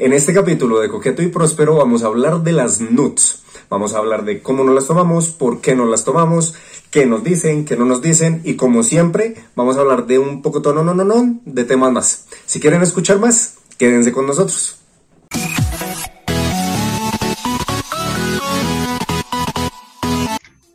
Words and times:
En 0.00 0.14
este 0.14 0.32
capítulo 0.32 0.80
de 0.80 0.88
Coqueto 0.88 1.20
y 1.20 1.26
Próspero 1.26 1.74
vamos 1.76 2.02
a 2.02 2.06
hablar 2.06 2.42
de 2.42 2.52
las 2.52 2.80
nuts. 2.80 3.42
Vamos 3.68 3.92
a 3.92 3.98
hablar 3.98 4.24
de 4.24 4.40
cómo 4.40 4.64
nos 4.64 4.74
las 4.74 4.86
tomamos, 4.86 5.28
por 5.28 5.60
qué 5.60 5.74
nos 5.74 5.90
las 5.90 6.06
tomamos, 6.06 6.54
qué 6.90 7.04
nos 7.04 7.22
dicen, 7.22 7.66
qué 7.66 7.76
no 7.76 7.84
nos 7.84 8.00
dicen 8.00 8.40
y 8.42 8.56
como 8.56 8.82
siempre 8.82 9.34
vamos 9.54 9.76
a 9.76 9.80
hablar 9.80 10.06
de 10.06 10.18
un 10.18 10.40
poco 10.40 10.62
no 10.72 10.82
no 10.82 10.94
no 10.94 11.04
no 11.04 11.40
de 11.44 11.64
temas 11.64 11.92
más. 11.92 12.26
Si 12.46 12.60
quieren 12.60 12.80
escuchar 12.80 13.18
más, 13.18 13.58
quédense 13.76 14.10
con 14.10 14.26
nosotros. 14.26 14.78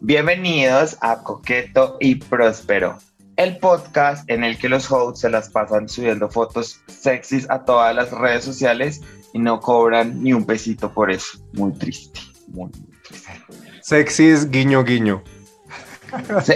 Bienvenidos 0.01 0.97
a 1.01 1.23
Coqueto 1.23 1.97
y 1.99 2.13
Próspero, 2.13 2.99
el 3.37 3.57
podcast 3.57 4.29
en 4.29 4.43
el 4.43 4.57
que 4.57 4.69
los 4.69 4.89
hosts 4.89 5.21
se 5.21 5.29
las 5.29 5.49
pasan 5.49 5.89
subiendo 5.89 6.29
fotos 6.29 6.81
sexys 6.87 7.49
a 7.49 7.65
todas 7.65 7.95
las 7.95 8.11
redes 8.11 8.43
sociales 8.43 9.01
y 9.33 9.39
no 9.39 9.59
cobran 9.59 10.23
ni 10.23 10.33
un 10.33 10.45
pesito 10.45 10.91
por 10.91 11.11
eso. 11.11 11.37
Muy 11.53 11.73
triste, 11.73 12.19
muy, 12.47 12.71
triste. 12.71 13.31
Sexys, 13.81 14.49
guiño, 14.49 14.83
guiño. 14.83 15.23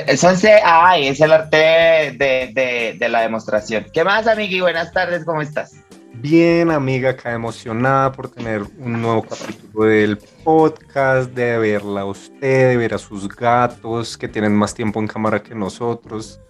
Es, 0.08 0.23
ay, 0.64 1.08
es 1.08 1.20
el 1.20 1.34
arte 1.34 1.58
de, 1.58 2.96
de 2.98 3.09
la 3.09 3.22
demostración. 3.22 3.88
¿Qué 3.94 4.04
más, 4.04 4.26
amigui? 4.28 4.62
Buenas 4.62 4.94
tardes, 4.94 5.26
¿cómo 5.26 5.42
estás? 5.42 5.73
Bien, 6.14 6.70
amiga, 6.70 7.12
acá 7.12 7.34
emocionada 7.34 8.12
por 8.12 8.30
tener 8.30 8.64
un 8.78 9.02
nuevo 9.02 9.23
capítulo 9.23 9.86
del 9.86 10.18
podcast, 10.18 11.32
de 11.32 11.58
verla 11.58 12.02
a 12.02 12.06
usted, 12.06 12.70
de 12.70 12.78
ver 12.78 12.94
a 12.94 12.98
sus 12.98 13.28
gatos 13.28 14.18
que 14.18 14.28
tienen 14.28 14.54
más 14.54 14.73
tiempo 14.73 15.00
en 15.00 15.08
cámara 15.08 15.42
que 15.42 15.56
nosotros. 15.56 16.42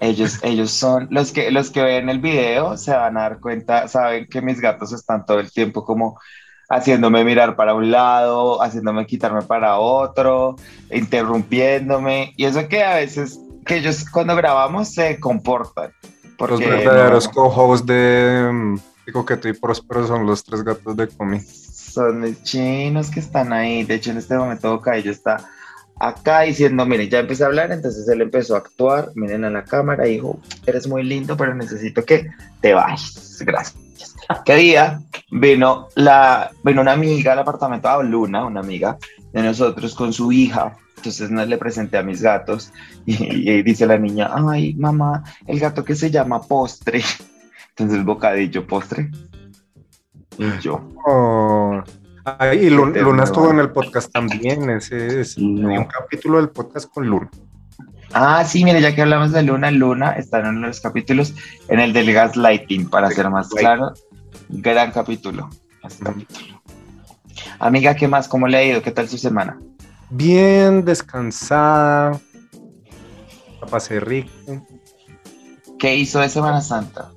Ellos, 0.00 0.38
ellos 0.42 0.70
son 0.70 1.08
los 1.10 1.30
que 1.30 1.50
los 1.50 1.70
que 1.70 1.82
ven 1.82 2.08
el 2.08 2.20
video 2.20 2.78
se 2.78 2.92
van 2.92 3.18
a 3.18 3.22
dar 3.22 3.38
cuenta, 3.38 3.86
saben 3.86 4.26
que 4.26 4.40
mis 4.40 4.58
gatos 4.58 4.92
están 4.92 5.26
todo 5.26 5.40
el 5.40 5.52
tiempo 5.52 5.84
como 5.84 6.18
haciéndome 6.70 7.22
mirar 7.22 7.54
para 7.54 7.74
un 7.74 7.90
lado, 7.90 8.62
haciéndome 8.62 9.04
quitarme 9.04 9.42
para 9.42 9.78
otro, 9.78 10.56
interrumpiéndome 10.90 12.32
y 12.36 12.46
eso 12.46 12.66
que 12.66 12.82
a 12.82 12.94
veces 12.94 13.38
que 13.66 13.76
ellos 13.76 14.06
cuando 14.10 14.34
grabamos 14.36 14.88
se 14.88 15.20
comportan. 15.20 15.92
Porque 16.38 16.54
los 16.54 16.60
verdaderos 16.60 17.28
co-hosts 17.28 17.86
de 17.86 18.80
Coqueto 19.12 19.48
y 19.48 19.52
Próspero 19.52 20.06
son 20.06 20.26
los 20.26 20.42
tres 20.42 20.62
gatos 20.62 20.96
de 20.96 21.08
Comi. 21.08 21.40
Son 21.40 22.22
los 22.22 22.42
chinos 22.42 23.10
que 23.10 23.20
están 23.20 23.52
ahí. 23.52 23.84
De 23.84 23.96
hecho, 23.96 24.12
en 24.12 24.18
este 24.18 24.36
momento 24.36 24.80
Caillo 24.80 25.10
está 25.10 25.44
acá 26.00 26.40
diciendo, 26.40 26.86
miren, 26.86 27.08
ya 27.08 27.20
empecé 27.20 27.44
a 27.44 27.46
hablar, 27.46 27.70
entonces 27.70 28.08
él 28.08 28.22
empezó 28.22 28.54
a 28.54 28.58
actuar, 28.58 29.10
miren 29.14 29.44
a 29.44 29.50
la 29.50 29.64
cámara, 29.64 30.04
dijo, 30.04 30.40
eres 30.66 30.88
muy 30.88 31.04
lindo, 31.04 31.36
pero 31.36 31.54
necesito 31.54 32.04
que 32.04 32.28
te 32.60 32.74
vayas. 32.74 33.42
Gracias. 33.44 33.76
¿Qué 34.44 34.56
día 34.56 35.00
vino, 35.30 35.88
la, 35.94 36.50
vino 36.64 36.80
una 36.80 36.92
amiga 36.92 37.32
al 37.32 37.40
apartamento, 37.40 37.88
a 37.88 38.02
Luna, 38.02 38.46
una 38.46 38.60
amiga 38.60 38.98
de 39.32 39.42
nosotros, 39.42 39.94
con 39.94 40.12
su 40.12 40.32
hija. 40.32 40.76
Entonces 40.96 41.30
no 41.30 41.44
le 41.44 41.56
presenté 41.56 41.96
a 41.96 42.02
mis 42.02 42.20
gatos 42.20 42.72
y, 43.06 43.50
y 43.50 43.62
dice 43.62 43.86
la 43.86 43.98
niña, 43.98 44.30
ay, 44.32 44.74
mamá, 44.74 45.22
el 45.46 45.60
gato 45.60 45.84
que 45.84 45.94
se 45.94 46.10
llama 46.10 46.42
postre. 46.42 47.02
Entonces, 47.70 48.04
bocadillo, 48.04 48.66
postre. 48.66 49.10
Y 50.38 50.58
yo. 50.60 50.80
Oh. 51.06 51.82
Y 52.54 52.70
Luna, 52.70 53.24
estuvo 53.24 53.50
en 53.50 53.58
el 53.58 53.70
podcast 53.70 54.12
también. 54.12 54.70
Ese 54.70 55.20
es 55.20 55.36
un 55.36 55.84
capítulo 55.84 56.38
del 56.38 56.50
podcast 56.50 56.90
con 56.92 57.06
Luna. 57.06 57.30
Ah, 58.12 58.44
sí, 58.44 58.64
mire, 58.64 58.80
ya 58.80 58.94
que 58.94 59.02
hablamos 59.02 59.32
de 59.32 59.42
Luna, 59.42 59.70
Luna 59.70 60.12
está 60.12 60.40
en 60.40 60.60
los 60.60 60.80
capítulos 60.80 61.34
en 61.68 61.78
el 61.78 61.92
del 61.92 62.12
gaslighting, 62.12 62.90
para 62.90 63.10
ser 63.10 63.30
más 63.30 63.48
claro. 63.48 63.92
Gran 64.48 64.90
capítulo. 64.90 65.48
capítulo. 66.02 66.60
Amiga, 67.60 67.94
¿qué 67.94 68.08
más? 68.08 68.26
¿Cómo 68.26 68.48
le 68.48 68.56
ha 68.56 68.64
ido? 68.64 68.82
¿Qué 68.82 68.90
tal 68.90 69.08
su 69.08 69.16
semana? 69.16 69.60
Bien, 70.10 70.84
descansada. 70.84 72.20
La 73.60 73.66
pasé 73.68 74.00
rico. 74.00 74.30
¿Qué 75.78 75.94
hizo 75.94 76.18
de 76.18 76.28
Semana 76.28 76.60
Santa? 76.60 77.10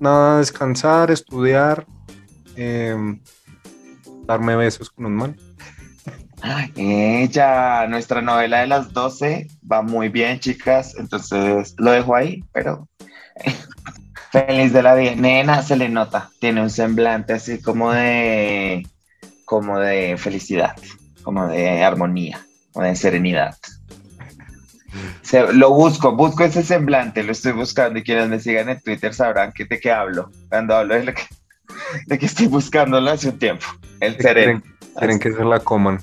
nada, 0.00 0.38
descansar, 0.38 1.10
estudiar, 1.10 1.86
em, 2.56 3.20
darme 4.26 4.56
besos 4.56 4.90
con 4.90 5.06
un 5.06 5.14
man. 5.14 5.36
Ella, 6.76 7.86
nuestra 7.88 8.20
novela 8.20 8.60
de 8.60 8.66
las 8.66 8.92
12 8.92 9.48
va 9.70 9.82
muy 9.82 10.08
bien, 10.08 10.38
chicas. 10.38 10.94
Entonces 10.98 11.74
lo 11.78 11.90
dejo 11.92 12.14
ahí, 12.14 12.44
pero 12.52 12.88
feliz 14.32 14.72
de 14.72 14.82
la 14.82 14.94
vida. 14.94 15.14
Nena 15.16 15.62
se 15.62 15.76
le 15.76 15.88
nota, 15.88 16.30
tiene 16.40 16.62
un 16.62 16.70
semblante 16.70 17.34
así 17.34 17.60
como 17.60 17.92
de, 17.92 18.86
como 19.44 19.78
de 19.78 20.16
felicidad, 20.18 20.76
como 21.22 21.46
de 21.48 21.82
armonía, 21.82 22.44
como 22.72 22.86
de 22.86 22.96
serenidad 22.96 23.56
lo 25.52 25.70
busco, 25.72 26.14
busco 26.14 26.44
ese 26.44 26.62
semblante, 26.62 27.22
lo 27.22 27.32
estoy 27.32 27.52
buscando 27.52 27.98
y 27.98 28.02
quienes 28.02 28.28
me 28.28 28.40
sigan 28.40 28.68
en 28.68 28.80
Twitter 28.80 29.12
sabrán 29.12 29.52
que 29.52 29.64
de 29.64 29.80
qué 29.80 29.90
hablo, 29.90 30.30
cuando 30.48 30.76
hablo 30.76 30.94
de, 30.94 31.04
lo 31.04 31.14
que, 31.14 31.22
de 32.06 32.18
que 32.18 32.26
estoy 32.26 32.46
buscándolo 32.46 33.10
hace 33.10 33.28
un 33.28 33.38
tiempo, 33.38 33.66
el 34.00 34.16
sereno. 34.16 34.62
Quieren, 34.98 35.18
que 35.18 35.32
se 35.32 35.44
la 35.44 35.60
coman. 35.60 36.00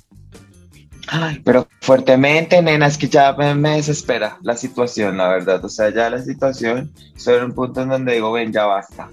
Ay, 1.08 1.42
pero 1.44 1.68
fuertemente, 1.82 2.62
nena, 2.62 2.88
es 2.88 2.98
que 2.98 3.10
ya 3.10 3.34
me, 3.34 3.76
desespera 3.76 4.38
la 4.42 4.56
situación, 4.56 5.18
la 5.18 5.30
verdad. 5.30 5.64
O 5.66 5.70
sea, 5.70 5.90
ya 5.90 6.10
la 6.10 6.22
situación, 6.22 6.92
estoy 7.16 7.38
en 7.38 7.46
un 7.46 7.54
punto 7.54 7.82
en 7.82 7.90
donde 7.90 8.14
digo, 8.14 8.32
ven, 8.32 8.54
ya 8.54 8.66
basta. 8.66 9.10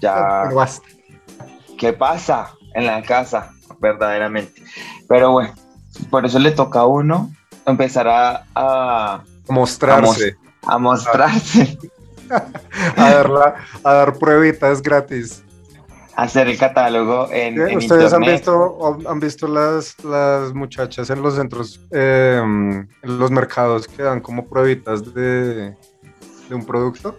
Ya. 0.00 0.14
basta. 0.54 0.86
¿Qué 1.78 1.92
pasa 1.92 2.54
en 2.74 2.86
la 2.86 3.02
casa? 3.02 3.52
Verdaderamente. 3.78 4.62
Pero 5.08 5.32
bueno, 5.32 5.54
por 6.10 6.26
eso 6.26 6.38
le 6.38 6.50
toca 6.50 6.80
a 6.80 6.86
uno 6.86 7.30
empezará 7.66 8.44
a, 8.54 9.22
mostrarse. 9.48 10.36
A, 10.62 10.78
mostrarse. 10.78 11.78
a, 12.96 13.10
dar 13.10 13.56
a 13.84 13.92
dar 13.92 14.18
pruebitas 14.18 14.80
gratis. 14.80 15.42
Hacer 16.16 16.48
el 16.48 16.58
catálogo 16.58 17.28
en, 17.30 17.76
¿Ustedes 17.76 18.12
han 18.12 18.22
visto, 18.22 18.98
han 19.06 19.20
visto 19.20 19.46
las, 19.46 20.02
las 20.02 20.54
muchachas 20.54 21.10
en 21.10 21.22
los 21.22 21.34
centros, 21.34 21.78
em, 21.90 22.88
en 23.02 23.18
los 23.18 23.30
mercados 23.30 23.86
que 23.86 24.02
dan 24.02 24.20
como 24.20 24.46
pruebitas 24.46 25.14
de, 25.14 25.74
de 26.48 26.54
un 26.54 26.64
producto? 26.64 27.18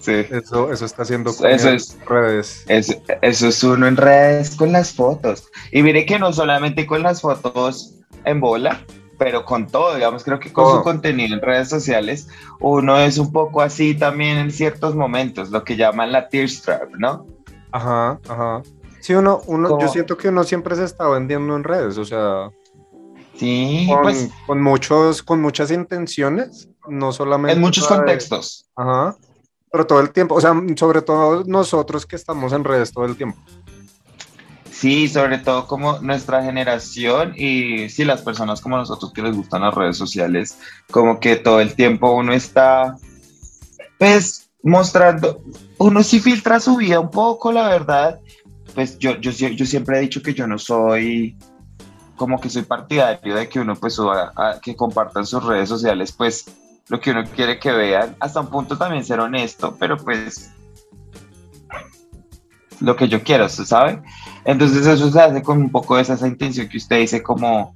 Sí. 0.00 0.26
Eso, 0.30 0.70
eso 0.70 0.84
está 0.84 1.02
haciendo 1.02 1.30
eso 1.30 1.46
es, 1.46 1.96
redes. 2.06 2.64
Eso, 2.68 2.94
eso 3.22 3.48
es 3.48 3.64
uno 3.64 3.86
en 3.86 3.96
redes 3.96 4.54
con 4.54 4.72
las 4.72 4.92
fotos. 4.92 5.50
Y 5.72 5.82
mire 5.82 6.04
que 6.04 6.18
no 6.18 6.32
solamente 6.32 6.86
con 6.86 7.02
las 7.02 7.22
fotos 7.22 7.94
en 8.24 8.40
bola, 8.40 8.84
pero 9.18 9.44
con 9.44 9.66
todo, 9.66 9.94
digamos, 9.94 10.24
creo 10.24 10.40
que 10.40 10.52
con 10.52 10.76
su 10.76 10.82
contenido 10.82 11.34
en 11.34 11.40
redes 11.40 11.68
sociales, 11.68 12.28
uno 12.60 12.98
es 12.98 13.18
un 13.18 13.32
poco 13.32 13.62
así 13.62 13.94
también 13.94 14.38
en 14.38 14.50
ciertos 14.50 14.94
momentos, 14.94 15.50
lo 15.50 15.64
que 15.64 15.76
llaman 15.76 16.12
la 16.12 16.28
tear 16.28 16.48
strap, 16.48 16.90
¿no? 16.96 17.26
Ajá, 17.74 18.20
ajá. 18.28 18.62
Sí, 19.00 19.14
uno, 19.14 19.42
uno 19.46 19.80
yo 19.80 19.88
siento 19.88 20.16
que 20.16 20.28
uno 20.28 20.44
siempre 20.44 20.76
se 20.76 20.84
está 20.84 21.08
vendiendo 21.08 21.56
en 21.56 21.64
redes, 21.64 21.98
o 21.98 22.04
sea. 22.04 22.50
Sí, 23.36 23.88
con, 23.90 24.02
pues, 24.02 24.30
con 24.46 24.62
muchos, 24.62 25.24
con 25.24 25.42
muchas 25.42 25.72
intenciones, 25.72 26.68
no 26.86 27.10
solamente. 27.10 27.56
En 27.56 27.60
muchos 27.60 27.88
contextos. 27.88 28.70
Ajá. 28.76 29.16
Pero 29.72 29.86
todo 29.88 29.98
el 29.98 30.12
tiempo, 30.12 30.36
o 30.36 30.40
sea, 30.40 30.54
sobre 30.76 31.02
todo 31.02 31.42
nosotros 31.48 32.06
que 32.06 32.14
estamos 32.14 32.52
en 32.52 32.62
redes 32.62 32.92
todo 32.92 33.06
el 33.06 33.16
tiempo. 33.16 33.42
Sí, 34.70 35.08
sobre 35.08 35.38
todo 35.38 35.66
como 35.66 35.98
nuestra 35.98 36.44
generación 36.44 37.34
y 37.36 37.88
sí, 37.88 38.04
las 38.04 38.22
personas 38.22 38.60
como 38.60 38.76
nosotros 38.76 39.12
que 39.12 39.22
les 39.22 39.34
gustan 39.34 39.62
las 39.62 39.74
redes 39.74 39.96
sociales, 39.96 40.58
como 40.92 41.18
que 41.18 41.34
todo 41.34 41.60
el 41.60 41.74
tiempo 41.74 42.12
uno 42.12 42.32
está, 42.32 42.96
pues, 43.98 44.43
mostrando, 44.64 45.42
uno 45.78 46.02
sí 46.02 46.18
filtra 46.18 46.58
su 46.58 46.76
vida 46.76 46.98
un 46.98 47.10
poco, 47.10 47.52
la 47.52 47.68
verdad, 47.68 48.18
pues 48.74 48.98
yo, 48.98 49.16
yo, 49.20 49.30
yo 49.30 49.66
siempre 49.66 49.98
he 49.98 50.00
dicho 50.00 50.22
que 50.22 50.34
yo 50.34 50.46
no 50.46 50.58
soy, 50.58 51.36
como 52.16 52.40
que 52.40 52.48
soy 52.48 52.62
partidario 52.62 53.36
de 53.36 53.48
que 53.48 53.60
uno 53.60 53.76
pues 53.76 53.94
suba, 53.94 54.32
a, 54.34 54.58
que 54.60 54.74
compartan 54.74 55.26
sus 55.26 55.44
redes 55.44 55.68
sociales, 55.68 56.12
pues, 56.12 56.46
lo 56.88 57.00
que 57.00 57.10
uno 57.10 57.24
quiere 57.24 57.58
que 57.58 57.72
vean, 57.72 58.16
hasta 58.20 58.40
un 58.40 58.48
punto 58.48 58.76
también 58.76 59.04
ser 59.04 59.20
honesto, 59.20 59.76
pero 59.78 59.96
pues, 59.98 60.50
lo 62.80 62.96
que 62.96 63.08
yo 63.08 63.22
quiero, 63.22 63.48
¿sabe? 63.48 64.02
Entonces 64.44 64.86
eso 64.86 65.10
se 65.10 65.20
hace 65.20 65.42
con 65.42 65.58
un 65.58 65.70
poco 65.70 65.96
de 65.96 66.02
esa, 66.02 66.26
intención 66.26 66.68
que 66.68 66.78
usted 66.78 67.00
dice 67.00 67.22
como, 67.22 67.74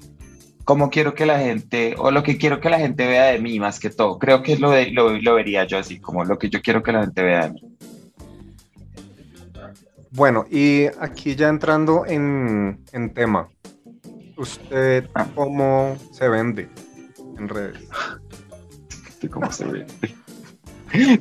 como 0.68 0.90
quiero 0.90 1.14
que 1.14 1.24
la 1.24 1.38
gente, 1.38 1.94
o 1.96 2.10
lo 2.10 2.22
que 2.22 2.36
quiero 2.36 2.60
que 2.60 2.68
la 2.68 2.78
gente 2.78 3.06
vea 3.06 3.28
de 3.28 3.38
mí 3.38 3.58
más 3.58 3.80
que 3.80 3.88
todo. 3.88 4.18
Creo 4.18 4.42
que 4.42 4.58
lo, 4.58 4.74
lo, 4.92 5.18
lo 5.18 5.34
vería 5.34 5.64
yo 5.64 5.78
así, 5.78 5.98
como 5.98 6.26
lo 6.26 6.38
que 6.38 6.50
yo 6.50 6.60
quiero 6.60 6.82
que 6.82 6.92
la 6.92 7.00
gente 7.00 7.22
vea 7.22 7.48
de 7.48 7.52
mí. 7.54 7.62
Bueno, 10.10 10.44
y 10.50 10.84
aquí 11.00 11.36
ya 11.36 11.48
entrando 11.48 12.04
en, 12.04 12.84
en 12.92 13.14
tema, 13.14 13.48
¿usted 14.36 15.08
ah. 15.14 15.26
cómo 15.34 15.96
se 16.12 16.28
vende 16.28 16.68
en 17.38 17.48
redes? 17.48 17.88
¿Cómo 19.30 19.50
se 19.50 19.64
vende? 19.64 20.14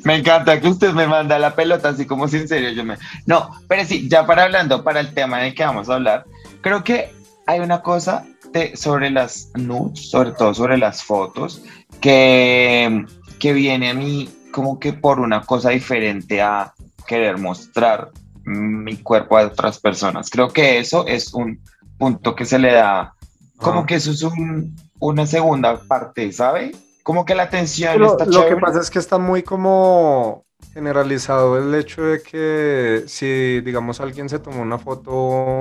Me 0.04 0.16
encanta 0.18 0.60
que 0.60 0.68
usted 0.68 0.92
me 0.92 1.08
manda 1.08 1.40
la 1.40 1.56
pelota 1.56 1.88
así 1.88 2.06
como 2.06 2.28
si 2.28 2.36
en 2.36 2.50
serio 2.50 2.72
yo 2.72 2.84
me... 2.84 2.98
No, 3.26 3.52
pero 3.70 3.86
sí, 3.86 4.10
ya 4.10 4.28
para 4.28 4.44
hablando, 4.44 4.84
para 4.84 5.00
el 5.00 5.14
tema 5.14 5.40
en 5.40 5.46
el 5.46 5.56
que 5.56 5.64
vamos 5.64 5.88
a 5.88 5.96
hablar, 5.96 6.26
creo 6.60 6.84
que 6.84 7.16
hay 7.48 7.62
una 7.62 7.82
cosa 7.82 8.26
de, 8.52 8.76
sobre 8.76 9.10
las 9.10 9.52
nudes, 9.56 10.10
sobre 10.12 10.32
todo 10.34 10.54
sobre 10.54 10.78
las 10.78 11.04
fotos, 11.04 11.64
que, 12.02 13.06
que 13.40 13.54
viene 13.54 13.90
a 13.90 13.94
mí 13.94 14.30
como 14.52 14.80
que 14.80 14.94
por 14.94 15.20
una 15.20 15.42
cosa 15.42 15.70
diferente 15.70 16.42
a 16.42 16.74
querer 17.08 17.38
mostrar 17.38 18.12
mi 18.44 18.98
cuerpo 18.98 19.38
a 19.38 19.48
otras 19.48 19.80
personas. 19.80 20.30
Creo 20.30 20.50
que 20.50 20.80
eso 20.80 21.08
es 21.08 21.34
un 21.34 21.62
punto 21.98 22.36
que 22.36 22.46
se 22.46 22.60
le 22.60 22.74
da, 22.74 23.14
como 23.58 23.86
que 23.86 23.96
eso 23.96 24.12
es 24.12 24.22
un, 24.24 24.76
una 25.00 25.26
segunda 25.26 25.80
parte, 25.80 26.32
¿sabe? 26.32 26.76
Como 27.04 27.26
que 27.26 27.36
la 27.36 27.44
atención 27.44 28.00
Lo, 28.00 28.12
está 28.12 28.26
lo 28.26 28.32
chévere. 28.32 28.56
que 28.56 28.62
pasa 28.62 28.82
es 28.82 28.90
que 28.90 29.00
está 29.00 29.18
muy 29.18 29.44
como 29.44 30.47
generalizado 30.74 31.58
el 31.58 31.74
hecho 31.74 32.04
de 32.04 32.22
que 32.22 33.04
si, 33.08 33.62
digamos, 33.62 34.00
alguien 34.00 34.30
se 34.30 34.40
tomó 34.40 34.62
una 34.62 34.78
foto 34.78 35.58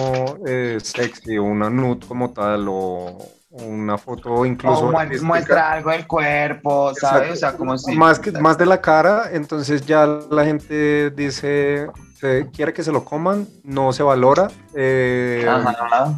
eh, 0.46 0.78
sexy 0.82 1.38
o 1.38 1.44
una 1.44 1.70
nude 1.70 2.06
como 2.06 2.32
tal 2.32 2.66
o 2.68 3.16
una 3.50 3.96
foto 3.96 4.44
incluso 4.44 4.88
O 4.88 4.92
muestra 5.22 5.72
algo 5.72 5.90
del 5.90 6.06
cuerpo, 6.06 6.92
¿sabes? 6.94 7.32
O 7.32 7.36
sea, 7.36 7.52
como 7.56 7.78
si... 7.78 7.96
más, 7.96 8.18
que, 8.18 8.32
más 8.32 8.58
de 8.58 8.66
la 8.66 8.80
cara, 8.80 9.30
entonces 9.32 9.86
ya 9.86 10.06
la 10.06 10.44
gente 10.44 11.10
dice, 11.10 11.88
eh, 12.22 12.46
quiere 12.52 12.72
que 12.72 12.82
se 12.82 12.92
lo 12.92 13.04
coman, 13.04 13.46
no 13.64 13.92
se 13.92 14.02
valora 14.02 14.48
eh, 14.74 15.46
Ajá. 15.48 16.14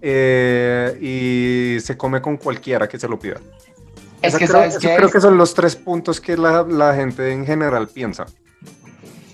eh, 0.00 0.98
y 1.00 1.80
se 1.80 1.96
come 1.96 2.20
con 2.20 2.36
cualquiera 2.36 2.88
que 2.88 2.98
se 2.98 3.08
lo 3.08 3.18
pida. 3.18 3.36
Es 4.22 4.36
que, 4.36 4.46
creo, 4.46 4.60
¿sabes 4.60 4.74
eso 4.76 4.80
qué? 4.88 4.94
creo 4.94 5.06
es? 5.08 5.12
que 5.12 5.20
son 5.20 5.36
los 5.36 5.54
tres 5.54 5.76
puntos 5.76 6.20
que 6.20 6.36
la, 6.36 6.62
la 6.62 6.94
gente 6.94 7.32
en 7.32 7.44
general 7.44 7.88
piensa. 7.88 8.26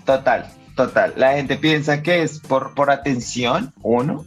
Total, 0.04 0.50
total. 0.74 1.12
La 1.16 1.34
gente 1.34 1.56
piensa 1.56 2.02
que 2.02 2.22
es 2.22 2.40
por, 2.40 2.74
por 2.74 2.90
atención, 2.90 3.72
uno, 3.82 4.24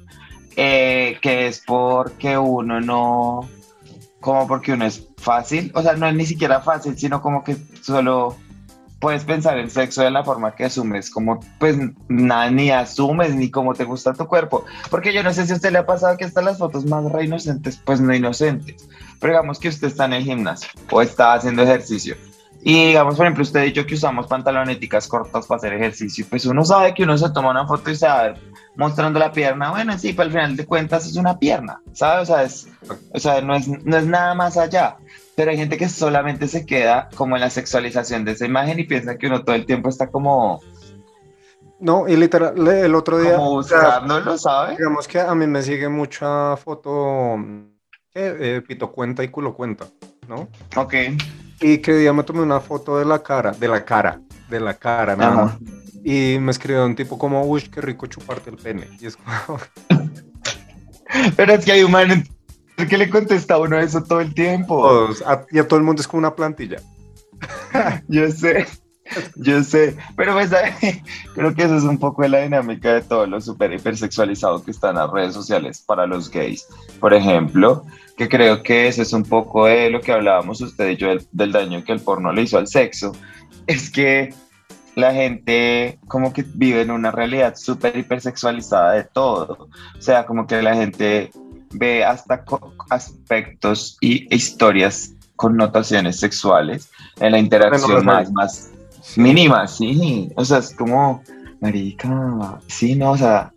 eh, 0.56 1.18
que 1.22 1.48
es 1.48 1.64
porque 1.66 2.38
uno 2.38 2.80
no, 2.80 3.50
como 4.20 4.48
porque 4.48 4.74
uno 4.74 4.86
es 4.86 5.08
fácil, 5.18 5.72
o 5.74 5.82
sea, 5.82 5.94
no 5.94 6.08
es 6.08 6.16
ni 6.16 6.26
siquiera 6.26 6.62
fácil, 6.62 6.98
sino 6.98 7.22
como 7.22 7.44
que 7.44 7.58
solo 7.82 8.38
puedes 9.02 9.26
pensar 9.26 9.58
en 9.58 9.70
sexo 9.70 10.02
de 10.02 10.12
la 10.12 10.24
forma 10.24 10.56
que 10.56 10.64
asumes, 10.64 11.10
como 11.10 11.42
pues 11.60 11.76
nada, 12.08 12.50
ni 12.50 12.70
asumes 12.70 13.36
ni 13.36 13.52
cómo 13.52 13.74
te 13.74 13.84
gusta 13.84 14.14
tu 14.14 14.28
cuerpo, 14.28 14.64
porque 14.90 15.12
yo 15.12 15.24
no 15.24 15.34
sé 15.34 15.46
si 15.46 15.52
a 15.52 15.56
usted 15.56 15.72
le 15.72 15.80
ha 15.80 15.86
pasado 15.86 16.16
que 16.16 16.24
están 16.24 16.46
las 16.46 16.60
fotos 16.60 16.86
más 16.86 17.04
re 17.12 17.26
inocentes, 17.26 17.82
pues 17.84 18.00
no 18.00 18.16
inocentes, 18.16 18.88
pero 19.20 19.34
digamos 19.34 19.60
que 19.60 19.68
usted 19.68 19.88
está 19.88 20.06
en 20.06 20.14
el 20.14 20.24
gimnasio 20.24 20.70
o 20.90 21.02
está 21.02 21.34
haciendo 21.34 21.64
ejercicio 21.64 22.16
y 22.64 22.88
digamos, 22.88 23.16
por 23.16 23.26
ejemplo, 23.26 23.42
usted 23.42 23.60
ha 23.60 23.64
dicho 23.64 23.86
que 23.88 23.96
usamos 23.96 24.28
pantaloneticas 24.28 25.08
cortas 25.08 25.48
para 25.48 25.58
hacer 25.58 25.74
ejercicio. 25.74 26.26
Pues 26.30 26.46
uno 26.46 26.64
sabe 26.64 26.94
que 26.94 27.04
uno 27.04 27.18
se 27.18 27.30
toma 27.32 27.50
una 27.50 27.66
foto 27.66 27.90
y 27.90 27.96
se 27.96 28.06
va 28.06 28.20
a 28.20 28.24
ver 28.24 28.40
mostrando 28.76 29.20
la 29.20 29.32
pierna. 29.32 29.72
Bueno, 29.72 29.98
sí, 29.98 30.14
pero 30.14 30.28
al 30.28 30.32
final 30.32 30.56
de 30.56 30.66
cuentas 30.66 31.08
es 31.08 31.16
una 31.16 31.40
pierna, 31.40 31.82
¿sabes? 31.94 32.30
O 32.30 32.34
sea, 32.34 32.44
es, 32.44 32.68
o 33.14 33.20
sea 33.20 33.42
no, 33.42 33.56
es, 33.56 33.68
no 33.68 33.98
es 33.98 34.06
nada 34.06 34.36
más 34.36 34.58
allá. 34.58 34.98
Pero 35.36 35.52
hay 35.52 35.58
gente 35.58 35.78
que 35.78 35.88
solamente 35.90 36.48
se 36.48 36.66
queda 36.66 37.10
como 37.16 37.36
en 37.36 37.42
la 37.42 37.50
sexualización 37.50 38.26
de 38.26 38.34
esa 38.34 38.46
imagen 38.46 38.80
y 38.80 38.84
piensa 38.84 39.18
que 39.18 39.28
uno 39.28 39.44
todo 39.44 39.56
el 39.56 39.66
tiempo 39.66 39.90
está 39.90 40.08
como, 40.08 40.62
No, 41.80 42.08
y 42.08 42.16
literal, 42.16 42.68
el 42.68 42.94
otro 42.96 43.20
día, 43.20 43.38
como 43.38 43.54
o 43.54 43.64
sea, 43.64 44.00
buscándolo, 44.00 44.38
¿sabes? 44.38 44.78
digamos 44.78 45.08
que 45.08 45.20
a 45.20 45.34
mí 45.34 45.48
me 45.48 45.64
sigue 45.64 45.90
mucha 45.90 46.56
foto 46.58 47.38
eh, 48.14 48.62
pito 48.68 48.92
cuenta 48.92 49.24
y 49.24 49.30
culo 49.30 49.54
cuenta, 49.54 49.86
¿no? 50.28 50.50
Ok. 50.76 50.94
Y 51.62 51.78
que 51.78 51.94
día 51.94 52.12
me 52.12 52.24
tomé 52.24 52.42
una 52.42 52.60
foto 52.60 52.98
de 52.98 53.06
la 53.06 53.20
cara, 53.24 53.52
de 53.52 53.68
la 53.68 53.86
cara, 53.86 54.20
de 54.50 54.60
la 54.60 54.74
cara, 54.74 55.16
nada 55.16 55.32
Ajá. 55.32 55.42
más. 55.44 55.58
Y 56.04 56.38
me 56.40 56.52
escribió 56.52 56.86
un 56.86 56.96
tipo 56.96 57.18
como, 57.18 57.44
uy, 57.44 57.62
qué 57.62 57.80
rico 57.80 58.08
chuparte 58.08 58.50
el 58.50 58.58
pene. 58.58 58.88
Y 59.00 59.06
es 59.06 59.16
como, 59.16 59.60
Pero 61.36 61.54
es 61.54 61.66
que 61.66 61.72
hay 61.72 61.84
un 61.84 61.92
man 62.82 62.90
que 62.90 62.98
le 62.98 63.10
contesta 63.10 63.58
uno 63.58 63.78
eso 63.80 64.04
todo 64.04 64.20
el 64.22 64.34
tiempo. 64.34 64.82
todos, 64.82 65.22
a- 65.24 65.46
y 65.52 65.60
a 65.60 65.68
todo 65.68 65.80
el 65.80 65.86
mundo 65.86 66.02
es 66.02 66.08
como 66.08 66.20
una 66.20 66.36
plantilla. 66.36 66.78
Yo 68.08 68.30
sé, 68.32 68.68
yo 69.36 69.64
sé, 69.64 69.98
pero 70.16 70.34
pues 70.34 70.52
creo 71.34 71.54
que 71.54 71.64
eso 71.64 71.76
es 71.76 71.84
un 71.84 71.98
poco 71.98 72.22
de 72.22 72.30
la 72.30 72.40
dinámica 72.40 72.94
de 72.94 73.02
todo 73.02 73.26
lo 73.26 73.42
super 73.42 73.74
hipersexualizado 73.74 74.64
que 74.64 74.72
están 74.72 74.96
las 74.96 75.10
redes 75.12 75.34
sociales 75.34 75.84
para 75.86 76.06
los 76.06 76.30
gays. 76.30 76.68
Por 77.00 77.14
ejemplo, 77.14 77.84
que 78.16 78.30
creo 78.30 78.62
que 78.64 78.88
eso 78.88 79.02
es 79.02 79.12
un 79.12 79.24
poco 79.24 79.66
de 79.66 79.90
lo 79.90 80.00
que 80.02 80.12
hablábamos 80.14 80.62
usted 80.62 80.90
y 80.92 80.98
yo 80.98 81.08
del, 81.10 81.28
del 81.32 81.52
daño 81.52 81.84
que 81.84 81.92
el 81.92 82.00
porno 82.00 82.32
le 82.32 82.44
hizo 82.44 82.58
al 82.58 82.68
sexo. 82.68 83.12
Es 83.68 83.90
que 83.90 84.34
la 84.96 85.14
gente 85.14 86.00
como 86.08 86.32
que 86.32 86.46
vive 86.54 86.82
en 86.82 86.92
una 86.92 87.12
realidad 87.12 87.56
súper 87.58 87.98
hipersexualizada 87.98 88.94
de 88.94 89.04
todo. 89.06 89.68
O 89.98 90.02
sea, 90.02 90.26
como 90.26 90.46
que 90.48 90.62
la 90.62 90.76
gente 90.76 91.32
ve 91.74 92.04
hasta 92.04 92.44
aspectos 92.90 93.98
y 94.02 94.34
historias 94.34 95.14
con 95.36 95.58
notaciones 95.58 96.20
sexuales 96.20 96.90
en 97.20 97.32
la 97.32 97.40
interacción 97.40 98.04
Bueno, 98.06 98.12
más, 98.14 98.32
más 98.32 98.70
mínima, 99.16 99.68
sí. 99.68 100.30
O 100.36 100.46
sea, 100.46 100.60
es 100.60 100.76
como, 100.76 101.24
marica, 101.60 102.60
sí, 102.68 102.96
no, 102.96 103.12
o 103.12 103.18
sea, 103.18 103.52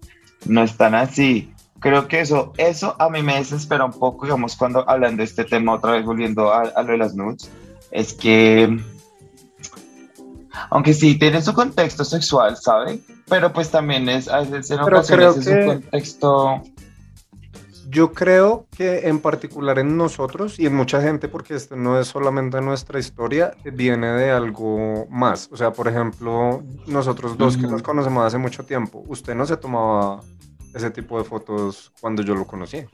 no 0.46 0.62
es 0.62 0.76
tan 0.76 0.94
así. 0.94 1.52
Creo 1.81 2.08
que 2.08 2.20
eso, 2.20 2.55
eso 2.56 2.96
a 2.99 3.11
mí 3.11 3.22
me 3.22 3.34
desespera 3.37 3.84
un 3.84 3.93
poco, 3.93 4.25
digamos, 4.25 4.56
cuando 4.56 4.88
hablando 4.88 5.19
de 5.19 5.25
este 5.25 5.44
tema, 5.44 5.75
otra 5.75 5.93
vez 5.93 6.05
volviendo 6.06 6.50
a, 6.52 6.62
a 6.62 6.82
lo 6.82 6.93
de 6.93 6.99
las 6.99 7.14
nudes, 7.14 7.50
es 7.90 8.14
que, 8.14 8.78
aunque 10.70 10.94
sí 10.94 11.19
tiene 11.19 11.43
su 11.43 11.52
contexto 11.52 12.05
sexual, 12.05 12.56
¿sabe? 12.56 13.00
Pero 13.28 13.52
pues 13.52 13.70
también 13.70 14.08
es, 14.08 14.28
a 14.28 14.40
veces 14.40 14.70
en 14.70 14.78
Pero 14.84 14.96
ocasiones 14.99 15.37
es 15.37 15.46
que- 15.46 15.52
un 15.52 15.67
contexto... 15.67 16.62
Yo 17.94 18.12
creo 18.12 18.67
que 18.76 19.06
en 19.08 19.20
particular 19.20 19.79
en 19.79 19.96
nosotros 19.96 20.58
y 20.58 20.67
en 20.67 20.75
mucha 20.75 21.00
gente, 21.00 21.29
porque 21.29 21.55
esto 21.55 21.76
no 21.76 21.96
es 22.00 22.08
solamente 22.08 22.61
nuestra 22.61 22.99
historia, 22.99 23.52
viene 23.62 24.08
de 24.08 24.32
algo 24.32 25.06
más. 25.08 25.49
O 25.52 25.56
sea, 25.56 25.73
por 25.73 25.87
ejemplo, 25.87 26.61
nosotros 26.88 27.38
dos 27.38 27.56
que 27.56 27.67
Ujú. 27.67 27.73
nos 27.75 27.82
conocemos 27.85 28.26
hace 28.26 28.37
mucho 28.37 28.64
tiempo, 28.64 29.05
usted 29.06 29.37
no 29.37 29.46
se 29.46 29.56
tomaba 29.56 30.20
ese 30.75 30.91
tipo 30.91 31.19
de 31.19 31.25
fotos 31.25 31.93
cuando 32.00 32.23
yo 32.23 32.35
lo 32.35 32.44
conocí. 32.49 32.85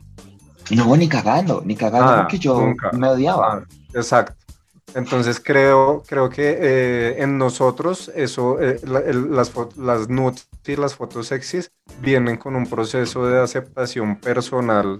No, 0.70 0.94
ni 0.96 1.08
cagando, 1.08 1.62
ni 1.64 1.76
cagando, 1.76 2.12
Ah, 2.12 2.16
porque 2.20 2.38
yo 2.38 2.60
nunca. 2.60 2.90
me 2.92 3.08
odiaba. 3.08 3.54
Ah, 3.54 3.64
exacto. 3.94 4.39
Entonces 4.94 5.40
creo, 5.40 6.02
creo 6.06 6.28
que 6.30 6.56
eh, 6.60 7.22
en 7.22 7.38
nosotros 7.38 8.10
eso, 8.14 8.60
eh, 8.60 8.80
la- 8.84 9.00
el- 9.00 9.34
las, 9.34 9.52
las 9.76 10.08
nudes 10.08 10.48
y 10.66 10.76
las 10.76 10.94
fotos 10.94 11.28
sexys 11.28 11.70
vienen 12.00 12.36
con 12.36 12.56
un 12.56 12.66
proceso 12.66 13.26
de 13.26 13.40
aceptación 13.40 14.16
personal 14.16 14.98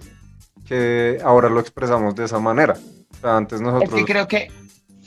que 0.65 1.19
ahora 1.23 1.49
lo 1.49 1.59
expresamos 1.59 2.15
de 2.15 2.25
esa 2.25 2.39
manera. 2.39 2.75
O 3.11 3.21
sea, 3.21 3.35
antes 3.37 3.59
Es 3.59 3.61
nosotros... 3.65 3.93
que 3.93 4.05
creo 4.05 4.27
que 4.27 4.47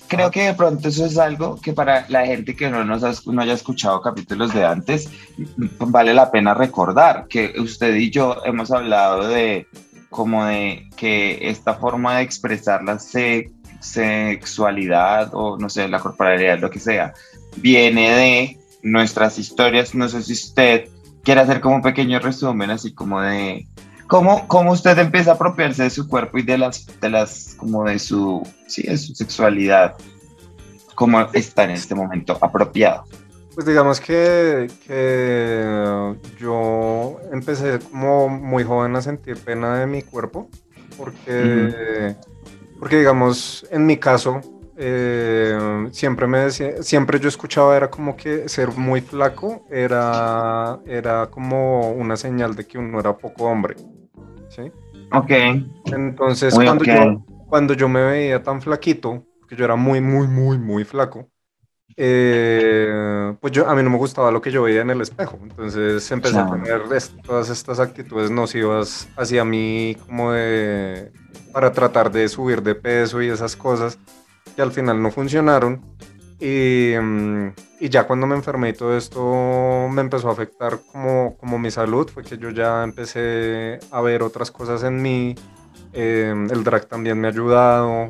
creo 0.07 0.31
que 0.31 0.43
de 0.43 0.55
pronto 0.55 0.89
eso 0.89 1.07
es 1.07 1.17
algo 1.17 1.59
que 1.61 1.73
para 1.73 2.05
la 2.11 2.27
gente 2.27 2.55
que 2.55 2.69
no 2.71 2.85
nos 2.85 3.03
ha- 3.03 3.15
no 3.33 3.41
haya 3.41 3.55
escuchado 3.55 4.03
capítulos 4.03 4.53
de 4.53 4.65
antes 4.65 5.09
vale 5.79 6.13
la 6.13 6.31
pena 6.31 6.53
recordar 6.53 7.27
que 7.27 7.55
usted 7.59 7.95
y 7.95 8.11
yo 8.11 8.37
hemos 8.45 8.71
hablado 8.71 9.27
de 9.29 9.67
como 10.11 10.45
de 10.45 10.89
que 10.97 11.49
esta 11.49 11.75
forma 11.75 12.19
de 12.19 12.23
expresar 12.23 12.85
la 12.85 12.99
se- 12.99 13.51
sexualidad 13.85 15.31
o 15.33 15.59
no 15.59 15.69
sé 15.69 15.89
la 15.89 16.01
corporalidad 16.01 16.59
lo 16.59 16.71
que 16.71 16.81
sea 16.81 17.15
viene 17.57 18.11
de 18.11 18.59
nuestras 18.83 19.39
historias 19.39 19.95
no 19.95 20.09
sé 20.09 20.23
si 20.23 20.33
usted 20.33 20.89
quiere 21.23 21.41
hacer 21.41 21.61
como 21.61 21.77
un 21.77 21.83
pequeño 21.83 22.19
resumen 22.19 22.71
así 22.71 22.93
como 22.93 23.21
de 23.21 23.67
¿Cómo, 24.07 24.47
¿Cómo 24.49 24.73
usted 24.73 24.99
empieza 24.99 25.33
a 25.33 25.35
apropiarse 25.35 25.85
de 25.85 25.91
su 25.91 26.07
cuerpo 26.09 26.39
y 26.39 26.43
de 26.43 26.59
las, 26.59 26.87
de 27.01 27.09
las, 27.09 27.55
como 27.57 27.85
de 27.85 27.99
su, 27.99 28.47
sí, 28.67 28.83
de 28.83 28.99
su 28.99 29.15
sexualidad? 29.15 29.97
¿Cómo 30.95 31.21
está 31.33 31.65
en 31.65 31.71
este 31.71 31.95
momento 31.95 32.39
apropiado? 32.41 33.05
Pues 33.55 33.67
digamos 33.67 34.01
que, 34.01 34.71
que 34.87 36.15
yo 36.39 37.19
empecé 37.33 37.79
como 37.79 38.29
muy 38.29 38.65
joven 38.65 38.95
a 38.97 39.03
sentir 39.03 39.39
pena 39.39 39.79
de 39.79 39.87
mi 39.87 40.03
cuerpo, 40.03 40.51
porque, 40.99 42.17
porque 42.79 42.99
digamos, 42.99 43.67
en 43.71 43.87
mi 43.87 43.97
caso, 43.99 44.41
eh, 44.77 45.57
siempre 45.93 46.27
me 46.27 46.41
decía, 46.41 46.83
siempre 46.83 47.21
yo 47.21 47.29
escuchaba 47.29 47.77
era 47.77 47.91
como 47.91 48.17
que 48.17 48.49
ser 48.49 48.71
muy 48.77 49.01
flaco 49.01 49.65
era, 49.71 50.81
era 50.87 51.31
como 51.31 51.93
una 51.93 52.17
señal 52.17 52.55
de 52.57 52.67
que 52.67 52.79
uno 52.79 52.99
era 53.01 53.17
poco 53.17 53.45
hombre, 53.45 53.77
¿sí? 54.49 54.73
Ok. 55.13 55.31
Entonces, 55.91 56.55
Muy 56.55 56.65
cuando, 56.65 56.85
yo, 56.85 57.25
cuando 57.47 57.75
yo 57.75 57.89
me 57.89 58.03
veía 58.03 58.43
tan 58.43 58.61
flaquito, 58.61 59.25
que 59.49 59.57
yo 59.57 59.65
era 59.65 59.77
muy, 59.77 60.01
muy, 60.01 60.27
muy, 60.27 60.59
muy 60.59 60.85
flaco, 60.85 61.31
eh, 61.97 63.35
pues 63.41 63.53
yo, 63.53 63.69
a 63.69 63.75
mí 63.75 63.83
no 63.83 63.91
me 63.91 63.97
gustaba 63.99 64.31
lo 64.31 64.41
que 64.41 64.51
yo 64.51 64.63
veía 64.63 64.83
en 64.83 64.91
el 64.91 65.01
espejo. 65.01 65.39
Entonces 65.43 66.11
empecé 66.11 66.35
Claro. 66.35 66.53
a 66.53 66.57
tener 66.57 66.83
es- 66.93 67.13
todas 67.27 67.49
estas 67.51 67.79
actitudes 67.81 68.31
nocivas 68.31 69.09
hacia 69.17 69.45
mí, 69.45 69.97
como 70.07 70.33
de, 70.33 71.13
para 71.53 71.73
tratar 71.73 72.11
de 72.11 72.29
subir 72.29 72.63
de 72.63 72.75
peso 72.75 73.23
y 73.23 73.29
esas 73.29 73.57
cosas 73.57 73.99
que 74.57 74.63
al 74.63 74.73
final 74.73 75.01
no 75.03 75.11
funcionaron. 75.11 75.81
Y, 76.41 76.95
mm, 77.01 77.53
y, 77.81 77.89
ya 77.89 78.07
cuando 78.07 78.27
me 78.27 78.35
enfermé 78.35 78.71
y 78.71 78.73
todo 78.73 78.97
esto 78.97 79.89
me 79.91 80.01
empezó 80.03 80.29
a 80.29 80.33
afectar 80.33 80.81
como, 80.93 81.37
como 81.39 81.59
mi 81.59 81.71
salud, 81.71 82.09
fue 82.13 82.23
que 82.25 82.37
yo 82.39 82.51
ya 82.51 82.83
empecé 82.83 83.79
a 83.91 84.01
ver 84.01 84.23
otras 84.23 84.51
cosas 84.51 84.83
en 84.83 85.01
mí. 85.01 85.35
Em, 85.93 86.51
el 86.51 86.65
drag 86.65 86.87
también 86.87 87.21
me 87.21 87.29
ha 87.29 87.31
ayudado. 87.31 88.09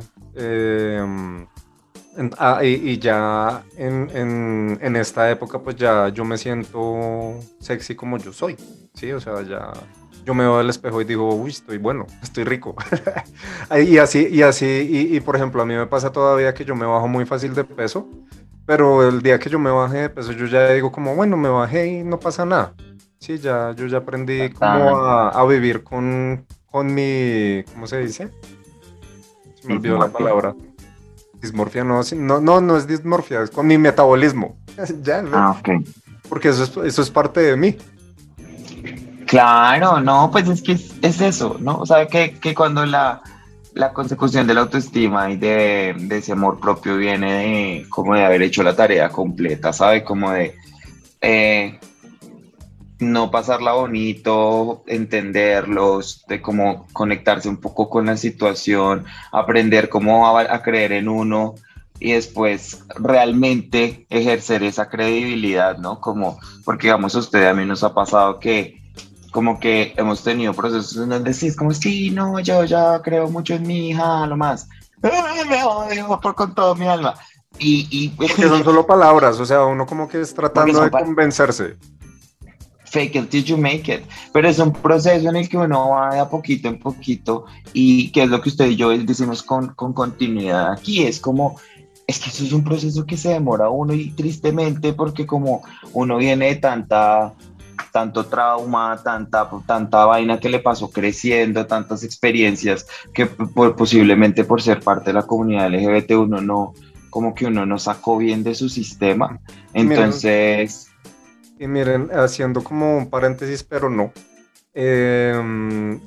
Ah, 2.37 2.63
y, 2.63 2.97
ya 2.97 3.63
en, 3.77 4.09
en, 4.13 4.77
en, 4.81 4.95
esta 4.95 5.29
época 5.29 5.59
pues 5.59 5.75
ya 5.75 6.07
yo 6.09 6.23
me 6.23 6.37
siento 6.37 7.39
sexy 7.59 7.95
como 7.95 8.17
yo 8.17 8.31
soy. 8.31 8.55
Sí, 8.93 9.11
o 9.11 9.19
sea, 9.19 9.41
ya 9.41 9.73
yo 10.25 10.33
me 10.33 10.43
veo 10.43 10.57
al 10.57 10.69
espejo 10.69 10.99
y 11.01 11.05
digo, 11.05 11.33
uy, 11.35 11.51
estoy 11.51 11.77
bueno, 11.77 12.07
estoy 12.23 12.43
rico. 12.43 12.75
y 13.85 13.97
así, 13.99 14.27
y 14.31 14.41
así, 14.41 15.09
y, 15.11 15.19
por 15.19 15.35
ejemplo, 15.35 15.61
a 15.61 15.65
mí 15.65 15.75
me 15.75 15.85
pasa 15.85 16.11
todavía 16.11 16.53
que 16.53 16.65
yo 16.65 16.75
me 16.75 16.85
bajo 16.85 17.07
muy 17.07 17.25
fácil 17.25 17.53
de 17.53 17.63
peso, 17.63 18.09
pero 18.65 19.07
el 19.07 19.21
día 19.21 19.37
que 19.37 19.49
yo 19.49 19.59
me 19.59 19.69
bajé 19.69 19.99
de 19.99 20.09
peso, 20.09 20.31
yo 20.31 20.47
ya 20.47 20.71
digo 20.71 20.91
como, 20.91 21.15
bueno, 21.15 21.37
me 21.37 21.49
bajé 21.49 21.87
y 21.87 22.03
no 22.03 22.19
pasa 22.19 22.45
nada. 22.45 22.73
Sí, 23.19 23.37
ya, 23.37 23.73
yo 23.75 23.85
ya 23.85 23.99
aprendí 23.99 24.49
como 24.49 24.97
a, 24.97 25.45
vivir 25.45 25.83
con, 25.83 26.45
con 26.65 26.93
mi, 26.93 27.63
¿cómo 27.73 27.85
se 27.85 27.99
dice? 27.99 28.29
Se 29.61 29.67
me 29.67 29.75
olvidó 29.75 29.99
la 29.99 30.07
palabra. 30.07 30.55
Dismorfia, 31.41 31.83
no, 31.83 32.01
no, 32.15 32.41
no, 32.41 32.61
no 32.61 32.77
es 32.77 32.87
dismorfia, 32.87 33.41
es 33.41 33.51
con 33.51 33.67
mi 33.67 33.77
metabolismo. 33.77 34.57
ya, 35.03 35.23
ah, 35.33 35.57
ok. 35.59 35.69
Porque 36.29 36.49
eso 36.49 36.63
es, 36.63 36.77
eso 36.77 37.01
es 37.01 37.09
parte 37.09 37.41
de 37.41 37.55
mí. 37.55 37.77
Claro, 39.25 39.99
no, 39.99 40.29
pues 40.31 40.47
es 40.47 40.61
que 40.61 40.73
es, 40.73 41.21
eso, 41.21 41.57
¿no? 41.59 41.79
O 41.79 41.85
sea, 41.85 42.07
que, 42.07 42.33
que 42.33 42.53
cuando 42.53 42.85
la, 42.85 43.21
la, 43.73 43.91
consecución 43.91 44.45
de 44.45 44.53
la 44.53 44.61
autoestima 44.61 45.31
y 45.31 45.37
de, 45.37 45.95
ese 46.11 46.33
amor 46.33 46.59
propio 46.59 46.95
viene 46.97 47.33
de 47.33 47.85
como 47.89 48.13
de 48.13 48.23
haber 48.23 48.43
hecho 48.43 48.61
la 48.61 48.75
tarea 48.75 49.09
completa, 49.09 49.73
¿sabe? 49.73 50.03
Como 50.03 50.31
de 50.31 50.55
eh, 51.21 51.79
no 52.99 53.31
pasarla 53.31 53.73
bonito, 53.73 54.83
entenderlos, 54.87 56.23
de 56.27 56.41
cómo 56.41 56.87
conectarse 56.93 57.49
un 57.49 57.57
poco 57.57 57.89
con 57.89 58.05
la 58.05 58.17
situación, 58.17 59.05
aprender 59.31 59.89
cómo 59.89 60.27
a, 60.27 60.41
a 60.41 60.61
creer 60.61 60.93
en 60.93 61.09
uno 61.09 61.55
y 61.99 62.13
después 62.13 62.83
realmente 62.95 64.05
ejercer 64.09 64.63
esa 64.63 64.89
credibilidad, 64.89 65.77
¿no? 65.77 65.99
Como, 65.99 66.39
porque 66.63 66.87
digamos, 66.87 67.15
a 67.15 67.19
usted 67.19 67.47
a 67.47 67.53
mí 67.53 67.65
nos 67.65 67.83
ha 67.83 67.93
pasado 67.93 68.39
que 68.39 68.81
como 69.31 69.59
que 69.59 69.93
hemos 69.97 70.23
tenido 70.23 70.53
procesos 70.53 70.95
en 70.95 71.09
donde 71.09 71.31
es 71.31 71.55
como, 71.57 71.73
sí, 71.73 72.09
no, 72.09 72.39
yo 72.39 72.63
ya 72.63 73.01
creo 73.01 73.29
mucho 73.29 73.53
en 73.53 73.67
mi 73.67 73.89
hija, 73.89 74.25
lo 74.27 74.37
más. 74.37 74.67
Me 75.01 75.63
odio 75.63 76.19
por 76.21 76.35
con 76.35 76.55
todo 76.55 76.73
mi 76.73 76.87
alma. 76.87 77.15
Y, 77.59 77.87
y 77.91 78.09
que 78.27 78.47
son 78.47 78.63
solo 78.63 78.85
palabras, 78.85 79.39
o 79.39 79.45
sea, 79.45 79.65
uno 79.65 79.85
como 79.85 80.07
que 80.07 80.21
es 80.21 80.33
tratando 80.33 80.81
de 80.81 80.89
convencerse. 80.89 81.75
Fake 82.95 83.17
it 83.17 83.29
till 83.29 83.43
you 83.43 83.57
make 83.57 83.93
it. 83.93 84.03
Pero 84.31 84.47
es 84.47 84.57
un 84.57 84.71
proceso 84.71 85.27
en 85.27 85.35
el 85.35 85.49
que 85.49 85.57
uno 85.57 85.89
va 85.89 86.13
de 86.13 86.19
a 86.21 86.29
poquito 86.29 86.69
en 86.69 86.79
poquito 86.79 87.43
y 87.73 88.09
que 88.11 88.23
es 88.23 88.29
lo 88.29 88.39
que 88.39 88.47
usted 88.47 88.67
y 88.67 88.77
yo 88.77 88.97
decimos 88.97 89.43
con, 89.43 89.75
con 89.75 89.91
continuidad 89.91 90.71
aquí. 90.71 91.03
Es 91.03 91.19
como, 91.19 91.59
es 92.07 92.19
que 92.19 92.29
eso 92.29 92.45
es 92.45 92.53
un 92.53 92.63
proceso 92.63 93.05
que 93.05 93.17
se 93.17 93.33
demora 93.33 93.67
uno 93.67 93.93
y 93.93 94.11
tristemente 94.11 94.93
porque 94.93 95.25
como 95.25 95.61
uno 95.91 96.15
viene 96.15 96.45
de 96.45 96.55
tanta 96.55 97.33
tanto 97.91 98.25
trauma, 98.27 99.01
tanta, 99.03 99.49
tanta 99.65 100.05
vaina 100.05 100.39
que 100.39 100.47
le 100.47 100.59
pasó 100.59 100.89
creciendo, 100.89 101.65
tantas 101.65 102.01
experiencias 102.05 102.87
que 103.13 103.25
posiblemente 103.25 104.45
por 104.45 104.61
ser 104.61 104.79
parte 104.79 105.09
de 105.09 105.15
la 105.15 105.23
comunidad 105.23 105.69
LGBT 105.69 106.11
uno 106.11 106.39
no, 106.39 106.73
como 107.09 107.35
que 107.35 107.45
uno 107.45 107.65
no 107.65 107.77
sacó 107.77 108.17
bien 108.17 108.41
de 108.41 108.55
su 108.55 108.69
sistema. 108.69 109.37
Entonces... 109.73 110.87
Y 111.57 111.67
miren, 111.67 112.09
haciendo 112.13 112.63
como 112.63 112.97
un 112.97 113.09
paréntesis, 113.09 113.63
pero 113.63 113.89
no. 113.89 114.11
Em, 114.73 115.99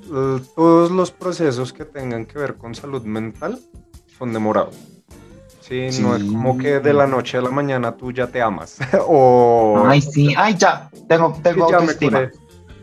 todos 0.54 0.90
los 0.90 1.10
procesos 1.10 1.72
que 1.72 1.86
tengan 1.86 2.26
que 2.26 2.38
ver 2.38 2.56
con 2.56 2.74
salud 2.74 3.02
mental 3.02 3.58
son 4.18 4.32
demorados. 4.32 4.76
Sí, 5.60 5.88
no 6.00 6.16
es 6.16 6.24
como 6.24 6.56
que 6.56 6.80
de 6.80 6.92
la 6.94 7.06
noche 7.06 7.36
a 7.36 7.42
la 7.42 7.50
mañana 7.50 7.96
tú 7.96 8.10
ya 8.10 8.26
te 8.26 8.40
amas. 8.40 8.78
o... 9.06 9.82
Ay, 9.86 10.00
sí, 10.00 10.34
ay, 10.36 10.54
ya, 10.56 10.90
tengo, 11.08 11.38
tengo 11.42 11.64
autoestima. 11.64 12.30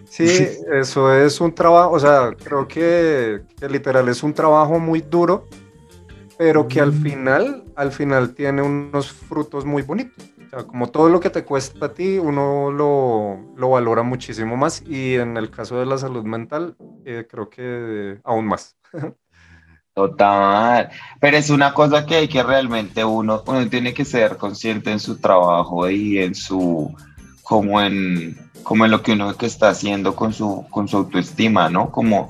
Sí, 0.08 0.48
eso 0.74 1.14
es 1.14 1.42
un 1.42 1.54
trabajo, 1.54 1.92
o 1.92 2.00
sea, 2.00 2.32
creo 2.42 2.68
que, 2.68 3.42
literal 3.68 4.08
es 4.08 4.24
un 4.24 4.34
trabajo 4.34 4.80
muy 4.80 5.02
duro, 5.02 5.48
pero 6.38 6.68
que 6.68 6.80
al 6.80 6.94
mm. 6.94 7.02
final, 7.02 7.64
al 7.76 7.92
final 7.92 8.34
tiene 8.34 8.62
unos 8.62 9.12
frutos 9.12 9.66
muy 9.66 9.82
bonitos. 9.82 10.24
Sea, 10.50 10.64
como 10.64 10.88
todo 10.88 11.10
lo 11.10 11.20
que 11.20 11.30
te 11.30 11.44
cuesta 11.44 11.88
a 11.88 11.94
ti, 11.94 12.18
uno 12.18 12.72
lo, 12.72 13.54
lo 13.56 13.70
valora 13.70 14.04
muchísimo 14.04 14.58
más 14.58 14.84
y 14.86 15.16
en 15.16 15.38
el 15.38 15.50
caso 15.50 15.80
de 15.80 15.86
la 15.86 15.98
salud 15.98 16.24
mental, 16.24 16.76
eh, 17.06 17.28
creo 17.30 17.50
que 17.50 18.20
aún 18.24 18.46
más. 18.48 18.76
Total, 19.94 20.90
pero 21.22 21.38
es 21.38 21.50
una 21.50 21.74
cosa 21.74 22.06
que 22.06 22.16
hay 22.16 22.28
que 22.28 22.44
realmente 22.44 23.06
uno, 23.06 23.42
uno 23.48 23.70
tiene 23.70 23.94
que 23.94 24.04
ser 24.04 24.36
consciente 24.36 24.92
en 24.92 25.00
su 25.00 25.20
trabajo 25.20 25.90
y 25.90 26.20
en 26.20 26.36
su, 26.36 26.94
como 27.44 27.80
en, 27.80 28.38
como 28.64 28.84
en 28.84 28.92
lo 28.92 29.02
que 29.02 29.14
uno 29.14 29.34
que 29.38 29.46
está 29.46 29.70
haciendo 29.70 30.14
con 30.14 30.34
su, 30.34 30.66
con 30.70 30.90
su 30.90 30.98
autoestima, 30.98 31.70
¿no? 31.70 31.92
Como, 31.92 32.30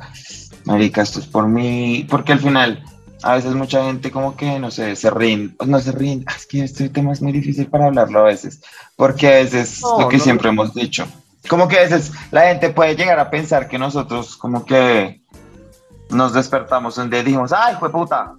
marica, 0.65 1.01
esto 1.01 1.19
es 1.19 1.25
por 1.25 1.47
mí, 1.47 2.05
porque 2.07 2.33
al 2.33 2.39
final, 2.39 2.83
a 3.25 3.33
veces 3.33 3.55
mucha 3.55 3.83
gente 3.83 4.11
como 4.11 4.37
que, 4.37 4.59
no 4.59 4.69
sé, 4.69 4.95
se 4.95 5.09
rinde, 5.09 5.55
no 5.65 5.79
se 5.79 5.91
rinde, 5.91 6.25
ah, 6.27 6.33
es 6.37 6.45
que 6.45 6.63
este 6.63 6.89
tema 6.89 7.11
es 7.11 7.23
muy 7.23 7.31
difícil 7.31 7.65
para 7.65 7.87
hablarlo 7.87 8.19
a 8.19 8.23
veces, 8.25 8.61
porque 8.95 9.27
a 9.27 9.31
veces 9.31 9.81
lo 9.81 10.07
que 10.07 10.19
siempre 10.19 10.49
hemos 10.49 10.75
dicho, 10.75 11.07
como 11.49 11.67
que 11.67 11.79
a 11.79 11.81
veces 11.81 12.11
la 12.29 12.41
gente 12.41 12.69
puede 12.69 12.95
llegar 12.95 13.17
a 13.17 13.31
pensar 13.31 13.67
que 13.67 13.79
nosotros 13.79 14.37
como 14.37 14.63
que 14.63 15.21
nos 16.11 16.33
despertamos 16.33 16.99
un 16.99 17.09
día 17.09 17.21
y 17.21 17.23
dijimos, 17.23 17.51
ay, 17.51 17.75
fue 17.79 17.91
puta, 17.91 18.35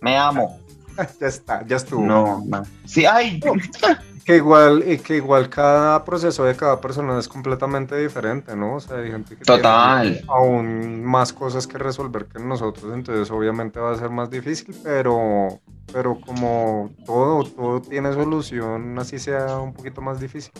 me 0.00 0.16
amo. 0.16 0.58
ya 1.20 1.26
está, 1.26 1.66
ya 1.66 1.76
estuvo. 1.76 2.02
No, 2.02 2.42
Sí, 2.86 3.04
ay. 3.04 3.38
Que 4.24 4.36
igual, 4.36 4.84
y 4.86 4.98
que 4.98 5.16
igual 5.16 5.48
cada 5.48 6.04
proceso 6.04 6.44
de 6.44 6.54
cada 6.54 6.80
persona 6.80 7.18
es 7.18 7.26
completamente 7.26 7.96
diferente, 7.96 8.54
¿no? 8.54 8.76
O 8.76 8.80
sea, 8.80 8.98
hay 8.98 9.10
gente 9.10 9.36
que 9.36 9.44
Total. 9.44 10.12
tiene 10.12 10.26
aún 10.28 11.04
más 11.04 11.32
cosas 11.32 11.66
que 11.66 11.76
resolver 11.76 12.26
que 12.26 12.38
nosotros, 12.38 12.92
entonces 12.94 13.30
obviamente 13.32 13.80
va 13.80 13.92
a 13.92 13.98
ser 13.98 14.10
más 14.10 14.30
difícil, 14.30 14.76
pero, 14.84 15.60
pero 15.92 16.20
como 16.20 16.90
todo, 17.04 17.42
todo 17.44 17.82
tiene 17.82 18.12
solución, 18.12 18.96
así 18.98 19.18
sea 19.18 19.58
un 19.58 19.72
poquito 19.72 20.00
más 20.00 20.20
difícil. 20.20 20.52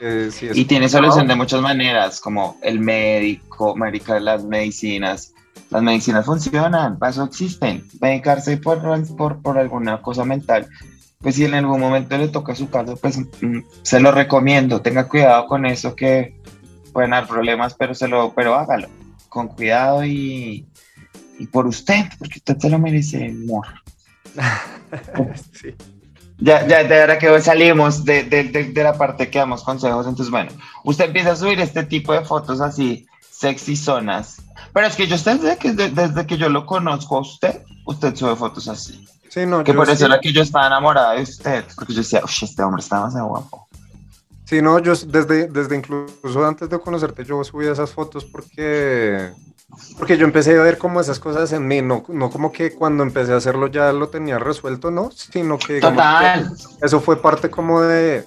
y 0.00 0.64
tiene 0.64 0.88
solución 0.88 1.28
de 1.28 1.36
muchas 1.36 1.60
maneras, 1.60 2.20
como 2.20 2.56
el 2.62 2.80
médico, 2.80 3.76
médica, 3.76 4.18
las 4.18 4.44
medicinas, 4.44 5.34
las 5.70 5.82
medicinas 5.82 6.26
funcionan, 6.26 6.98
para 6.98 7.10
eso 7.10 7.22
existen. 7.22 7.86
Medicarse 8.00 8.56
por, 8.56 8.80
por, 9.16 9.40
por 9.40 9.56
alguna 9.56 10.02
cosa 10.02 10.24
mental, 10.24 10.68
pues 11.20 11.34
si 11.34 11.44
en 11.44 11.54
algún 11.54 11.80
momento 11.80 12.16
le 12.16 12.28
toca 12.28 12.54
su 12.54 12.70
caso, 12.70 12.96
pues 12.96 13.18
mm, 13.18 13.60
se 13.82 14.00
lo 14.00 14.12
recomiendo. 14.12 14.80
Tenga 14.80 15.08
cuidado 15.08 15.46
con 15.46 15.66
eso 15.66 15.94
que 15.96 16.36
pueden 16.92 17.10
dar 17.10 17.26
problemas, 17.26 17.74
pero, 17.74 17.94
se 17.94 18.08
lo, 18.08 18.32
pero 18.34 18.54
hágalo 18.54 18.88
con 19.28 19.48
cuidado 19.48 20.04
y, 20.04 20.66
y 21.38 21.46
por 21.46 21.66
usted, 21.66 22.06
porque 22.18 22.38
usted 22.38 22.58
se 22.58 22.70
lo 22.70 22.78
merece, 22.78 23.26
amor. 23.26 23.66
sí. 25.52 25.74
Ya, 26.40 26.66
ya, 26.66 26.84
de 26.84 27.00
ahora 27.00 27.18
que 27.18 27.28
hoy 27.28 27.42
salimos 27.42 28.04
de, 28.04 28.22
de, 28.22 28.44
de, 28.44 28.82
la 28.82 28.96
parte 28.96 29.28
que 29.28 29.40
damos 29.40 29.64
consejos, 29.64 30.06
entonces 30.06 30.30
bueno, 30.30 30.52
usted 30.84 31.06
empieza 31.06 31.32
a 31.32 31.36
subir 31.36 31.58
este 31.60 31.82
tipo 31.82 32.12
de 32.12 32.24
fotos 32.24 32.60
así, 32.60 33.08
sexy 33.28 33.74
zonas, 33.74 34.40
pero 34.72 34.86
es 34.86 34.94
que 34.94 35.08
yo 35.08 35.16
desde 35.16 35.56
que, 35.56 35.72
desde 35.72 36.26
que 36.26 36.36
yo 36.38 36.48
lo 36.48 36.64
conozco 36.64 37.16
a 37.16 37.20
usted, 37.22 37.62
usted 37.86 38.14
sube 38.14 38.36
fotos 38.36 38.68
así. 38.68 39.04
Sí, 39.28 39.46
no, 39.46 39.62
que 39.62 39.74
por 39.74 39.88
eso 39.88 40.06
era 40.06 40.20
que 40.20 40.32
yo 40.32 40.42
estaba 40.42 40.66
enamorada 40.66 41.12
de 41.12 41.22
usted, 41.22 41.64
porque 41.74 41.92
yo 41.92 41.98
decía, 42.00 42.22
uy, 42.24 42.30
este 42.42 42.62
hombre 42.62 42.82
está 42.82 43.00
más 43.00 43.14
guapo. 43.14 43.68
Sí, 44.48 44.62
no, 44.62 44.78
yo 44.78 44.94
desde, 44.94 45.46
desde 45.48 45.76
incluso 45.76 46.46
antes 46.46 46.70
de 46.70 46.78
conocerte, 46.78 47.22
yo 47.22 47.44
subía 47.44 47.70
esas 47.70 47.92
fotos 47.92 48.24
porque, 48.24 49.30
porque 49.98 50.16
yo 50.16 50.24
empecé 50.24 50.58
a 50.58 50.62
ver 50.62 50.78
como 50.78 51.02
esas 51.02 51.20
cosas 51.20 51.52
en 51.52 51.66
mí, 51.66 51.82
no, 51.82 52.02
no 52.08 52.30
como 52.30 52.50
que 52.50 52.72
cuando 52.72 53.02
empecé 53.02 53.34
a 53.34 53.36
hacerlo 53.36 53.66
ya 53.66 53.92
lo 53.92 54.08
tenía 54.08 54.38
resuelto, 54.38 54.90
¿no? 54.90 55.10
Sino 55.10 55.58
que, 55.58 55.80
Total. 55.80 56.50
eso 56.80 57.00
fue 57.00 57.20
parte 57.20 57.50
como 57.50 57.82
de, 57.82 58.24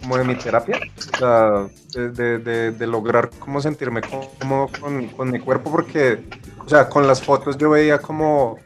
como 0.00 0.16
de 0.16 0.24
mi 0.24 0.36
terapia, 0.36 0.80
o 0.96 1.18
sea, 1.18 1.66
de, 1.92 2.38
de, 2.38 2.70
de, 2.70 2.86
lograr 2.86 3.28
como 3.38 3.60
sentirme 3.60 4.00
cómodo 4.00 4.70
con, 4.80 5.08
con, 5.08 5.30
mi 5.30 5.38
cuerpo, 5.38 5.70
porque, 5.70 6.24
o 6.64 6.68
sea, 6.68 6.88
con 6.88 7.06
las 7.06 7.20
fotos 7.20 7.58
yo 7.58 7.68
veía 7.68 7.98
como, 7.98 8.56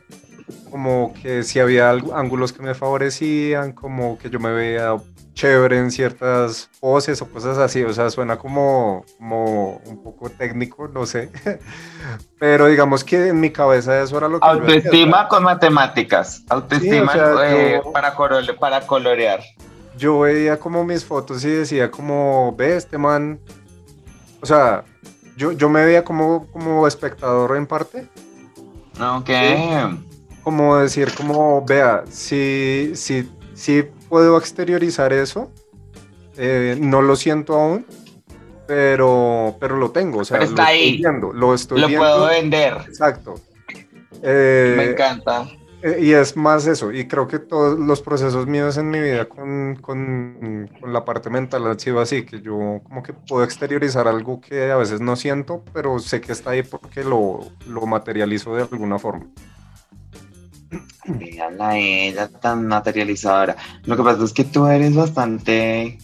como 0.71 1.12
que 1.21 1.43
si 1.43 1.61
había 1.61 1.91
ángulos 1.91 2.53
que 2.53 2.62
me 2.62 2.75
favorecían, 2.75 3.73
como 3.73 4.19
que 4.19 4.31
yo 4.31 4.39
me 4.39 4.53
veía 4.53 4.97
chévere 5.35 5.79
en 5.79 5.91
ciertas 5.91 6.69
poses 6.81 7.23
o 7.23 7.27
cosas 7.27 7.59
así, 7.59 7.83
o 7.83 7.93
sea, 7.93 8.11
suena 8.11 8.37
como, 8.37 9.05
como 9.19 9.81
un 9.87 10.03
poco 10.03 10.29
técnico, 10.29 10.89
no 10.89 11.07
sé, 11.07 11.31
pero 12.39 12.67
digamos 12.67 13.05
que 13.05 13.29
en 13.29 13.41
mi 13.41 13.50
cabeza 13.50 14.03
eso 14.03 14.19
era 14.19 14.29
lo 14.29 14.41
que... 14.41 14.47
Autoestima 14.47 15.29
con 15.29 15.45
matemáticas, 15.45 16.45
autoestima 16.49 17.12
eh, 17.45 17.81
para, 17.93 18.15
para 18.59 18.87
colorear. 18.87 19.41
Yo 19.97 20.21
veía 20.21 20.59
como 20.59 20.85
mis 20.85 21.05
fotos 21.05 21.45
y 21.45 21.49
decía 21.49 21.91
como, 21.91 22.55
ve, 22.57 22.77
este 22.77 22.99
man, 22.99 23.41
o 24.41 24.47
sea, 24.47 24.85
yo, 25.37 25.53
yo 25.53 25.69
me 25.69 25.85
veía 25.85 26.05
como, 26.05 26.47
como 26.49 26.87
espectador 26.87 27.57
en 27.57 27.67
parte. 27.67 28.07
Ok. 29.00 29.31
Como 30.43 30.77
decir, 30.79 31.13
como, 31.15 31.65
vea, 31.65 32.05
si, 32.11 32.93
si, 32.95 33.29
si 33.55 33.85
puedo 34.09 34.39
exteriorizar 34.39 35.13
eso, 35.13 35.51
eh, 36.37 36.77
no 36.81 37.03
lo 37.03 37.17
siento 37.17 37.55
aún, 37.55 37.87
pero, 38.67 39.57
pero 39.61 39.77
lo 39.77 39.91
tengo, 39.91 40.21
o 40.21 40.25
sea, 40.25 40.39
está 40.39 40.63
lo 40.63 40.69
ahí. 40.69 40.81
estoy 40.81 40.99
viendo, 40.99 41.33
lo 41.33 41.55
estoy 41.55 41.81
lo 41.81 41.89
puedo 41.89 42.27
vender. 42.27 42.75
Exacto. 42.89 43.35
Me 43.69 43.79
eh, 44.23 44.91
encanta. 44.93 45.49
Eh, 45.83 45.99
y 46.03 46.13
es 46.13 46.37
más 46.37 46.67
eso, 46.67 46.93
y 46.93 47.09
creo 47.09 47.27
que 47.27 47.39
todos 47.39 47.79
los 47.79 48.03
procesos 48.03 48.47
míos 48.47 48.77
en 48.77 48.91
mi 48.91 49.01
vida 49.01 49.25
con, 49.25 49.77
con, 49.77 50.69
con, 50.79 50.93
la 50.93 51.07
parte 51.07 51.31
mental 51.31 51.67
han 51.67 51.81
sido 51.81 52.01
así, 52.01 52.25
que 52.27 52.43
yo 52.43 52.81
como 52.85 53.03
que 53.03 53.15
puedo 53.15 53.45
exteriorizar 53.45 54.07
algo 54.07 54.43
que 54.43 54.71
a 54.71 54.77
veces 54.77 55.01
no 55.01 55.17
siento, 55.17 55.65
pero 55.73 55.99
sé 55.99 56.21
que 56.21 56.33
está 56.33 56.51
ahí 56.51 56.63
porque 56.63 57.03
lo, 57.03 57.41
lo 57.67 57.87
materializo 57.87 58.55
de 58.55 58.63
alguna 58.71 58.99
forma. 58.99 59.27
Vean 61.07 61.61
ella 61.73 62.29
tan 62.29 62.67
materializadora. 62.67 63.57
Lo 63.85 63.97
que 63.97 64.03
pasa 64.03 64.25
es 64.25 64.33
que 64.33 64.45
tú 64.45 64.67
eres 64.67 64.95
bastante 64.95 65.99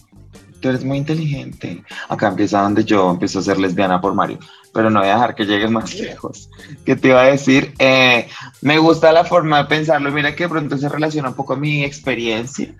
tú 0.59 0.69
eres 0.69 0.83
muy 0.83 0.97
inteligente. 0.97 1.83
Acá 2.09 2.27
empieza 2.29 2.61
donde 2.61 2.83
yo 2.83 3.11
empiezo 3.11 3.39
a 3.39 3.43
ser 3.43 3.59
lesbiana 3.59 4.01
por 4.01 4.13
Mario, 4.13 4.39
pero 4.73 4.89
no 4.89 4.99
voy 4.99 5.09
a 5.09 5.13
dejar 5.13 5.35
que 5.35 5.45
llegues 5.45 5.71
más 5.71 5.93
lejos. 5.99 6.49
¿Qué 6.85 6.95
te 6.95 7.09
iba 7.09 7.21
a 7.21 7.25
decir? 7.25 7.73
Eh, 7.79 8.27
me 8.61 8.77
gusta 8.77 9.11
la 9.11 9.23
forma 9.23 9.59
de 9.59 9.65
pensarlo. 9.65 10.11
Mira 10.11 10.35
que 10.35 10.43
de 10.43 10.49
pronto 10.49 10.77
se 10.77 10.89
relaciona 10.89 11.29
un 11.29 11.35
poco 11.35 11.53
a 11.53 11.57
mi 11.57 11.83
experiencia, 11.83 12.73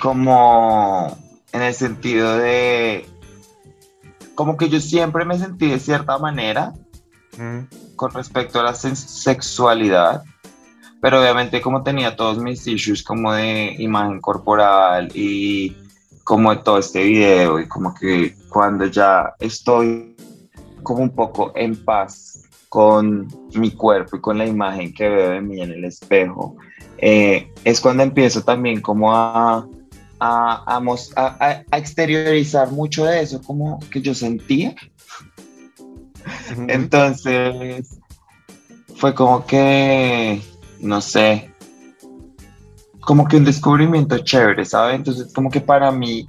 como 0.00 1.16
en 1.52 1.62
el 1.62 1.74
sentido 1.74 2.38
de, 2.38 3.06
como 4.34 4.56
que 4.56 4.68
yo 4.68 4.80
siempre 4.80 5.24
me 5.24 5.38
sentí 5.38 5.68
de 5.68 5.78
cierta 5.78 6.18
manera 6.18 6.72
con 7.94 8.10
respecto 8.10 8.58
a 8.58 8.64
la 8.64 8.74
sexualidad. 8.74 10.24
Pero 11.00 11.20
obviamente 11.20 11.60
como 11.60 11.82
tenía 11.82 12.16
todos 12.16 12.38
mis 12.38 12.66
issues 12.66 13.02
como 13.02 13.32
de 13.32 13.74
imagen 13.78 14.20
corporal 14.20 15.10
y 15.14 15.76
como 16.24 16.54
de 16.54 16.62
todo 16.62 16.78
este 16.78 17.04
video 17.04 17.60
y 17.60 17.68
como 17.68 17.94
que 17.94 18.34
cuando 18.48 18.86
ya 18.86 19.32
estoy 19.38 20.16
como 20.82 21.02
un 21.02 21.10
poco 21.10 21.52
en 21.54 21.76
paz 21.84 22.42
con 22.68 23.28
mi 23.54 23.70
cuerpo 23.70 24.16
y 24.16 24.20
con 24.20 24.38
la 24.38 24.46
imagen 24.46 24.92
que 24.92 25.08
veo 25.08 25.30
de 25.30 25.40
mí 25.40 25.60
en 25.62 25.70
el 25.70 25.84
espejo, 25.84 26.56
eh, 26.98 27.50
es 27.64 27.80
cuando 27.80 28.02
empiezo 28.02 28.42
también 28.42 28.80
como 28.80 29.14
a, 29.14 29.66
a, 30.20 30.80
a, 31.16 31.64
a, 31.70 31.78
exteriorizar 31.78 32.70
mucho 32.70 33.04
de 33.04 33.22
eso, 33.22 33.40
como 33.42 33.78
que 33.90 34.00
yo 34.00 34.14
sentía. 34.14 34.74
Entonces, 36.68 37.98
fue 38.96 39.14
como 39.14 39.46
que, 39.46 40.42
no 40.80 41.00
sé, 41.00 41.52
como 43.00 43.26
que 43.26 43.36
un 43.36 43.44
descubrimiento 43.44 44.18
chévere, 44.18 44.64
¿sabes? 44.64 44.96
Entonces, 44.96 45.32
como 45.32 45.50
que 45.50 45.60
para 45.60 45.90
mí, 45.90 46.26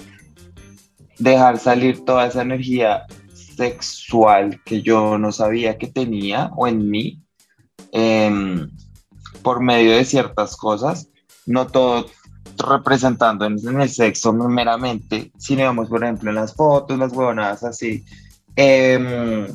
dejar 1.18 1.60
salir 1.60 2.06
toda 2.06 2.28
esa 2.28 2.42
energía 2.42 3.06
sexual 3.34 4.62
que 4.64 4.82
yo 4.82 5.18
no 5.18 5.34
sabía 5.34 5.78
que 5.78 5.88
tenía 5.88 6.50
o 6.56 6.68
en 6.68 6.90
mí, 6.90 7.22
em, 7.92 8.70
por 9.42 9.62
medio 9.62 9.98
de 9.98 10.06
ciertas 10.06 10.56
cosas, 10.56 11.10
no 11.46 11.68
todo 11.68 12.06
representando 12.58 13.46
en, 13.46 13.82
el 13.82 13.90
sexo 13.90 14.32
meramente, 14.34 15.32
si 15.38 15.56
vemos, 15.56 15.90
por 15.90 16.04
ejemplo, 16.04 16.30
en 16.30 16.36
las 16.36 16.56
fotos, 16.56 16.98
las 16.98 17.12
huevonadas 17.12 17.64
así, 17.64 18.06
em, 18.56 19.48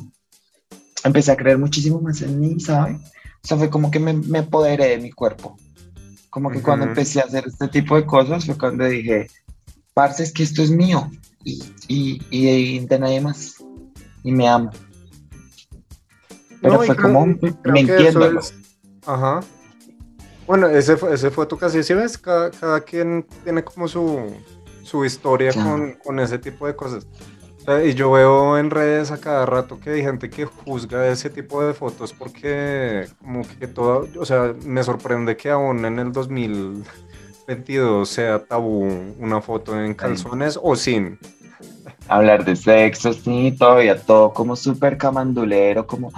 empecé 1.03 1.31
a 1.31 1.37
creer 1.37 1.57
muchísimo 1.57 1.99
más 2.01 2.21
en 2.21 2.39
mí, 2.39 2.59
¿sabes? 2.59 2.99
O 3.45 3.47
sea, 3.47 3.57
fue 3.57 3.69
como 3.69 3.91
que 3.91 3.99
me, 3.99 4.11
me 4.11 4.39
apoderé 4.39 4.87
de 4.87 4.97
mi 4.97 5.11
cuerpo. 5.11 5.55
Como 6.31 6.49
que 6.49 6.63
cuando 6.63 6.87
empecé 6.87 7.21
a 7.21 7.25
hacer 7.25 7.43
este 7.45 7.67
tipo 7.67 7.95
de 7.95 8.03
cosas 8.03 8.43
fue 8.43 8.57
cuando 8.57 8.85
dije, 8.85 9.27
parce, 9.93 10.23
es 10.23 10.33
que 10.33 10.41
esto 10.41 10.63
es 10.63 10.71
mío 10.71 11.11
y, 11.43 11.63
y, 11.87 12.79
de 12.79 12.97
nadie 12.97 13.21
más. 13.21 13.63
Y 14.23 14.31
me 14.31 14.47
amo. 14.47 14.71
Pero 16.59 16.81
fue 16.81 16.95
como, 16.95 17.27
me 17.27 17.79
entiendo. 17.81 18.39
Ajá. 19.05 19.41
Bueno, 20.47 20.67
ese 20.67 20.97
fue, 20.97 21.13
ese 21.13 21.29
fue 21.29 21.45
tu 21.45 21.55
caso. 21.55 21.83
Si 21.83 21.93
ves, 21.93 22.17
cada, 22.17 22.49
cada, 22.49 22.81
quien 22.81 23.27
tiene 23.43 23.63
como 23.63 23.87
su, 23.87 24.33
su 24.81 25.05
historia 25.05 25.53
con, 25.53 25.93
con, 26.03 26.19
ese 26.19 26.39
tipo 26.39 26.65
de 26.65 26.75
cosas. 26.75 27.05
Y 27.85 27.95
yo 27.95 28.11
veo 28.11 28.59
en 28.59 28.69
redes 28.69 29.11
a 29.11 29.17
cada 29.17 29.45
rato 29.45 29.79
que 29.79 29.89
hay 29.91 30.03
gente 30.03 30.29
que 30.29 30.45
juzga 30.45 31.07
ese 31.07 31.29
tipo 31.31 31.63
de 31.63 31.73
fotos 31.73 32.13
porque 32.13 33.07
como 33.19 33.41
que 33.59 33.67
todo, 33.67 34.07
o 34.19 34.25
sea, 34.25 34.53
me 34.65 34.83
sorprende 34.83 35.35
que 35.35 35.49
aún 35.49 35.83
en 35.83 35.97
el 35.97 36.11
2022 36.11 38.07
sea 38.07 38.43
tabú 38.45 38.87
una 39.19 39.41
foto 39.41 39.79
en 39.81 39.95
calzones 39.95 40.59
o 40.61 40.75
sin. 40.75 41.17
Hablar 42.07 42.45
de 42.45 42.55
sexo, 42.55 43.13
sí, 43.13 43.55
todavía 43.57 43.99
todo 43.99 44.31
como 44.31 44.55
súper 44.55 44.95
camandulero, 44.97 45.87
como, 45.87 46.11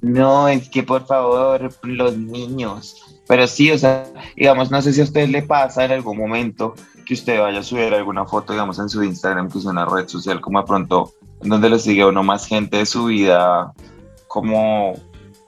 no, 0.00 0.48
es 0.48 0.70
que 0.70 0.82
por 0.82 1.06
favor, 1.06 1.70
los 1.82 2.16
niños. 2.16 3.20
Pero 3.28 3.46
sí, 3.46 3.70
o 3.70 3.78
sea, 3.78 4.04
digamos, 4.36 4.70
no 4.70 4.80
sé 4.80 4.92
si 4.92 5.00
a 5.00 5.04
usted 5.04 5.28
le 5.28 5.42
pasa 5.42 5.84
en 5.84 5.92
algún 5.92 6.16
momento 6.16 6.74
que 7.04 7.14
usted 7.14 7.40
vaya 7.40 7.60
a 7.60 7.62
subir 7.62 7.94
alguna 7.94 8.24
foto, 8.24 8.52
digamos, 8.52 8.78
en 8.78 8.88
su 8.88 9.02
Instagram, 9.02 9.50
que 9.50 9.58
es 9.58 9.64
una 9.64 9.84
red 9.84 10.08
social, 10.08 10.40
como 10.40 10.60
de 10.60 10.66
pronto, 10.66 11.12
en 11.42 11.48
donde 11.48 11.70
le 11.70 11.78
sigue 11.78 12.04
uno 12.04 12.22
más 12.22 12.46
gente 12.46 12.78
de 12.78 12.86
su 12.86 13.06
vida 13.06 13.72
como 14.28 14.94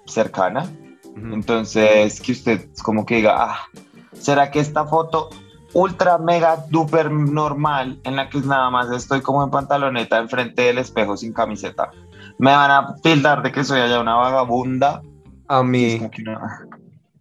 cercana. 0.07 0.71
Entonces, 1.17 2.21
que 2.21 2.33
usted 2.33 2.69
como 2.83 3.07
que 3.07 3.17
diga, 3.17 3.37
ah, 3.39 3.59
¿será 4.13 4.51
que 4.51 4.59
esta 4.61 4.85
foto 4.85 5.31
ultra, 5.75 6.19
mega, 6.19 6.65
duper 6.71 7.11
normal, 7.11 8.01
en 8.05 8.17
la 8.17 8.29
que 8.29 8.39
nada 8.41 8.71
más 8.71 8.91
estoy 8.91 9.21
como 9.21 9.45
en 9.45 9.51
pantaloneta 9.51 10.19
enfrente 10.19 10.63
del 10.63 10.79
espejo 10.79 11.17
sin 11.17 11.33
camiseta, 11.33 11.91
me 12.39 12.53
van 12.53 12.71
a 12.71 12.97
tildar 12.97 13.43
de 13.43 13.53
que 13.53 13.65
soy 13.65 13.81
allá 13.81 14.01
una 14.01 14.15
vagabunda? 14.15 15.03
A 15.47 15.63
mí, 15.63 16.01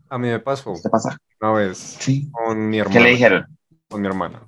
a 0.10 0.18
mí 0.18 0.28
me 0.28 0.40
pasó. 0.40 0.74
¿Qué 0.82 0.90
pasa? 0.90 1.18
Una 1.42 1.52
vez 1.52 1.78
sí. 1.78 2.30
con 2.32 2.70
mi 2.70 2.80
hermano. 2.80 2.98
¿Qué 2.98 3.04
le 3.04 3.10
dijeron? 3.12 3.46
Con 3.94 4.02
mi 4.02 4.08
hermana. 4.08 4.42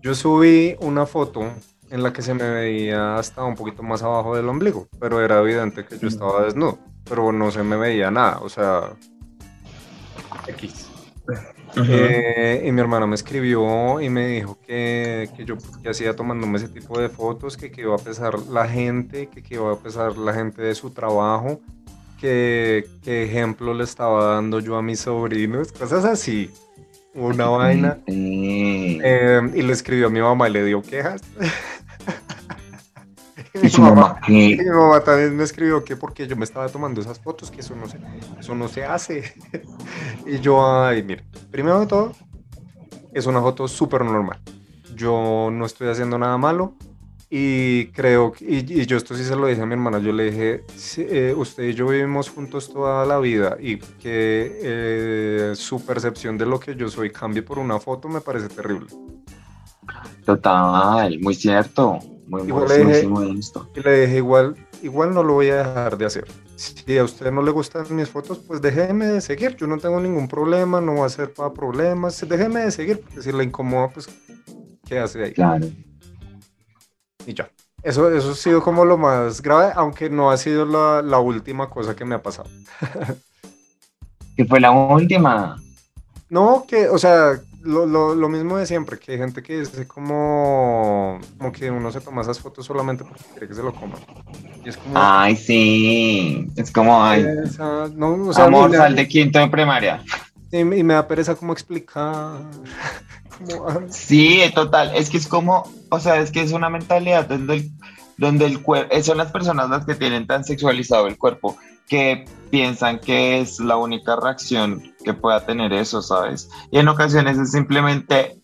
Yo 0.00 0.14
subí 0.14 0.76
una 0.78 1.04
foto 1.04 1.42
en 1.90 2.04
la 2.04 2.12
que 2.12 2.22
se 2.22 2.34
me 2.34 2.48
veía 2.48 3.16
hasta 3.16 3.42
un 3.42 3.56
poquito 3.56 3.82
más 3.82 4.00
abajo 4.04 4.36
del 4.36 4.48
ombligo, 4.48 4.86
pero 5.00 5.20
era 5.20 5.40
evidente 5.40 5.84
que 5.84 5.98
yo 5.98 6.06
estaba 6.06 6.44
desnudo, 6.44 6.78
pero 7.02 7.32
no 7.32 7.50
se 7.50 7.64
me 7.64 7.76
veía 7.76 8.12
nada, 8.12 8.38
o 8.38 8.48
sea, 8.48 8.92
X. 10.46 10.88
Eh, 11.88 12.64
y 12.64 12.70
mi 12.70 12.80
hermana 12.80 13.08
me 13.08 13.16
escribió 13.16 14.00
y 14.00 14.08
me 14.08 14.28
dijo 14.28 14.56
que, 14.60 15.28
que 15.36 15.44
yo 15.44 15.56
que 15.82 15.90
hacía 15.90 16.14
tomándome 16.14 16.58
ese 16.58 16.68
tipo 16.68 17.00
de 17.00 17.08
fotos, 17.08 17.56
que, 17.56 17.72
que 17.72 17.80
iba 17.80 17.96
a 17.96 17.98
pesar 17.98 18.38
la 18.50 18.68
gente, 18.68 19.28
que, 19.28 19.42
que 19.42 19.54
iba 19.56 19.72
a 19.72 19.76
pesar 19.76 20.16
la 20.16 20.32
gente 20.32 20.62
de 20.62 20.76
su 20.76 20.90
trabajo, 20.90 21.60
que, 22.20 22.86
que 23.02 23.24
ejemplo 23.24 23.74
le 23.74 23.82
estaba 23.82 24.34
dando 24.34 24.60
yo 24.60 24.76
a 24.76 24.82
mis 24.82 25.00
sobrinos, 25.00 25.72
cosas 25.72 26.04
así 26.04 26.52
una 27.14 27.46
vaina. 27.46 27.98
Em, 28.06 29.56
y 29.56 29.62
le 29.62 29.72
escribió 29.72 30.08
a 30.08 30.10
mi 30.10 30.20
mamá 30.20 30.48
y 30.48 30.52
le 30.52 30.64
dio 30.64 30.82
quejas. 30.82 31.22
y, 33.62 33.68
su 33.68 33.82
mamá, 33.82 34.20
mi 34.28 34.56
mamá 34.56 35.00
también 35.00 35.36
me 35.36 35.44
escribió 35.44 35.84
que 35.84 35.96
porque 35.96 36.26
yo 36.26 36.36
me 36.36 36.44
estaba 36.44 36.68
tomando 36.68 37.00
esas 37.00 37.18
fotos, 37.18 37.50
que 37.50 37.60
eso 37.60 37.74
no 37.74 37.88
se, 37.88 37.98
eso 38.38 38.54
no 38.54 38.68
se 38.68 38.84
hace. 38.84 39.32
y 40.26 40.38
yo, 40.40 40.64
ay, 40.64 41.02
mire, 41.02 41.24
primero 41.50 41.80
de 41.80 41.86
todo, 41.86 42.12
es 43.12 43.26
una 43.26 43.40
foto 43.40 43.68
súper 43.68 44.04
normal. 44.04 44.40
Yo 44.94 45.48
no 45.50 45.66
estoy 45.66 45.88
haciendo 45.88 46.18
nada 46.18 46.36
malo. 46.36 46.74
Y 47.32 47.86
creo, 47.92 48.32
y, 48.40 48.80
y, 48.80 48.86
yo 48.86 48.96
esto 48.96 49.14
sí 49.14 49.22
se 49.22 49.36
lo 49.36 49.46
dije 49.46 49.62
a 49.62 49.66
mi 49.66 49.74
hermana, 49.74 50.00
yo 50.00 50.12
le 50.12 50.32
dije, 50.32 50.64
eh, 50.96 51.32
usted 51.36 51.62
y 51.62 51.74
yo 51.74 51.86
vivimos 51.86 52.28
juntos 52.28 52.72
toda 52.72 53.06
la 53.06 53.20
vida 53.20 53.56
y 53.60 53.78
que 53.78 54.58
eh, 54.60 55.52
su 55.54 55.86
percepción 55.86 56.36
de 56.36 56.46
lo 56.46 56.58
que 56.58 56.74
yo 56.74 56.88
soy 56.88 57.10
cambie 57.10 57.42
por 57.42 57.60
una 57.60 57.78
foto 57.78 58.08
me 58.08 58.20
parece 58.20 58.48
terrible. 58.48 58.88
Total, 60.24 61.20
muy 61.20 61.36
cierto, 61.36 62.00
muy, 62.26 62.42
igual 62.42 62.66
le 62.68 62.78
dije, 62.84 63.08
Y 63.76 63.80
le 63.80 64.00
dije, 64.00 64.16
igual, 64.16 64.56
igual 64.82 65.14
no 65.14 65.22
lo 65.22 65.34
voy 65.34 65.50
a 65.50 65.58
dejar 65.58 65.98
de 65.98 66.06
hacer. 66.06 66.24
Si 66.56 66.98
a 66.98 67.04
usted 67.04 67.30
no 67.30 67.42
le 67.42 67.52
gustan 67.52 67.86
mis 67.90 68.08
fotos, 68.08 68.38
pues 68.38 68.60
déjeme 68.60 69.06
de 69.06 69.20
seguir, 69.20 69.54
yo 69.54 69.68
no 69.68 69.78
tengo 69.78 70.00
ningún 70.00 70.26
problema, 70.26 70.80
no 70.80 70.96
va 70.96 71.06
a 71.06 71.08
ser 71.08 71.32
para 71.32 71.52
problemas, 71.52 72.26
déjeme 72.28 72.62
de 72.62 72.72
seguir, 72.72 73.00
porque 73.00 73.22
si 73.22 73.30
le 73.30 73.44
incomoda, 73.44 73.88
pues 73.88 74.08
¿Qué 74.90 74.98
hace 74.98 75.22
ahí? 75.22 75.32
Claro. 75.32 75.68
Y 77.26 77.34
ya. 77.34 77.50
Eso, 77.82 78.10
eso 78.14 78.32
ha 78.32 78.34
sido 78.34 78.62
como 78.62 78.84
lo 78.84 78.98
más 78.98 79.40
grave, 79.40 79.72
aunque 79.74 80.10
no 80.10 80.30
ha 80.30 80.36
sido 80.36 80.66
la, 80.66 81.00
la 81.02 81.18
última 81.18 81.70
cosa 81.70 81.96
que 81.96 82.04
me 82.04 82.14
ha 82.14 82.22
pasado. 82.22 82.48
¿Qué 84.36 84.44
fue 84.44 84.60
la 84.60 84.70
última? 84.70 85.56
No, 86.28 86.64
que, 86.68 86.88
o 86.88 86.98
sea, 86.98 87.40
lo, 87.62 87.86
lo, 87.86 88.14
lo 88.14 88.28
mismo 88.28 88.56
de 88.56 88.66
siempre, 88.66 88.98
que 88.98 89.12
hay 89.12 89.18
gente 89.18 89.42
que 89.42 89.60
dice 89.60 89.86
como, 89.86 91.18
como 91.38 91.52
que 91.52 91.70
uno 91.70 91.90
se 91.90 92.00
toma 92.00 92.22
esas 92.22 92.38
fotos 92.38 92.64
solamente 92.66 93.04
porque 93.04 93.22
quiere 93.32 93.48
que 93.48 93.54
se 93.54 93.62
lo 93.62 93.72
coman. 93.74 93.98
Y 94.64 94.68
es 94.68 94.76
como, 94.76 94.94
Ay, 94.96 95.36
sí. 95.36 96.46
Es 96.56 96.70
como, 96.70 97.02
ay, 97.04 97.26
esa- 97.44 97.88
no, 97.94 98.28
o 98.28 98.32
sea, 98.32 98.44
amor, 98.44 98.70
sal 98.74 98.94
de 98.94 99.08
quinto 99.08 99.38
de 99.38 99.48
primaria. 99.48 100.02
Y, 100.50 100.64
me 100.64 100.78
y 100.78 100.82
me 100.82 100.94
da 100.94 101.06
pereza 101.06 101.34
como 101.34 101.52
explicar. 101.52 102.36
ah, 103.66 103.80
Sí, 103.88 104.42
total. 104.54 104.92
Es 104.94 105.10
que 105.10 105.16
es 105.16 105.26
como, 105.26 105.64
o 105.90 106.00
sea, 106.00 106.20
es 106.20 106.30
que 106.30 106.42
es 106.42 106.52
una 106.52 106.70
mentalidad 106.70 107.26
donde 107.28 107.54
el, 107.54 107.70
donde 108.16 108.46
el 108.46 108.62
cuerpo, 108.62 108.94
son 109.02 109.18
las 109.18 109.32
personas 109.32 109.70
las 109.70 109.86
que 109.86 109.94
tienen 109.94 110.26
tan 110.26 110.44
sexualizado 110.44 111.06
el 111.06 111.16
cuerpo 111.16 111.56
que 111.88 112.24
piensan 112.50 113.00
que 113.00 113.40
es 113.40 113.58
la 113.58 113.76
única 113.76 114.14
reacción 114.14 114.94
que 115.04 115.12
pueda 115.12 115.44
tener 115.44 115.72
eso, 115.72 116.02
¿sabes? 116.02 116.48
Y 116.70 116.78
en 116.78 116.88
ocasiones 116.88 117.38
es 117.38 117.50
simplemente, 117.50 118.40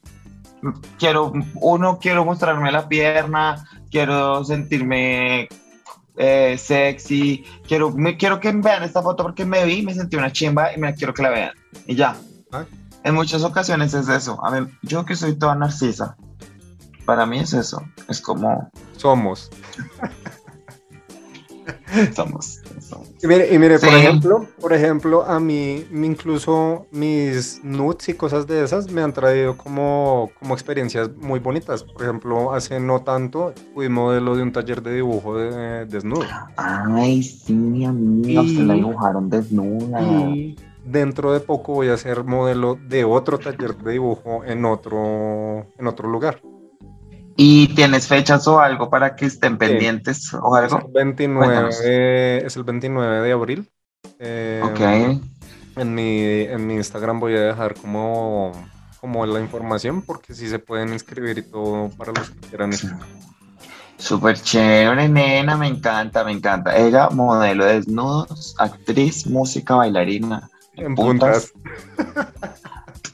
mm, 0.62 0.70
quiero, 0.98 1.32
uno, 1.54 1.98
quiero 2.00 2.24
mostrarme 2.24 2.72
la 2.72 2.88
pierna, 2.88 3.64
quiero 3.90 4.44
sentirme 4.44 5.48
eh, 6.16 6.56
sexy, 6.58 7.44
quiero, 7.66 7.90
me, 7.90 8.16
quiero 8.16 8.40
que 8.40 8.52
vean 8.52 8.82
esta 8.82 9.02
foto 9.02 9.22
porque 9.22 9.44
me 9.44 9.64
vi, 9.64 9.82
me 9.82 9.94
sentí 9.94 10.16
una 10.16 10.32
chimba 10.32 10.74
y 10.74 10.78
me 10.78 10.94
quiero 10.94 11.14
que 11.14 11.22
la 11.22 11.30
vean. 11.30 11.52
Y 11.86 11.94
ya. 11.94 12.16
Ah. 12.52 12.64
En 13.04 13.14
muchas 13.14 13.44
ocasiones 13.44 13.94
es 13.94 14.08
eso. 14.08 14.44
A 14.44 14.50
ver, 14.50 14.68
yo 14.82 15.04
que 15.04 15.14
soy 15.14 15.36
toda 15.36 15.54
narcisa, 15.54 16.16
para 17.04 17.24
mí 17.24 17.38
es 17.38 17.52
eso. 17.52 17.82
Es 18.08 18.20
como 18.20 18.70
somos. 18.96 19.50
somos. 22.14 22.60
Y 23.22 23.26
mire, 23.26 23.52
y 23.54 23.58
mire, 23.58 23.78
por 23.78 23.88
ejemplo, 23.94 24.46
por 24.60 24.72
ejemplo, 24.72 25.24
a 25.24 25.40
mí 25.40 25.84
incluso 25.92 26.86
mis 26.90 27.60
nudes 27.64 28.08
y 28.08 28.14
cosas 28.14 28.46
de 28.46 28.62
esas 28.62 28.90
me 28.90 29.02
han 29.02 29.12
traído 29.12 29.56
como, 29.56 30.30
como 30.38 30.54
experiencias 30.54 31.10
muy 31.16 31.40
bonitas. 31.40 31.82
Por 31.82 32.02
ejemplo, 32.02 32.52
hace 32.52 32.78
no 32.78 33.02
tanto 33.02 33.52
fui 33.74 33.88
modelo 33.88 34.36
de 34.36 34.42
un 34.42 34.52
taller 34.52 34.82
de 34.82 34.94
dibujo 34.94 35.36
de 35.36 35.86
desnudo. 35.86 36.24
Ay, 36.56 37.22
sí, 37.22 37.52
mi 37.52 37.84
amiga, 37.86 38.42
Y- 38.42 38.56
la 38.66 38.74
dibujaron 38.74 39.30
desnuda. 39.30 40.00
Y 40.02 40.56
dentro 40.84 41.32
de 41.32 41.40
poco 41.40 41.72
voy 41.74 41.88
a 41.88 41.96
ser 41.96 42.22
modelo 42.24 42.78
de 42.88 43.04
otro 43.04 43.38
taller 43.38 43.76
de 43.76 43.92
dibujo 43.92 44.44
en 44.44 44.64
otro, 44.64 45.66
en 45.78 45.86
otro 45.86 46.08
lugar. 46.08 46.40
¿Y 47.36 47.68
tienes 47.74 48.08
fechas 48.08 48.46
o 48.48 48.60
algo 48.60 48.88
para 48.88 49.14
que 49.14 49.26
estén 49.26 49.58
pendientes 49.58 50.32
o 50.34 50.56
Es 50.58 50.72
algo? 50.72 50.86
el 50.88 50.92
29, 50.92 51.46
Cuéntanos. 51.46 51.80
es 51.80 52.56
el 52.56 52.64
29 52.64 53.20
de 53.26 53.32
abril. 53.32 53.70
Eh, 54.18 54.60
Ok. 54.64 55.20
En 55.78 55.94
mi, 55.94 56.22
en 56.22 56.66
mi 56.66 56.74
Instagram 56.76 57.20
voy 57.20 57.36
a 57.36 57.40
dejar 57.40 57.74
como, 57.74 58.52
como 58.98 59.26
la 59.26 59.40
información 59.40 60.00
porque 60.00 60.32
si 60.34 60.48
se 60.48 60.58
pueden 60.58 60.90
inscribir 60.94 61.36
y 61.36 61.42
todo 61.42 61.90
para 61.98 62.12
los 62.12 62.30
que 62.30 62.40
quieran. 62.48 62.72
ir. 62.72 62.80
Súper 63.98 64.40
chévere, 64.40 65.06
nena, 65.08 65.56
me 65.58 65.66
encanta, 65.68 66.24
me 66.24 66.32
encanta. 66.32 66.76
Ella, 66.76 67.08
modelo 67.10 67.66
de 67.66 67.74
desnudos, 67.74 68.54
actriz, 68.58 69.26
música, 69.26 69.74
bailarina. 69.74 70.48
En 70.74 70.94
puntas. 70.94 71.52
puntas. 71.52 72.52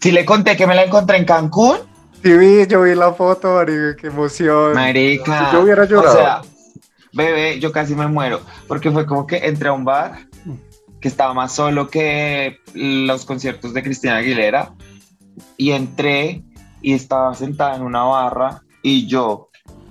Si 0.01 0.11
le 0.13 0.25
conté 0.25 0.57
que 0.57 0.67
me 0.67 0.75
la 0.75 0.85
encontré 0.85 1.17
en 1.19 1.25
Cancún, 1.25 1.79
Sí, 2.23 2.37
vi, 2.37 2.67
yo 2.67 2.83
vi 2.83 2.95
la 2.95 3.13
foto, 3.13 3.55
marica, 3.55 3.97
qué 3.97 4.07
emoción. 4.07 4.75
marica. 4.75 5.51
Si 5.51 5.57
yo 5.57 5.63
hubiera 5.63 5.85
llorado. 5.85 6.15
O 6.15 6.17
sea, 6.17 6.43
bebé, 7.13 7.59
yo 7.59 7.73
casi 7.73 7.95
me 7.95 8.07
muero, 8.07 8.41
porque 8.69 8.91
fue 8.91 9.07
como 9.07 9.27
que 9.27 9.39
entré 9.39 9.69
a 9.69 9.73
un 9.73 9.85
bar 9.85 10.27
que 11.01 11.09
estaba 11.09 11.35
más 11.35 11.53
solo 11.53 11.89
que 11.89 12.59
los 12.75 13.25
conciertos 13.25 13.75
de 13.75 13.83
Cristina 13.83 14.19
Aguilera 14.19 14.73
y 15.57 15.73
entré 15.73 16.45
y 16.81 16.93
estaba 16.93 17.35
sentada 17.35 17.77
en 17.77 17.83
una 17.83 18.05
barra 18.05 18.63
y 18.83 19.07
yo, 19.07 19.51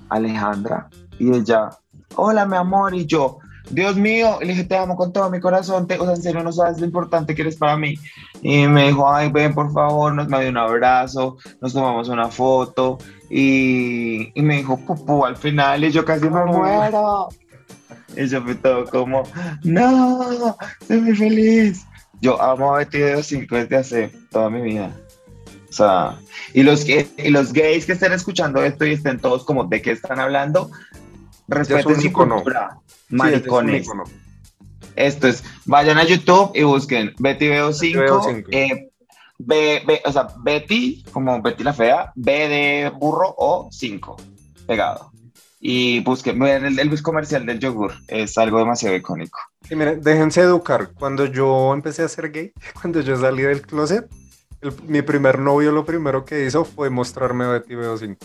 Alejandra, 0.10 0.90
y 1.20 1.36
ella, 1.36 1.70
hola 2.16 2.46
mi 2.46 2.56
amor, 2.56 2.94
y 2.94 3.06
yo, 3.06 3.40
Dios 3.72 3.96
mío, 3.96 4.38
le 4.42 4.48
dije, 4.48 4.64
te 4.64 4.76
amo 4.76 4.96
con 4.96 5.14
todo 5.14 5.30
mi 5.30 5.40
corazón, 5.40 5.88
te, 5.88 5.98
o 5.98 6.06
sea, 6.06 6.16
en 6.16 6.22
serio 6.22 6.44
no 6.44 6.52
sabes 6.52 6.80
lo 6.80 6.86
importante 6.86 7.34
que 7.34 7.42
eres 7.42 7.56
para 7.56 7.78
mí. 7.78 7.96
Y 8.42 8.68
me 8.68 8.88
dijo, 8.88 9.12
ay, 9.12 9.32
ven 9.32 9.54
por 9.54 9.72
favor, 9.72 10.14
nos 10.14 10.28
me 10.28 10.42
dio 10.42 10.50
un 10.50 10.58
abrazo, 10.58 11.38
nos 11.62 11.74
tomamos 11.74 12.10
una 12.10 12.30
foto 12.30 12.98
y, 13.30 14.32
y 14.38 14.42
me 14.42 14.58
dijo, 14.58 14.78
pupú 14.78 15.26
al 15.26 15.38
final, 15.38 15.84
y 15.84 15.92
yo 15.92 16.04
casi 16.04 16.30
me 16.30 16.46
muero. 16.46 17.30
Y 18.18 18.28
yo 18.28 18.42
fui 18.42 18.56
todo 18.56 18.86
como, 18.86 19.24
no, 19.64 20.58
estoy 20.82 21.02
muy 21.02 21.16
feliz. 21.16 21.86
Yo 22.20 22.42
amo 22.42 22.76
a 22.76 22.80
Betty 22.80 23.00
de 23.00 23.24
5 23.24 23.56
desde 23.56 23.78
hace 23.78 24.12
toda 24.30 24.50
mi 24.50 24.62
vida. 24.62 24.92
O 25.70 25.74
sea, 25.74 26.20
y 26.54 26.64
los, 26.64 26.86
y 26.88 27.30
los 27.30 27.54
gays 27.54 27.86
que 27.86 27.94
estén 27.94 28.12
escuchando 28.12 28.62
esto 28.62 28.86
y 28.86 28.92
estén 28.92 29.20
todos 29.20 29.46
como, 29.46 29.64
¿de 29.64 29.82
qué 29.82 29.92
están 29.92 30.20
hablando? 30.20 30.70
Respeten 31.58 32.02
su 32.02 32.08
ícono. 32.08 32.36
cultura. 32.36 32.78
Sí, 33.10 33.16
es. 33.76 33.88
Esto 34.96 35.28
es, 35.28 35.44
vayan 35.66 35.98
a 35.98 36.04
YouTube 36.04 36.52
y 36.54 36.64
busquen 36.64 37.14
Betty 37.20 37.48
Veo 37.48 37.72
5, 37.74 38.00
Veo 38.00 38.22
cinco. 38.24 38.50
eh, 38.52 38.90
B, 39.38 39.82
B- 39.88 40.02
o 40.06 40.12
sea, 40.12 40.28
Betty, 40.44 41.04
como 41.12 41.42
Betty 41.42 41.64
la 41.64 41.74
Fea, 41.74 42.12
B 42.16 42.32
de 42.50 42.92
burro 43.00 43.34
o 43.38 43.70
5, 43.72 44.18
pegado. 44.68 45.12
Y 45.60 46.00
busquen, 46.02 46.38
vean 46.40 46.66
el, 46.66 46.78
el 46.80 47.02
comercial 47.04 47.46
del 47.46 47.60
yogur, 47.60 47.94
es 48.08 48.38
algo 48.38 48.60
demasiado 48.60 48.96
icónico. 48.96 49.40
Y 49.70 49.76
miren, 49.76 50.02
déjense 50.02 50.42
educar. 50.42 50.92
Cuando 50.94 51.26
yo 51.26 51.74
empecé 51.74 52.04
a 52.04 52.08
ser 52.08 52.32
gay, 52.32 52.52
cuando 52.82 53.00
yo 53.02 53.18
salí 53.18 53.44
del 53.44 53.62
closet, 53.62 54.08
el- 54.62 54.74
mi 54.88 55.02
primer 55.02 55.40
novio 55.40 55.72
lo 55.72 55.86
primero 55.86 56.26
que 56.26 56.46
hizo 56.46 56.66
fue 56.66 56.90
mostrarme 56.90 57.48
Betty 57.48 57.76
Veo 57.76 57.98
5. 57.98 58.18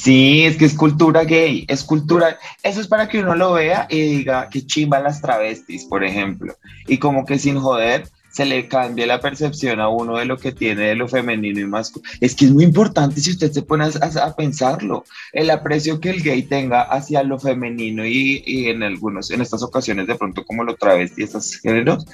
Sí, 0.00 0.44
es 0.44 0.56
que 0.56 0.64
es 0.64 0.74
cultura 0.74 1.24
gay, 1.24 1.64
es 1.66 1.82
cultura, 1.82 2.38
eso 2.62 2.80
es 2.80 2.86
para 2.86 3.08
que 3.08 3.18
uno 3.18 3.34
lo 3.34 3.52
vea 3.54 3.86
y 3.90 4.00
diga 4.00 4.48
que 4.48 4.64
chimba 4.64 5.00
las 5.00 5.20
travestis, 5.20 5.84
por 5.86 6.04
ejemplo, 6.04 6.54
y 6.86 6.98
como 6.98 7.24
que 7.26 7.36
sin 7.38 7.58
joder 7.58 8.08
se 8.30 8.44
le 8.44 8.68
cambia 8.68 9.06
la 9.08 9.20
percepción 9.20 9.80
a 9.80 9.88
uno 9.88 10.16
de 10.18 10.24
lo 10.24 10.36
que 10.36 10.52
tiene 10.52 10.82
de 10.82 10.94
lo 10.94 11.08
femenino 11.08 11.58
y 11.58 11.66
masculino. 11.66 12.08
Es 12.20 12.36
que 12.36 12.44
es 12.44 12.52
muy 12.52 12.62
importante 12.62 13.20
si 13.20 13.30
usted 13.32 13.50
se 13.50 13.62
pone 13.62 13.86
a- 13.86 14.24
a 14.24 14.36
pensarlo, 14.36 15.04
el 15.32 15.50
aprecio 15.50 15.98
que 15.98 16.10
el 16.10 16.22
gay 16.22 16.42
tenga 16.42 16.82
hacia 16.82 17.24
lo 17.24 17.40
femenino 17.40 18.06
y, 18.06 18.44
y 18.46 18.66
en 18.68 18.84
algunos, 18.84 19.32
en 19.32 19.40
estas 19.40 19.64
ocasiones 19.64 20.06
de 20.06 20.14
pronto 20.14 20.44
como 20.44 20.62
lo 20.62 20.76
travesti, 20.76 21.24
estos 21.24 21.56
géneros, 21.56 22.06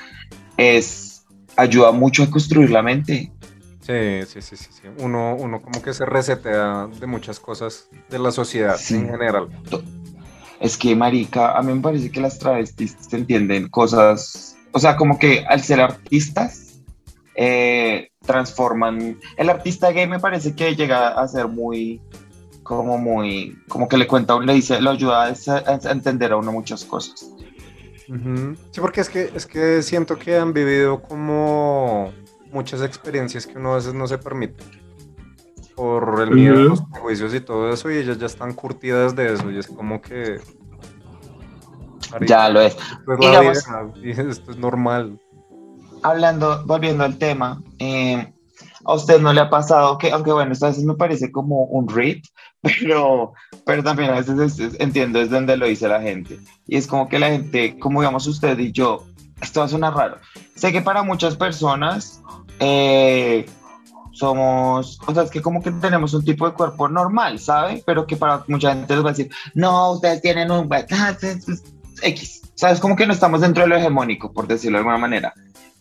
es, 0.57 1.25
ayuda 1.57 1.93
mucho 1.93 2.23
a 2.23 2.31
construir 2.31 2.71
la 2.71 2.83
mente. 2.83 3.31
Sí, 3.87 4.23
sí, 4.27 4.41
sí, 4.41 4.57
sí, 4.57 4.69
sí. 4.71 4.89
Uno, 4.99 5.37
uno 5.37 5.61
como 5.61 5.83
que 5.83 5.93
se 5.93 6.07
resetea 6.07 6.87
de 6.87 7.07
muchas 7.07 7.39
cosas 7.39 7.89
de 8.09 8.19
la 8.19 8.33
sociedad 8.33 8.77
Sí. 8.79 8.95
en 8.95 9.11
general. 9.11 9.49
Es 10.59 10.79
que, 10.79 10.97
marica, 10.97 11.53
a 11.53 11.63
mí 11.63 11.75
me 11.75 11.83
parece 11.83 12.11
que 12.11 12.21
las 12.21 12.39
travestis 12.39 12.97
se 12.99 13.17
entienden 13.17 13.69
cosas, 13.69 14.57
o 14.73 14.79
sea, 14.79 14.97
como 14.97 15.19
que 15.19 15.45
al 15.47 15.63
ser 15.63 15.83
artistas, 15.83 16.81
eh, 17.35 18.09
transforman, 18.25 19.19
el 19.37 19.51
artista 19.51 19.91
gay 19.91 20.07
me 20.07 20.19
parece 20.19 20.55
que 20.55 20.75
llega 20.75 21.09
a 21.09 21.29
ser 21.29 21.49
muy, 21.49 22.01
como 22.63 22.97
muy, 22.97 23.59
como 23.69 23.87
que 23.87 23.99
le 23.99 24.07
cuenta, 24.07 24.39
le 24.41 24.55
dice, 24.55 24.81
lo 24.81 24.93
ayuda 24.93 25.25
a, 25.27 25.91
entender 25.91 26.33
a 26.33 26.37
uno 26.37 26.53
muchas 26.53 26.87
cosas. 26.87 27.31
Sí, 28.71 28.81
porque 28.81 29.03
es 29.03 29.11
que, 29.11 29.31
es 29.35 29.45
que 29.45 29.83
siento 29.83 30.19
que 30.19 30.37
han 30.37 30.55
vivido 30.55 31.03
como 31.03 32.13
muchas 32.55 32.81
experiencias 32.83 33.47
que 33.47 33.59
uno 33.59 33.73
a 33.73 33.77
veces 33.77 33.93
no 33.93 34.07
se 34.07 34.17
permite. 34.17 34.65
Por 35.77 36.21
el 36.23 36.31
miedo, 36.31 36.55
Ujú. 36.55 36.69
los 36.69 36.81
prejuicios 36.83 37.35
y 37.35 37.41
todo 37.41 37.69
eso, 37.71 37.91
y 37.91 37.97
ellas 37.99 38.17
ya 38.19 38.27
están 38.27 38.55
curtidas 38.55 39.15
de 39.17 39.35
eso, 39.35 39.51
y 39.51 39.59
es 39.59 39.67
como 39.67 40.01
que. 40.01 40.41
Ya 42.27 42.49
lo 42.49 42.61
es. 42.61 42.75
Esto 42.75 43.13
es 43.13 43.19
la 43.21 43.41
Digamos- 43.41 43.95
vida, 44.01 44.25
y 44.25 44.31
esto 44.31 44.51
es 44.53 44.57
normal. 44.57 45.19
Hablando, 46.03 46.63
volviendo 46.67 47.03
al 47.03 47.19
tema, 47.19 47.63
eh, 47.79 48.33
a 48.85 48.95
usted 48.95 49.21
no 49.21 49.33
le 49.33 49.41
ha 49.41 49.51
pasado 49.51 49.97
que, 49.99 50.13
aunque 50.13 50.33
bueno, 50.33 50.53
esto 50.53 50.67
a 50.67 50.69
veces 50.69 50.85
me 50.85 50.95
parece 50.95 51.33
como 51.33 51.65
un 51.65 51.89
read, 51.89 52.19
pero, 52.63 53.33
pero 53.67 53.83
también 53.83 54.11
a 54.11 54.15
veces 54.21 54.39
es- 54.39 54.59
es- 54.61 54.81
entiendo 54.81 55.21
es 55.21 55.31
donde 55.31 55.57
lo 55.57 55.67
dice 55.67 55.89
la 55.89 56.01
gente. 56.03 56.39
Y 56.69 56.77
es 56.77 56.87
como 56.87 57.09
que 57.09 57.19
la 57.19 57.29
gente, 57.31 57.79
como 57.81 58.01
digamos 58.01 58.27
usted 58.27 58.57
y 58.59 58.71
yo, 58.71 59.05
esto 59.41 59.61
va 59.61 59.67
a 59.67 59.71
sonar 59.71 59.95
raro. 59.95 60.19
Sé 60.55 60.71
que 60.73 60.83
para 60.83 61.03
muchas 61.03 61.37
personas 61.37 62.23
eh, 62.65 63.47
somos, 64.13 64.99
o 65.07 65.13
sea, 65.13 65.25
es 65.25 65.31
que 65.31 65.43
como 65.43 65.63
que 65.63 65.71
tenemos 65.73 66.15
un 66.15 66.25
tipo 66.25 66.49
de 66.49 66.55
cuerpo 66.55 66.89
normal, 66.89 67.39
¿sabe? 67.39 67.83
Pero 67.85 68.07
que 68.07 68.17
para 68.17 68.45
mucha 68.49 68.75
gente 68.75 68.95
les 68.95 69.05
va 69.05 69.11
a 69.11 69.13
decir, 69.13 69.31
no, 69.55 69.93
ustedes 69.93 70.23
tienen 70.23 70.51
un 70.51 70.73
ah, 70.73 71.17
X, 72.03 72.43
¿sabes? 72.55 72.81
Como 72.81 72.97
que 72.97 73.07
no 73.07 73.13
estamos 73.13 73.41
dentro 73.41 73.65
de 73.65 73.69
lo 73.69 73.77
hegemónico, 73.77 74.33
por 74.33 74.47
decirlo 74.47 74.79
de 74.79 74.81
alguna 74.81 74.99
manera. 74.99 75.35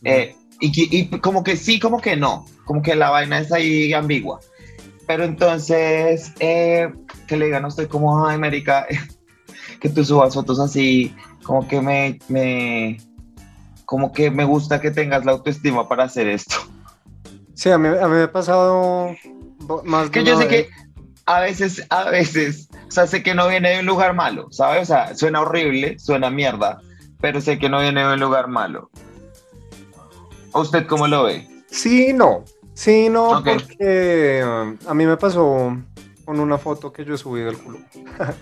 Eh, 0.04 0.36
y, 0.60 0.98
y 0.98 1.06
como 1.20 1.44
que 1.44 1.56
sí, 1.56 1.80
como 1.80 2.02
que 2.02 2.16
no, 2.16 2.46
como 2.66 2.82
que 2.82 2.96
la 2.96 3.12
vaina 3.12 3.40
es 3.40 3.52
ahí 3.52 3.94
ambigua. 3.94 4.40
pero 5.06 5.24
entonces, 5.24 6.34
eh, 6.40 6.92
que 7.28 7.38
le 7.38 7.46
digan 7.46 7.66
a 7.66 7.68
usted 7.68 7.88
como, 7.88 8.26
ay, 8.26 8.36
América, 8.36 8.88
que 9.80 9.90
tú 9.90 10.04
subas 10.04 10.34
fotos 10.34 10.60
así, 10.60 11.14
como 11.44 11.68
que 11.68 11.82
me, 11.82 12.20
me, 12.30 12.98
como 13.86 14.12
que 14.12 14.32
me 14.32 14.44
gusta 14.44 14.82
que 14.82 14.90
tengas 14.90 15.24
la 15.24 15.34
autoestima 15.34 15.88
para 15.88 16.06
hacer 16.06 16.28
esto. 16.28 16.56
Sí, 17.54 17.70
a 17.70 17.78
mí, 17.78 17.88
a 17.88 18.08
mí 18.08 18.16
me 18.16 18.24
ha 18.24 18.32
pasado 18.32 19.16
más 19.84 20.10
Que 20.10 20.20
de 20.20 20.26
yo 20.26 20.38
sé 20.38 20.48
que 20.48 20.70
a 21.26 21.40
veces, 21.40 21.86
a 21.90 22.10
veces, 22.10 22.70
o 22.88 22.92
sea, 22.92 23.08
sé 23.08 23.24
que 23.24 23.34
no 23.34 23.48
viene 23.48 23.70
de 23.70 23.80
un 23.80 23.86
lugar 23.86 24.14
malo, 24.14 24.48
¿sabes? 24.52 24.84
O 24.84 24.86
sea, 24.86 25.16
suena 25.16 25.42
horrible, 25.42 25.98
suena 25.98 26.30
mierda, 26.30 26.82
pero 27.22 27.40
sé 27.40 27.58
que 27.58 27.70
no 27.70 27.80
viene 27.80 28.06
de 28.06 28.14
un 28.14 28.20
lugar 28.20 28.48
malo. 28.48 28.90
¿O 30.52 30.62
¿Usted 30.62 30.86
cómo 30.86 31.08
lo 31.08 31.24
ve? 31.24 31.48
Sí, 31.70 32.12
no. 32.14 32.44
Sí, 32.74 33.08
no, 33.10 33.42
porque 33.44 34.44
um, 34.44 34.78
a 34.88 34.94
mí 34.94 35.06
me 35.06 35.16
pasó 35.16 35.78
con 36.26 36.40
una 36.40 36.58
foto 36.58 36.92
que 36.92 37.06
yo 37.06 37.18
subí 37.18 37.42
del 37.42 37.58
culo. 37.58 37.80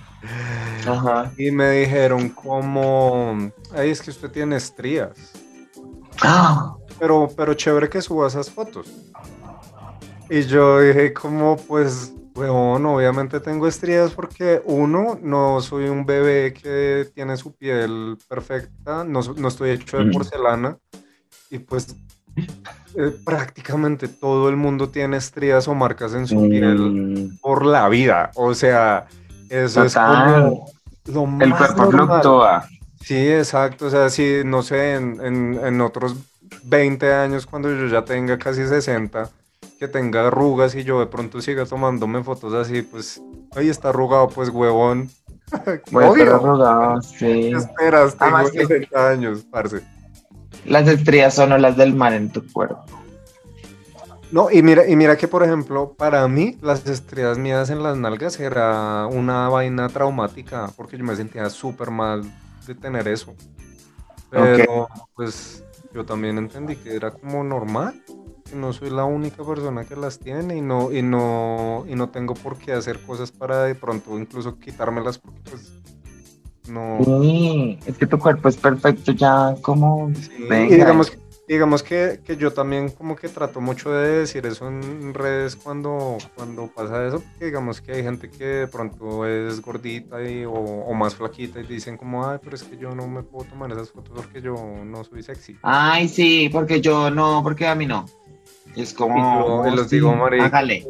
Ajá. 0.88 1.32
Y 1.38 1.52
me 1.52 1.70
dijeron 1.72 2.30
como, 2.30 3.52
ay, 3.76 3.90
es 3.90 4.02
que 4.02 4.10
usted 4.10 4.32
tiene 4.32 4.56
estrías. 4.56 5.34
Ah, 6.24 6.76
Pero, 7.02 7.28
pero 7.36 7.56
chévere 7.56 7.90
que 7.90 8.00
suba 8.00 8.28
esas 8.28 8.52
fotos. 8.52 8.86
Y 10.30 10.44
yo 10.44 10.80
dije 10.80 11.12
como, 11.14 11.58
pues, 11.58 12.14
weón, 12.36 12.86
obviamente 12.86 13.40
tengo 13.40 13.68
estrías 13.68 14.12
porque 14.12 14.62
uno, 14.66 15.18
no 15.22 15.60
soy 15.62 15.90
un 15.90 16.06
bebé 16.06 16.54
que 16.54 17.10
tiene 17.16 17.36
su 17.38 17.54
piel 17.56 18.18
perfecta, 18.30 19.04
no, 19.04 19.22
no 19.36 19.48
estoy 19.48 19.72
hecho 19.72 19.98
de 19.98 20.06
Mm. 20.06 20.12
porcelana. 20.12 20.78
Y 21.50 21.58
pues 21.58 21.96
eh, 22.96 23.12
prácticamente 23.26 24.08
todo 24.08 24.48
el 24.48 24.56
mundo 24.56 24.88
tiene 24.90 25.18
estrías 25.18 25.68
o 25.68 25.74
marcas 25.74 26.14
en 26.14 26.28
su 26.28 26.48
piel 26.48 26.78
mm, 26.80 27.40
por 27.42 27.66
la 27.66 27.90
vida. 27.90 28.30
O 28.36 28.54
sea, 28.54 29.08
eso 29.50 29.84
es 29.84 29.94
Total. 29.96 30.44
como 30.44 30.66
lo 31.08 31.44
el 31.44 31.50
más 31.50 31.58
cuerpo 31.74 31.86
normal. 31.92 32.22
fluctúa. 32.22 32.68
Sí, 33.04 33.18
exacto. 33.32 33.88
O 33.88 33.90
sea, 33.90 34.10
si, 34.12 34.44
no 34.46 34.62
sé, 34.62 34.94
en, 34.94 35.20
en- 35.26 35.60
en 35.66 35.82
otros 35.82 36.16
20 36.64 37.14
años, 37.14 37.46
cuando 37.46 37.70
yo 37.70 37.88
ya 37.88 38.04
tenga 38.06 38.38
casi 38.38 38.66
60, 38.68 39.30
que 39.80 39.88
tenga 39.88 40.28
arrugas 40.28 40.76
y 40.76 40.84
yo 40.84 41.00
de 41.00 41.08
pronto 41.08 41.42
siga 41.42 41.66
tomándome 41.66 42.24
fotos 42.24 42.54
así, 42.54 42.82
pues, 42.84 43.22
ahí 43.56 43.70
está 43.70 43.90
arrugado, 43.90 44.30
pues, 44.30 44.50
huevón. 44.50 45.10
Obvio. 45.94 46.36
arrugado, 46.36 47.02
sí. 47.02 47.50
¿Qué 47.52 47.52
esperas? 47.58 48.16
Tengo 48.16 48.36
Además 48.38 48.52
que- 48.52 48.66
60 48.68 49.10
años, 49.10 49.46
parce. 49.50 49.82
Las 50.66 50.88
estrías 50.88 51.34
son 51.34 51.60
las 51.62 51.76
del 51.76 51.96
mar 51.96 52.14
en 52.14 52.32
tu 52.32 52.46
cuerpo. 52.52 52.86
No, 54.32 54.50
y 54.50 54.62
mira, 54.64 54.88
y 54.88 54.96
mira 54.96 55.18
que, 55.18 55.28
por 55.28 55.44
ejemplo, 55.44 55.94
para 55.98 56.26
mí, 56.28 56.58
las 56.62 56.86
estrías 56.88 57.38
mías 57.38 57.70
en 57.70 57.84
las 57.84 57.98
nalgas 57.98 58.40
era 58.40 59.06
una 59.12 59.50
vaina 59.50 59.90
traumática, 59.90 60.72
porque 60.78 60.98
yo 60.98 61.04
me 61.04 61.16
sentía 61.18 61.50
súper 61.50 61.92
mal 61.92 62.24
de 62.66 62.76
tener 62.76 63.08
eso. 63.10 63.34
Pero, 64.30 64.88
pues, 65.16 65.66
yo 65.94 66.06
también 66.06 66.38
entendí 66.38 66.76
que 66.76 66.96
era 66.96 67.12
como 67.12 67.44
normal, 67.44 68.02
que 68.50 68.56
no 68.56 68.74
soy 68.74 68.90
la 68.90 69.06
única 69.06 69.44
persona 69.44 69.84
que 69.86 69.96
las 69.96 70.20
tiene 70.20 70.58
y 70.58 70.62
no, 70.62 70.92
y 70.92 71.02
no, 71.02 71.86
y 71.88 71.96
no 71.96 72.10
tengo 72.10 72.34
por 72.34 72.58
qué 72.58 72.74
hacer 72.74 73.00
cosas 73.02 73.32
para 73.32 73.64
de 73.64 73.76
pronto 73.76 74.18
incluso 74.18 74.58
quitármelas, 74.58 75.18
porque, 75.18 75.40
pues, 75.50 75.74
no... 76.70 77.00
Sí, 77.04 77.80
es 77.86 77.98
que 77.98 78.08
tu 78.08 78.18
cuerpo 78.20 78.50
es 78.50 78.58
perfecto 78.58 79.12
ya 79.12 79.56
como... 79.62 80.12
Sí, 80.16 80.30
Venga. 80.50 80.74
y 80.74 80.78
digamos, 80.78 81.12
digamos 81.52 81.84
que, 81.84 82.22
que 82.24 82.38
yo 82.38 82.52
también 82.54 82.90
como 82.90 83.16
que 83.16 83.28
trato 83.28 83.60
mucho 83.60 83.92
de 83.92 84.20
decir 84.20 84.46
eso 84.46 84.70
en 84.70 85.14
redes 85.14 85.58
cuando, 85.58 86.18
cuando 86.34 86.68
pasa 86.68 87.06
eso, 87.06 87.20
porque 87.20 87.46
digamos 87.46 87.82
que 87.82 87.92
hay 87.92 88.04
gente 88.04 88.30
que 88.30 88.46
de 88.46 88.68
pronto 88.68 89.26
es 89.26 89.62
gordita 89.62 90.24
y, 90.24 90.46
o, 90.46 90.54
o 90.54 90.94
más 90.94 91.14
flaquita 91.16 91.60
y 91.60 91.64
dicen 91.64 91.98
como, 91.98 92.26
ay, 92.26 92.40
pero 92.42 92.56
es 92.56 92.64
que 92.64 92.78
yo 92.78 92.96
no 92.96 93.06
me 93.08 93.22
puedo 93.22 93.50
tomar 93.50 93.70
esas 93.72 93.92
fotos 93.92 94.14
porque 94.16 94.42
yo 94.42 94.56
no 94.86 95.04
soy 95.04 95.24
sexy. 95.24 95.58
Ay, 95.62 96.08
sí, 96.08 96.50
porque 96.50 96.80
yo 96.80 97.12
no, 97.12 97.42
porque 97.44 97.68
a 97.68 97.76
mí 97.76 97.86
no. 97.86 98.06
Es 98.76 98.94
como... 98.94 99.18
Y 99.18 99.22
yo- 99.22 99.68
y 99.68 99.76
los 99.76 99.90
sí, 99.90 99.96
digo, 99.98 100.16
Hágale. 100.16 100.88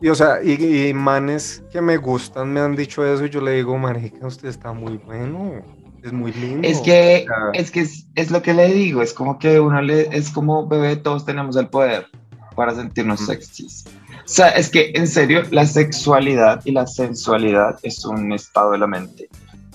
Y 0.00 0.08
o 0.10 0.14
sea, 0.14 0.42
y, 0.44 0.88
y 0.88 0.94
manes 0.94 1.62
que 1.72 1.80
me 1.80 1.96
gustan 1.96 2.52
me 2.52 2.60
han 2.60 2.76
dicho 2.76 3.04
eso 3.04 3.24
y 3.24 3.30
yo 3.30 3.40
le 3.40 3.52
digo, 3.52 3.76
marica, 3.78 4.26
usted 4.26 4.48
está 4.48 4.72
muy 4.72 4.96
bueno, 4.98 5.62
es 6.04 6.12
muy 6.12 6.32
lindo. 6.32 6.68
Es 6.68 6.80
que, 6.80 7.26
O 7.26 7.52
sea, 7.52 7.60
es 7.60 7.70
que 7.70 7.80
es, 7.80 8.06
es 8.14 8.30
lo 8.30 8.42
que 8.42 8.54
le 8.54 8.72
digo, 8.72 9.02
es 9.02 9.12
como 9.14 9.38
que 9.38 9.58
uno 9.58 9.80
le, 9.80 10.16
es 10.16 10.30
como 10.30 10.66
bebé, 10.68 10.96
todos 10.96 11.24
tenemos 11.24 11.56
el 11.56 11.68
poder 11.68 12.06
para 12.54 12.74
sentirnos 12.74 13.22
Ujú. 13.22 13.32
sexys. 13.32 13.84
O 13.86 14.26
sea, 14.28 14.50
es 14.50 14.70
que 14.70 14.92
en 14.94 15.08
serio, 15.08 15.42
la 15.50 15.66
sexualidad 15.66 16.60
y 16.64 16.72
la 16.72 16.86
sensualidad 16.86 17.78
es 17.82 18.04
un 18.04 18.32
estado 18.32 18.72
de 18.72 18.78
la 18.78 18.86
mente. 18.86 19.28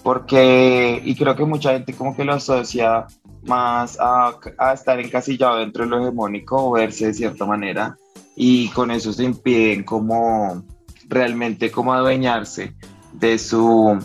Porque, 0.04 1.02
y 1.04 1.16
creo 1.16 1.36
que 1.36 1.46
mucha 1.46 1.74
gente 1.74 1.94
como 1.94 2.16
que 2.16 2.24
lo 2.24 2.34
asocia 2.34 3.06
más 3.44 3.98
a, 4.00 4.34
a 4.58 4.74
estar 4.74 5.00
encasillado 5.00 5.58
dentro 5.58 5.84
de 5.84 5.90
lo 5.90 6.02
hegemónico 6.02 6.70
o 6.70 6.72
verse 6.72 7.08
de 7.08 7.14
cierta 7.14 7.46
manera. 7.46 7.98
Y 8.36 8.70
con 8.70 8.92
eso 8.92 9.12
se 9.12 9.24
impiden 9.24 9.84
como 9.84 10.64
realmente 11.10 11.70
como 11.70 11.94
adueñarse 11.94 12.74
de 13.14 13.38
su, 13.38 14.00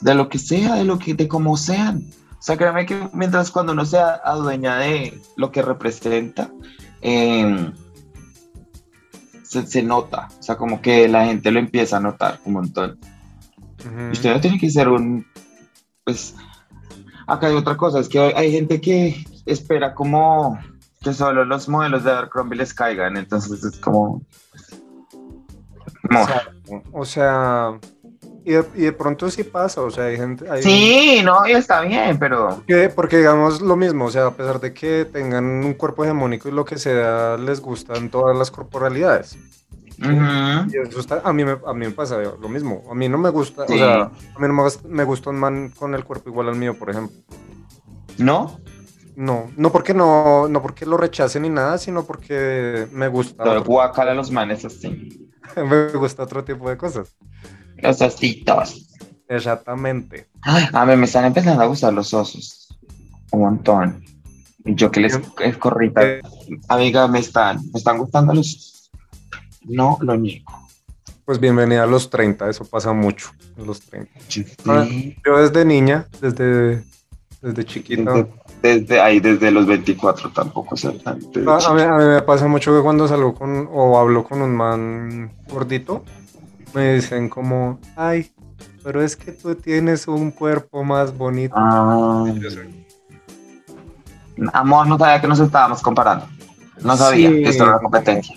de 0.00 0.14
lo 0.14 0.28
que 0.28 0.38
sea, 0.38 0.74
de 0.74 0.84
lo 0.84 0.98
que, 0.98 1.14
de 1.14 1.28
cómo 1.28 1.56
sean. 1.56 2.04
O 2.32 2.42
sea, 2.42 2.56
créeme 2.56 2.86
que 2.86 3.08
mientras 3.12 3.50
cuando 3.50 3.72
uno 3.72 3.84
sea 3.84 4.20
adueña 4.24 4.76
de 4.76 5.20
lo 5.36 5.50
que 5.50 5.62
representa, 5.62 6.50
eh, 7.02 7.72
se, 9.42 9.66
se 9.66 9.82
nota. 9.82 10.28
O 10.38 10.42
sea, 10.42 10.56
como 10.56 10.80
que 10.80 11.08
la 11.08 11.26
gente 11.26 11.50
lo 11.50 11.58
empieza 11.58 11.96
a 11.96 12.00
notar 12.00 12.38
un 12.44 12.54
montón. 12.54 12.98
ujú. 13.84 14.12
Usted 14.12 14.34
no 14.34 14.40
tiene 14.40 14.58
que 14.58 14.70
ser 14.70 14.88
un, 14.88 15.26
pues, 16.04 16.34
acá 17.26 17.48
hay 17.48 17.54
otra 17.54 17.76
cosa, 17.76 18.00
es 18.00 18.08
que 18.08 18.18
hay, 18.18 18.50
gente 18.50 18.80
que 18.80 19.24
espera 19.44 19.94
como 19.94 20.58
que 21.02 21.12
solo 21.12 21.44
los 21.44 21.68
modelos 21.68 22.02
de 22.02 22.10
Abercrombie 22.10 22.56
les 22.56 22.72
caigan, 22.72 23.16
entonces 23.16 23.62
es 23.62 23.78
como... 23.78 24.22
No. 26.10 26.20
Exacto. 26.22 26.82
O 26.92 27.04
sea, 27.04 27.78
y 28.48 28.52
de, 28.52 28.64
y 28.74 28.80
de 28.82 28.92
pronto 28.92 29.30
sí 29.30 29.44
pasa, 29.44 29.82
o 29.82 29.90
sea, 29.90 30.04
hay 30.04 30.16
gente... 30.16 30.48
Hay 30.50 30.62
Sí, 30.62 31.20
no, 31.24 31.46
y 31.46 31.52
está 31.52 31.82
bien, 31.82 32.18
pero... 32.18 32.62
que- 32.66 32.88
porque 32.88 33.18
digamos 33.18 33.60
lo 33.60 33.76
mismo, 33.76 34.06
o 34.06 34.10
sea, 34.10 34.26
a 34.26 34.30
pesar 34.34 34.58
de 34.60 34.72
que 34.72 35.04
tengan 35.04 35.44
un 35.44 35.74
cuerpo 35.74 36.04
hegemónico 36.04 36.48
y 36.48 36.52
lo 36.52 36.64
que 36.64 36.78
sea, 36.78 37.36
les 37.36 37.60
gustan 37.60 38.08
todas 38.08 38.36
las 38.36 38.50
corporalidades. 38.50 39.36
Ujú. 40.00 40.70
Y 40.72 40.88
eso 40.88 41.00
está, 41.00 41.20
a, 41.24 41.32
mí 41.32 41.44
me, 41.44 41.58
a 41.66 41.72
mí 41.74 41.86
me 41.86 41.90
pasa 41.90 42.18
lo 42.18 42.48
mismo. 42.48 42.84
A 42.90 42.94
mí 42.94 43.08
no 43.08 43.18
me 43.18 43.30
gusta, 43.30 43.66
Sí. 43.66 43.74
o 43.74 43.76
sea, 43.78 44.02
a 44.04 44.38
mí 44.38 44.46
no 44.48 44.52
me, 44.54 44.62
me 44.88 45.04
gusta 45.04 45.30
un 45.30 45.36
man 45.40 45.72
con 45.76 45.94
el 45.94 46.04
cuerpo 46.04 46.30
igual 46.30 46.48
al 46.48 46.56
mío, 46.56 46.78
por 46.78 46.90
ejemplo. 46.90 47.16
¿No? 48.16 48.60
No, 49.16 49.50
no 49.56 49.72
porque 49.72 49.94
no, 49.94 50.46
no 50.48 50.62
porque 50.62 50.86
lo 50.86 50.96
rechacen 50.96 51.42
ni 51.42 51.50
nada, 51.50 51.76
sino 51.78 52.04
porque 52.04 52.86
me 52.92 53.08
gusta, 53.08 53.42
Todo 53.42 53.52
otro, 53.60 53.64
guacala 53.64 54.14
los 54.14 54.30
manes 54.30 54.64
así. 54.64 55.28
me 55.56 55.88
gusta 55.88 56.22
otro 56.22 56.44
tipo 56.44 56.70
de 56.70 56.76
cosas. 56.76 57.16
Los 57.82 58.00
ostitos. 58.00 58.88
Exactamente. 59.28 60.28
Ay, 60.42 60.64
a 60.72 60.86
mí 60.86 60.96
me 60.96 61.04
están 61.04 61.24
empezando 61.26 61.62
a 61.62 61.66
gustar 61.66 61.92
los 61.92 62.12
osos. 62.14 62.68
Un 63.30 63.40
montón. 63.40 64.04
Yo 64.64 64.90
que 64.90 65.00
les 65.00 65.20
es 65.40 65.56
corrita. 65.58 66.02
Eh, 66.02 66.20
Amiga, 66.68 67.06
me 67.08 67.18
están, 67.18 67.58
me 67.72 67.78
están 67.78 67.98
gustando 67.98 68.34
los 68.34 68.46
osos. 68.46 68.90
No 69.64 69.98
lo 70.00 70.16
niego. 70.16 70.50
Pues 71.24 71.38
bienvenida 71.38 71.82
a 71.82 71.86
los 71.86 72.08
30, 72.08 72.48
eso 72.48 72.64
pasa 72.64 72.94
mucho 72.94 73.30
en 73.58 73.66
los 73.66 73.80
30. 73.82 74.10
Sí. 74.28 74.46
Ah, 74.66 74.86
Yo 75.26 75.38
desde 75.38 75.62
niña, 75.66 76.06
desde, 76.22 76.82
desde 77.42 77.64
chiquita, 77.66 78.14
Desde, 78.14 78.30
desde 78.62 79.00
ahí, 79.00 79.20
desde 79.20 79.50
los 79.50 79.66
24 79.66 80.30
tampoco 80.32 80.74
ser 80.74 80.98
tan... 81.02 81.20
a, 81.46 81.56
a 81.56 81.74
mí, 81.74 81.82
a 81.82 81.96
mí 81.98 82.04
me 82.04 82.22
pasa 82.22 82.48
mucho 82.48 82.74
que 82.74 82.82
cuando 82.82 83.06
salgo 83.06 83.34
con 83.34 83.68
o 83.70 83.98
hablo 83.98 84.24
con 84.24 84.40
un 84.40 84.56
man 84.56 85.34
gordito, 85.50 86.02
me 86.74 86.94
dicen 86.94 87.28
como, 87.28 87.78
ay, 87.96 88.30
pero 88.82 89.02
es 89.02 89.16
que 89.16 89.32
tú 89.32 89.54
tienes 89.54 90.06
un 90.08 90.30
cuerpo 90.30 90.84
más 90.84 91.16
bonito. 91.16 91.54
Ah, 91.56 92.24
amor, 94.52 94.86
no 94.86 94.98
sabía 94.98 95.20
que 95.20 95.28
nos 95.28 95.40
estábamos 95.40 95.82
comparando. 95.82 96.26
No 96.82 96.96
sabía 96.96 97.28
Sí. 97.30 97.42
que 97.42 97.48
esto 97.48 97.64
era 97.64 97.72
una 97.72 97.82
competencia. 97.82 98.36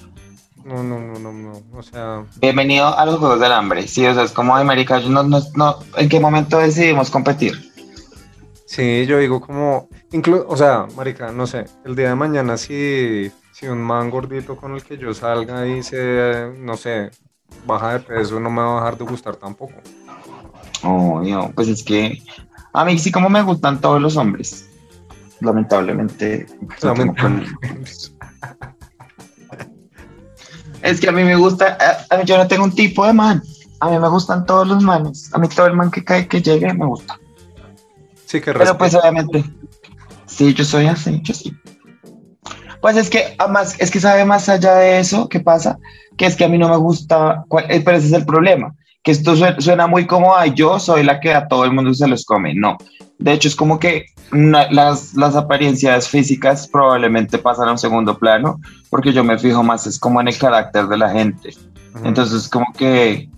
No, 0.65 0.84
no, 0.84 1.00
no, 1.00 1.20
no, 1.20 1.32
no, 1.34 1.62
o 1.78 1.84
sea, 1.84 2.24
Bienvenido 2.39 2.98
a 2.98 3.06
los 3.06 3.17
Juegos 3.17 3.39
del 3.39 3.52
Hambre. 3.52 3.88
Sí, 3.88 4.06
o 4.06 4.13
sea, 4.13 4.24
es 4.24 4.32
como, 4.32 4.56
América, 4.56 5.00
no, 5.00 5.24
no, 5.24 5.41
no, 5.56 5.76
¿en 5.98 6.08
qué 6.08 6.20
momento 6.20 6.58
decidimos 6.60 7.10
competir? 7.10 7.70
sí, 8.65 9.06
yo 9.06 9.17
digo 9.17 9.41
como, 9.41 9.89
incluso, 10.13 10.46
o 10.48 10.56
sea, 10.56 10.88
marica, 10.96 11.32
no 11.34 11.46
sé, 11.46 11.65
el 11.84 11.94
día 11.94 12.08
de 12.10 12.15
mañana 12.15 12.56
si, 12.56 13.30
si 13.52 13.67
un 13.67 13.80
man 13.82 14.10
gordito 14.10 14.56
con 14.56 14.74
el 14.76 14.84
que 14.84 14.98
yo 14.98 15.13
salga 15.13 15.67
y 15.67 15.84
se, 15.84 16.54
no 16.58 16.78
sé, 16.78 17.12
baja 17.66 17.94
de 17.94 18.00
peso, 18.00 18.40
no 18.40 18.50
me 18.50 18.62
va 18.62 18.78
a 18.78 18.84
dejar 18.84 18.98
de 18.98 19.06
gustar 19.06 19.36
tampoco. 19.36 19.74
Oh, 20.84 21.24
yo, 21.24 21.52
pues 21.54 21.68
es 21.68 21.84
que 21.84 22.22
a 22.74 22.86
mí 22.86 22.98
sí 22.98 23.12
como 23.12 23.30
me 23.30 23.42
gustan 23.42 23.80
todos 23.80 24.02
los 24.02 24.18
hombres. 24.18 24.68
Lamentablemente. 25.40 26.46
no. 26.84 26.94
Es 30.82 31.00
que 31.00 31.10
a 31.10 31.12
mí 31.12 31.24
me 31.24 31.36
gusta, 31.36 31.78
a, 32.10 32.18
mí 32.18 32.24
yo 32.26 32.38
no 32.38 32.48
tengo 32.48 32.64
un 32.64 32.74
tipo 32.74 33.06
de 33.06 33.14
man. 33.14 33.44
A 33.80 33.90
mí 33.90 34.00
me 34.00 34.10
gustan 34.10 34.46
todos 34.46 34.68
los 34.68 34.84
manes. 34.84 35.34
A 35.34 35.38
mí 35.38 35.48
todo 35.48 35.68
el 35.68 35.74
man 35.74 35.92
que 35.92 36.04
cae, 36.04 36.28
que 36.28 36.42
llegue, 36.42 36.74
me 36.74 36.86
gusta. 36.86 37.20
Sí, 38.26 38.40
que 38.40 38.54
Pero 38.54 38.78
pues 38.78 38.96
obviamente, 38.96 39.44
sí, 40.26 40.54
yo 40.54 40.64
soy 40.64 40.88
así, 40.88 41.20
yo 41.24 41.34
sí. 41.34 41.54
Pues 42.82 42.98
es 42.98 43.10
que, 43.10 43.36
además, 43.38 43.76
es 43.80 43.91
que 43.91 44.00
sabe 44.00 44.26
más 44.26 44.50
allá 44.50 44.76
de 44.76 45.00
eso, 45.00 45.30
¿qué 45.30 45.39
pasa? 45.39 45.78
Que 46.17 46.26
es 46.26 46.36
que 46.36 46.46
a 46.46 46.50
mí 46.50 46.58
no 46.58 46.70
me 46.70 46.78
gusta, 46.78 47.46
eh, 47.70 47.82
pero 47.86 47.98
ese 47.98 48.08
es 48.08 48.13
el 48.13 48.26
problema, 48.26 48.74
que 49.04 49.12
esto 49.12 49.36
suena, 49.60 49.88
muy 49.88 50.08
como, 50.08 50.36
ay, 50.36 50.54
yo 50.56 50.80
soy 50.80 51.04
la 51.04 51.20
que 51.20 51.34
a 51.34 51.48
todo 51.48 51.65
el 51.65 51.74
mundo 51.74 51.94
se 51.94 52.08
los 52.08 52.26
come. 52.26 52.54
No, 52.56 52.78
de 53.20 53.34
hecho 53.34 53.48
es 53.48 53.56
como 53.56 53.80
que 53.80 54.06
las, 54.32 55.13
las 55.13 55.36
apariencias 55.36 56.08
físicas 56.08 56.67
probablemente 56.67 57.38
pasan 57.38 57.70
a 57.70 57.72
un 57.74 57.78
segundo 57.78 58.17
plano, 58.17 58.60
porque 58.89 59.13
yo 59.13 59.24
me 59.24 59.38
fijo 59.38 59.62
más, 59.63 59.86
es 59.86 60.00
como 60.00 60.20
en 60.20 60.28
el 60.28 60.38
carácter 60.38 60.88
de 60.88 60.98
la 60.98 61.10
gente. 61.10 61.52
Entonces, 62.04 62.48
como 62.48 62.65
que 62.74 63.30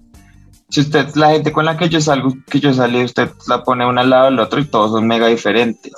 si 0.70 0.82
usted, 0.82 1.14
la 1.16 1.32
gente 1.32 1.52
con 1.52 1.66
la 1.66 1.78
que 1.78 1.90
yo 1.90 2.02
salgo, 2.02 2.34
que 2.50 2.60
yo 2.60 2.74
salí, 2.74 3.04
usted 3.04 3.30
la 3.48 3.64
pone 3.64 3.86
una 3.86 4.02
al 4.02 4.10
lado 4.10 4.26
del 4.26 4.40
otro 4.40 4.60
y 4.60 4.66
todos 4.66 4.92
son 4.92 5.06
mega 5.06 5.28
diferentes. 5.28 5.94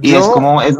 y 0.00 0.14
es 0.14 0.26
como, 0.28 0.62
es 0.62 0.76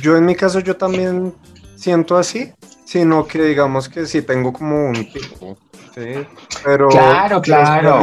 yo 0.00 0.16
en 0.16 0.26
mi 0.26 0.34
caso 0.34 0.60
yo 0.60 0.76
también 0.76 1.34
siento 1.76 2.16
así, 2.16 2.52
sino 2.84 3.26
que 3.26 3.42
digamos 3.42 3.88
que 3.88 4.06
sí 4.06 4.22
tengo 4.22 4.52
como 4.52 4.88
un 4.88 4.94
tipo, 5.12 5.56
¿sí? 5.94 6.26
Pero 6.64 6.88
claro, 6.88 7.40
claro. 7.42 8.00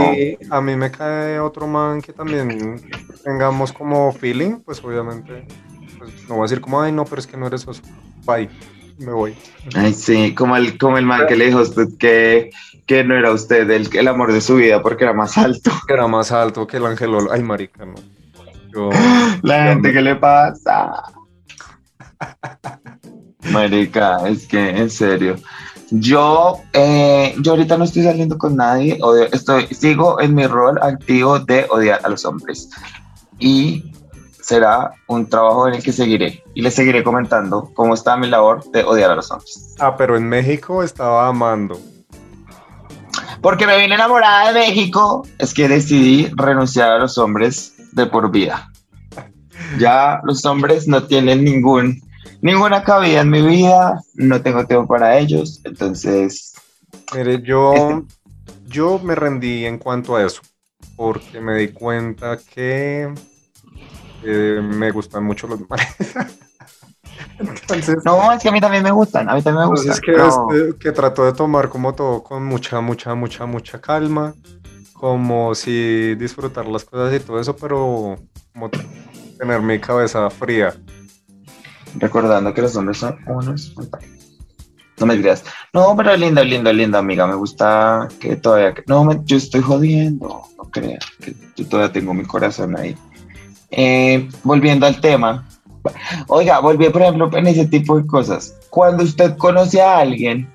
A 0.49 0.61
mí, 0.61 0.75
me 0.75 0.91
cae 0.91 1.39
otro 1.39 1.67
man 1.67 2.01
que 2.01 2.13
también 2.13 2.81
tengamos 3.23 3.71
como 3.71 4.11
feeling, 4.11 4.59
pues 4.65 4.83
obviamente 4.83 5.45
pues, 5.97 6.11
no 6.27 6.35
voy 6.35 6.39
a 6.39 6.43
decir 6.43 6.61
como, 6.61 6.81
ay 6.81 6.91
no, 6.91 7.05
pero 7.05 7.19
es 7.19 7.27
que 7.27 7.37
no 7.37 7.47
eres 7.47 7.67
oso, 7.67 7.81
bye, 8.25 8.49
me 8.97 9.11
voy. 9.11 9.35
Ay 9.75 9.93
sí, 9.93 10.33
como 10.35 10.57
el, 10.57 10.77
como 10.77 10.97
el 10.97 11.05
man 11.05 11.27
que 11.27 11.35
le 11.35 11.45
dijo 11.45 11.61
usted 11.61 11.87
que, 11.97 12.49
que 12.85 13.03
no 13.03 13.15
era 13.15 13.31
usted 13.31 13.69
el, 13.69 13.89
el 13.95 14.07
amor 14.07 14.33
de 14.33 14.41
su 14.41 14.55
vida 14.55 14.81
porque 14.81 15.03
era 15.03 15.13
más 15.13 15.37
alto. 15.37 15.71
Era 15.87 16.07
más 16.07 16.31
alto 16.31 16.67
que 16.67 16.77
el 16.77 16.85
ángel, 16.85 17.11
ay 17.31 17.43
marica, 17.43 17.85
no. 17.85 17.95
La 19.41 19.63
gente, 19.63 19.91
¿qué 19.91 20.01
le 20.01 20.15
pasa? 20.15 21.03
Marica, 23.51 24.27
es 24.27 24.47
que 24.47 24.69
en 24.69 24.89
serio. 24.89 25.37
Yo, 25.91 26.57
eh, 26.73 27.33
yo 27.39 27.51
ahorita 27.51 27.77
no 27.77 27.83
estoy 27.83 28.03
saliendo 28.03 28.37
con 28.37 28.55
nadie, 28.55 28.99
estoy, 29.31 29.65
sigo 29.67 30.21
en 30.21 30.35
mi 30.35 30.45
rol 30.45 30.77
activo 30.81 31.39
de 31.39 31.65
odiar 31.69 32.01
a 32.03 32.09
los 32.09 32.25
hombres. 32.25 32.69
Y 33.39 33.91
será 34.41 34.91
un 35.07 35.27
trabajo 35.27 35.67
en 35.67 35.75
el 35.75 35.83
que 35.83 35.91
seguiré. 35.91 36.43
Y 36.53 36.61
les 36.61 36.75
seguiré 36.75 37.03
comentando 37.03 37.71
cómo 37.73 37.93
está 37.93 38.17
mi 38.17 38.27
labor 38.27 38.63
de 38.71 38.83
odiar 38.83 39.11
a 39.11 39.15
los 39.15 39.31
hombres. 39.31 39.75
Ah, 39.79 39.95
pero 39.97 40.15
en 40.15 40.27
México 40.27 40.83
estaba 40.83 41.27
amando. 41.27 41.79
Porque 43.41 43.65
me 43.65 43.79
vine 43.79 43.95
enamorada 43.95 44.51
de 44.51 44.59
México, 44.59 45.25
es 45.37 45.53
que 45.53 45.67
decidí 45.67 46.29
renunciar 46.35 46.91
a 46.91 46.99
los 46.99 47.17
hombres 47.17 47.73
de 47.93 48.05
por 48.05 48.31
vida. 48.31 48.69
Ya 49.79 50.19
los 50.23 50.45
hombres 50.45 50.87
no 50.87 51.03
tienen 51.03 51.43
ningún 51.43 52.01
ninguna 52.41 52.83
cabida 52.83 53.21
en 53.21 53.29
mi 53.29 53.41
vida, 53.41 54.01
no 54.15 54.41
tengo 54.41 54.65
tiempo 54.65 54.87
para 54.87 55.17
ellos, 55.17 55.61
entonces... 55.63 56.53
Mire, 57.15 57.41
yo, 57.41 58.03
yo 58.67 58.99
me 58.99 59.15
rendí 59.15 59.65
en 59.65 59.77
cuanto 59.77 60.15
a 60.15 60.25
eso, 60.25 60.41
porque 60.95 61.39
me 61.41 61.55
di 61.55 61.69
cuenta 61.69 62.37
que 62.37 63.11
me 64.23 64.91
gustan 64.91 65.23
mucho 65.23 65.47
los 65.47 65.59
males. 65.69 65.87
Entonces, 67.39 67.97
no, 68.03 68.31
es 68.31 68.41
que 68.41 68.49
a 68.49 68.51
mí 68.51 68.59
también 68.59 68.83
me 68.83 68.91
gustan, 68.91 69.29
a 69.29 69.35
mí 69.35 69.41
también 69.41 69.65
me 69.65 69.69
gustan. 69.71 69.93
Es 69.93 70.01
que, 70.01 70.11
este, 70.11 70.77
que 70.77 70.91
trato 70.91 71.25
de 71.25 71.33
tomar 71.33 71.69
como 71.69 71.93
todo 71.93 72.21
con 72.21 72.45
mucha, 72.45 72.81
mucha, 72.81 73.15
mucha, 73.15 73.45
mucha 73.45 73.79
calma, 73.79 74.33
como 74.93 75.55
si 75.55 76.15
disfrutar 76.15 76.65
las 76.67 76.83
cosas 76.83 77.13
y 77.13 77.19
todo 77.23 77.39
eso, 77.39 77.55
pero 77.55 78.17
como 78.53 78.69
tener 79.37 79.61
mi 79.61 79.79
cabeza 79.79 80.29
fría. 80.29 80.73
Recordando 81.95 82.53
que 82.53 82.61
los 82.61 82.75
hombres 82.75 82.97
son 82.97 83.17
unos. 83.27 83.73
No 84.99 85.05
me 85.05 85.15
digas. 85.15 85.43
No, 85.73 85.95
pero 85.95 86.15
lindo, 86.15 86.43
lindo, 86.43 86.71
lindo, 86.73 86.97
amiga. 86.97 87.25
Me 87.25 87.35
gusta 87.35 88.07
que 88.19 88.35
todavía. 88.35 88.73
No, 88.87 89.25
yo 89.25 89.37
estoy 89.37 89.61
jodiendo. 89.61 90.43
No 90.57 90.63
creas. 90.65 91.05
Yo 91.55 91.65
todavía 91.67 91.93
tengo 91.93 92.13
mi 92.13 92.25
corazón 92.25 92.77
ahí. 92.77 92.95
Eh, 93.71 94.27
volviendo 94.43 94.85
al 94.85 94.99
tema. 94.99 95.47
Oiga, 96.27 96.59
volví, 96.59 96.89
por 96.89 97.01
ejemplo, 97.01 97.29
en 97.33 97.47
ese 97.47 97.65
tipo 97.65 97.97
de 97.97 98.05
cosas. 98.05 98.55
Cuando 98.69 99.03
usted 99.03 99.37
conoce 99.37 99.81
a 99.81 99.99
alguien. 99.99 100.51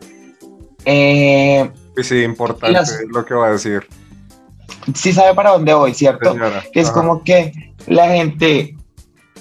Eh, 0.85 1.70
sí, 2.03 2.23
importante 2.23 2.79
lo 3.09 3.25
que 3.25 3.35
va 3.35 3.49
a 3.49 3.53
decir. 3.53 3.87
Sí 4.94 5.12
sabe 5.14 5.35
para 5.35 5.53
dónde 5.53 5.73
voy, 5.73 5.94
¿cierto? 5.94 6.37
Que 6.73 6.81
es 6.81 6.90
como 6.90 7.25
que 7.25 7.53
la 7.87 8.09
gente 8.09 8.77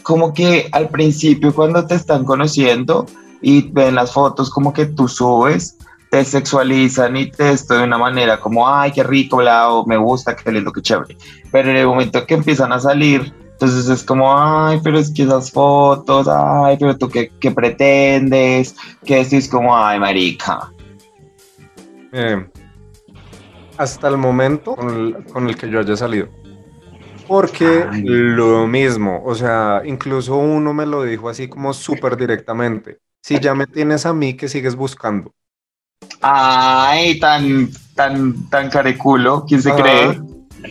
como 0.04 0.34
que 0.34 0.70
al 0.72 0.90
principio 0.90 1.54
cuando 1.54 1.86
te 1.86 1.96
están 1.96 2.26
conociendo 2.26 3.06
y 3.42 3.70
ven 3.72 3.96
las 3.96 4.12
fotos 4.12 4.50
como 4.50 4.74
que 4.74 4.86
tú 4.86 5.08
subes, 5.08 5.78
te 6.12 6.24
sexualizan 6.24 7.18
y 7.18 7.32
te 7.32 7.52
esto 7.52 7.74
de 7.74 7.84
una 7.84 7.98
manera 7.98 8.40
como, 8.40 8.70
ay, 8.70 8.92
qué 8.92 9.04
rico, 9.04 9.38
bla, 9.38 9.68
me 9.88 9.98
gusta, 9.98 10.36
qué 10.36 10.52
lindo, 10.52 10.72
qué 10.72 10.82
chévere. 10.82 11.18
Pero 11.52 11.72
en 11.72 11.78
el 11.78 11.88
momento 11.88 12.26
que 12.28 12.36
empiezan 12.36 12.72
a 12.72 12.80
salir, 12.80 13.34
entonces 13.54 13.90
es 13.90 14.04
como, 14.04 14.32
ay, 14.38 14.80
pero 14.84 15.00
es 15.00 15.12
que 15.12 15.24
esas 15.24 15.52
fotos, 15.52 16.28
ay, 16.28 16.78
pero 16.80 16.98
tú 16.98 17.10
qué, 17.10 17.32
qué 17.40 17.52
pretendes, 17.52 18.76
que 19.04 19.22
esto 19.22 19.38
es 19.38 19.48
como, 19.48 19.76
ay, 19.76 20.00
marica. 20.00 20.72
Eh, 22.12 22.48
hasta 23.78 24.08
el 24.08 24.18
momento 24.18 24.76
con 24.76 25.50
el 25.50 25.56
que 25.58 25.70
yo 25.70 25.80
haya 25.80 25.98
salido 25.98 26.43
porque 27.28 27.86
lo 27.92 28.68
mismo, 28.68 29.22
o 29.26 29.36
sea, 29.36 29.82
incluso 29.86 30.36
uno 30.36 30.74
me 30.74 30.86
lo 30.86 31.04
dijo 31.04 31.30
así 31.30 31.48
como 31.48 31.74
súper 31.74 32.18
directamente. 32.18 33.00
Si 33.22 33.40
ya 33.40 33.56
me 33.56 33.68
tienes 33.68 34.06
a 34.06 34.14
mí, 34.14 34.36
que 34.36 34.50
sigues 34.50 34.76
buscando? 34.76 35.34
Ay, 36.22 37.20
tan, 37.20 37.70
tan, 37.96 38.50
tan 38.50 38.70
careculo, 38.70 39.46
¿quién 39.48 39.62
se 39.62 39.74
cree? 39.74 40.20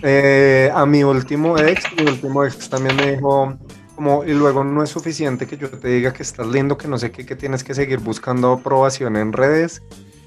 Eh, 0.02 0.70
a 0.74 0.86
mi 0.86 1.02
último 1.04 1.58
ex, 1.58 1.84
mi 1.96 2.04
último 2.04 2.44
ex 2.44 2.68
también 2.68 2.96
me 2.96 3.12
dijo, 3.12 3.58
como, 3.94 4.24
y 4.24 4.32
luego 4.32 4.64
no 4.64 4.82
es 4.82 4.90
suficiente 4.90 5.46
que 5.46 5.56
yo 5.56 5.70
te 5.70 5.88
diga 5.88 6.12
que 6.12 6.22
estás 6.22 6.46
lindo, 6.46 6.78
que 6.78 6.88
no 6.88 6.98
sé 6.98 7.10
qué, 7.10 7.26
que 7.26 7.36
tienes 7.36 7.62
que 7.64 7.74
seguir 7.74 8.00
buscando 8.00 8.52
aprobación 8.52 9.16
en 9.16 9.32
redes. 9.32 9.82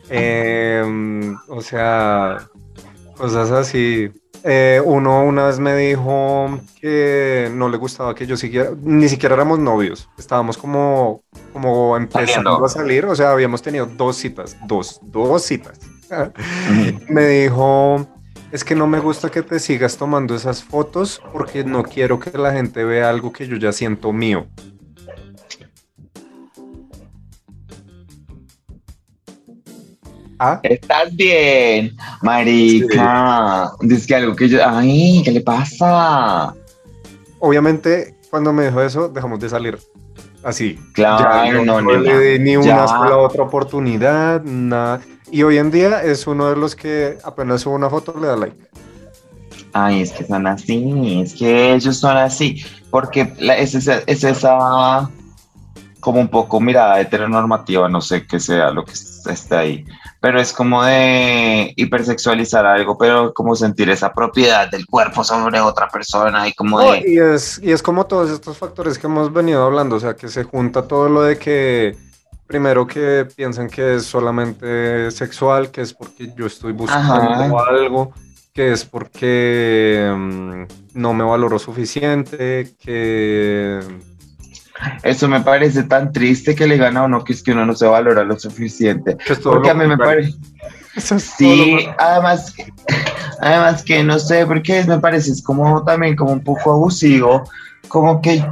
Em, 0.09 1.35
o 1.47 1.61
sea, 1.61 2.49
cosas 3.17 3.51
así. 3.51 4.11
Eh, 4.47 4.79
uno 4.85 5.23
una 5.23 5.47
vez 5.47 5.57
me 5.57 5.75
dijo 5.75 6.59
que 6.79 7.49
no 7.51 7.67
le 7.67 7.77
gustaba 7.77 8.13
que 8.13 8.27
yo 8.27 8.37
siguiera, 8.37 8.69
ni 8.79 9.09
siquiera 9.09 9.33
éramos 9.33 9.57
novios, 9.57 10.07
estábamos 10.19 10.55
como, 10.55 11.23
como 11.51 11.97
empezando 11.97 12.63
a 12.63 12.69
salir, 12.69 13.05
o 13.05 13.15
sea, 13.15 13.31
habíamos 13.31 13.63
tenido 13.63 13.87
dos 13.87 14.17
citas, 14.17 14.55
dos, 14.67 14.99
dos 15.01 15.41
citas. 15.41 15.79
me 17.09 17.25
dijo, 17.25 18.07
es 18.51 18.63
que 18.63 18.75
no 18.75 18.85
me 18.85 18.99
gusta 18.99 19.31
que 19.31 19.41
te 19.41 19.59
sigas 19.59 19.97
tomando 19.97 20.35
esas 20.35 20.63
fotos 20.63 21.23
porque 21.33 21.63
no 21.63 21.81
quiero 21.81 22.19
que 22.19 22.37
la 22.37 22.53
gente 22.53 22.83
vea 22.83 23.09
algo 23.09 23.33
que 23.33 23.47
yo 23.47 23.57
ya 23.57 23.71
siento 23.71 24.13
mío. 24.13 24.45
¿Ah? 30.39 30.59
Estás 30.63 31.15
bien, 31.15 31.95
marica. 32.21 33.71
Dice 33.81 34.07
que 34.07 34.15
algo 34.15 34.35
que 34.35 34.49
yo. 34.49 34.59
Ay, 34.65 35.21
¿qué 35.23 35.31
le 35.31 35.41
pasa? 35.41 36.53
Obviamente, 37.39 38.15
cuando 38.29 38.51
me 38.51 38.65
dijo 38.65 38.81
eso, 38.81 39.07
dejamos 39.07 39.39
de 39.39 39.49
salir. 39.49 39.77
Así. 40.43 40.79
Claro, 40.93 41.63
no, 41.65 41.81
no, 41.81 41.97
le 41.97 42.37
di 42.37 42.39
ni 42.39 42.57
una 42.57 42.87
sola 42.87 43.17
otra 43.17 43.43
oportunidad, 43.43 44.43
nada. 44.43 45.01
Y 45.31 45.43
hoy 45.43 45.57
en 45.57 45.71
día 45.71 46.03
es 46.03 46.27
uno 46.27 46.49
de 46.49 46.55
los 46.55 46.75
que 46.75 47.17
apenas 47.23 47.61
sube 47.61 47.75
una 47.75 47.89
foto 47.89 48.13
le 48.19 48.27
da 48.27 48.35
like. 48.35 48.57
Ay, 49.73 50.01
es 50.01 50.11
que 50.11 50.23
son 50.23 50.47
así, 50.47 51.21
es 51.21 51.33
que 51.33 51.73
ellos 51.73 51.97
son 51.97 52.15
así, 52.15 52.63
porque 52.91 53.33
es, 53.39 53.75
esa, 53.75 54.01
es 54.05 54.23
esa 54.23 55.09
como 55.99 56.21
un 56.21 56.29
poco 56.29 56.61
mirada 56.61 57.01
heteronormativa, 57.01 57.89
no 57.89 57.99
sé 57.99 58.25
qué 58.25 58.39
sea 58.39 58.69
lo 58.71 58.85
que 58.85 58.93
esté 58.93 59.55
ahí, 59.55 59.85
pero 60.25 60.41
es 60.41 60.53
como 60.53 60.83
de 60.83 61.71
hipersexualizar 61.75 62.65
algo, 62.65 62.97
pero 62.97 63.31
como 63.31 63.55
sentir 63.55 63.91
esa 63.91 64.11
propiedad 64.11 64.67
del 64.71 64.87
cuerpo 64.87 65.23
sobre 65.23 65.59
otra 65.59 65.87
persona 65.87 66.47
y 66.47 66.53
como 66.53 66.79
de... 66.79 67.03
y, 67.05 67.19
es, 67.19 67.61
y 67.61 67.71
es 67.71 67.83
como 67.83 68.07
todos 68.07 68.31
estos 68.31 68.57
factores 68.57 68.97
que 68.97 69.05
hemos 69.05 69.31
venido 69.31 69.63
hablando, 69.63 69.97
o 69.97 69.99
sea, 69.99 70.15
que 70.15 70.27
se 70.27 70.43
junta 70.43 70.87
todo 70.87 71.09
lo 71.09 71.21
de 71.21 71.37
que 71.37 71.95
primero 72.47 72.87
que 72.87 73.27
piensan 73.35 73.69
que 73.69 73.97
es 73.97 74.05
solamente 74.05 75.11
sexual, 75.11 75.69
que 75.69 75.81
es 75.81 75.93
porque 75.93 76.33
yo 76.35 76.47
estoy 76.47 76.73
buscando 76.73 77.59
algo, 77.59 78.11
que 78.51 78.71
es 78.71 78.83
porque 78.83 80.11
mm, 80.11 80.63
no 80.95 81.13
me 81.13 81.23
valoro 81.23 81.59
suficiente, 81.59 82.73
que 82.79 83.79
Eso 85.03 85.27
me 85.27 85.41
parece 85.41 85.83
tan 85.83 86.11
triste 86.11 86.55
que 86.55 86.67
le 86.67 86.77
gana 86.77 87.01
a 87.01 87.03
uno 87.03 87.23
que 87.23 87.33
es 87.33 87.41
que 87.41 87.51
uno 87.51 87.65
no 87.65 87.73
se 87.73 87.85
valora 87.85 88.23
lo 88.23 88.37
suficiente. 88.37 89.17
Porque 89.43 89.69
a 89.69 89.73
mí 89.73 89.87
me 89.87 89.97
parece. 89.97 90.33
Sí, 90.97 91.77
además, 91.97 92.53
además 93.41 93.83
que 93.83 94.03
no 94.03 94.17
sé, 94.17 94.45
porque 94.45 94.83
me 94.85 94.99
parece 94.99 95.31
es 95.31 95.43
como 95.43 95.83
también 95.83 96.15
como 96.15 96.31
un 96.31 96.43
poco 96.43 96.71
abusivo, 96.71 97.43
como 97.87 98.21
que 98.21 98.45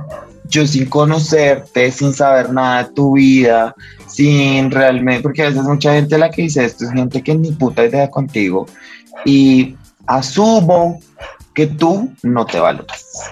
yo 0.50 0.68
sin 0.68 0.86
conocerte, 0.88 1.90
sin 1.92 2.14
saber 2.14 2.52
nada 2.52 2.84
de 2.84 2.92
tu 2.92 3.14
vida, 3.14 3.74
sin 4.08 4.72
realmente, 4.72 5.24
porque 5.24 5.44
a 5.44 5.50
veces 5.50 5.64
mucha 5.64 5.94
gente 5.94 6.18
la 6.18 6.30
que 6.30 6.44
dice 6.44 6.66
esto 6.66 6.86
es 6.86 6.92
gente 6.92 7.22
que 7.22 7.34
ni 7.34 7.52
puta 7.52 7.86
idea 7.86 8.10
contigo 8.10 8.66
y 9.26 9.76
asumo 10.06 11.00
que 11.54 11.68
tú 11.68 12.12
no 12.24 12.46
te 12.46 12.60
valoras. 12.60 13.32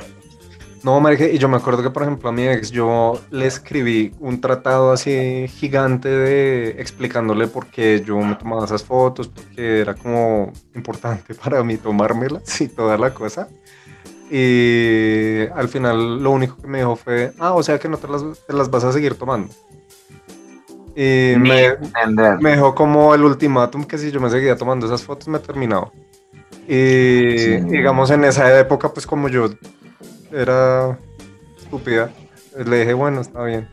No, 0.84 1.00
marica, 1.00 1.26
y 1.26 1.38
yo 1.38 1.48
me 1.48 1.58
acuerdo 1.58 1.84
que, 1.84 1.92
por 1.92 2.02
ejemplo, 2.02 2.30
a 2.30 2.32
mi 2.32 2.48
ex 2.48 2.72
yo 2.72 3.20
le 3.30 3.46
escribí 3.46 4.14
un 4.20 4.42
tratado 4.42 4.92
así 4.92 5.48
gigante 5.48 6.10
de 6.10 6.70
explicándole 6.80 7.48
por 7.48 7.68
qué 7.68 8.02
yo 8.04 8.18
me 8.18 8.36
tomaba 8.36 8.66
esas 8.66 8.84
fotos, 8.84 9.28
porque 9.28 9.82
era 9.82 9.94
como 9.94 10.52
importante 10.74 11.36
para 11.44 11.64
mí 11.64 11.78
tomármelas 11.78 12.62
y 12.62 12.68
toda 12.68 12.98
la 12.98 13.14
cosa. 13.14 13.48
Y 14.32 15.46
al 15.54 15.68
final 15.68 16.24
lo 16.24 16.32
único 16.32 16.58
que 16.58 16.68
me 16.68 16.80
dijo 16.80 16.96
fue, 16.96 17.34
ah, 17.38 17.54
o 17.54 17.62
sea 17.62 17.78
que 17.78 17.90
no 17.90 17.98
te 17.98 18.08
las, 18.08 18.72
vas 18.72 18.84
a 18.84 18.92
seguir 18.92 19.16
tomando. 19.16 19.54
Y 20.96 21.36
me, 21.38 21.78
me, 22.40 22.52
dejó 22.52 22.74
como 22.74 23.14
el 23.14 23.24
ultimátum 23.24 23.84
que 23.84 23.98
si 23.98 24.10
yo 24.12 24.20
me 24.20 24.30
seguía 24.30 24.56
tomando 24.56 24.86
esas 24.86 25.04
fotos 25.04 25.28
me 25.28 25.40
terminaba. 25.40 25.92
Y 26.68 27.60
digamos 27.62 28.10
en 28.12 28.24
esa 28.24 28.60
época, 28.60 28.90
pues 28.90 29.06
como 29.06 29.28
yo 29.28 29.50
era 30.32 30.98
estúpida, 31.58 32.12
le 32.66 32.80
dije, 32.80 32.94
bueno, 32.94 33.22
está 33.22 33.44
bien. 33.44 33.68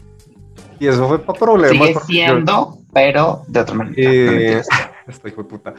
Y 0.80 0.86
eso 0.86 1.08
fue 1.08 1.18
para 1.18 1.38
problemas. 1.38 1.88
Sigue 1.88 2.00
siendo, 2.06 2.78
pero 2.92 3.42
de 3.48 3.60
otra 3.60 3.74
manera. 3.74 4.62
Estoy 5.08 5.30
de 5.30 5.44
puta. 5.44 5.74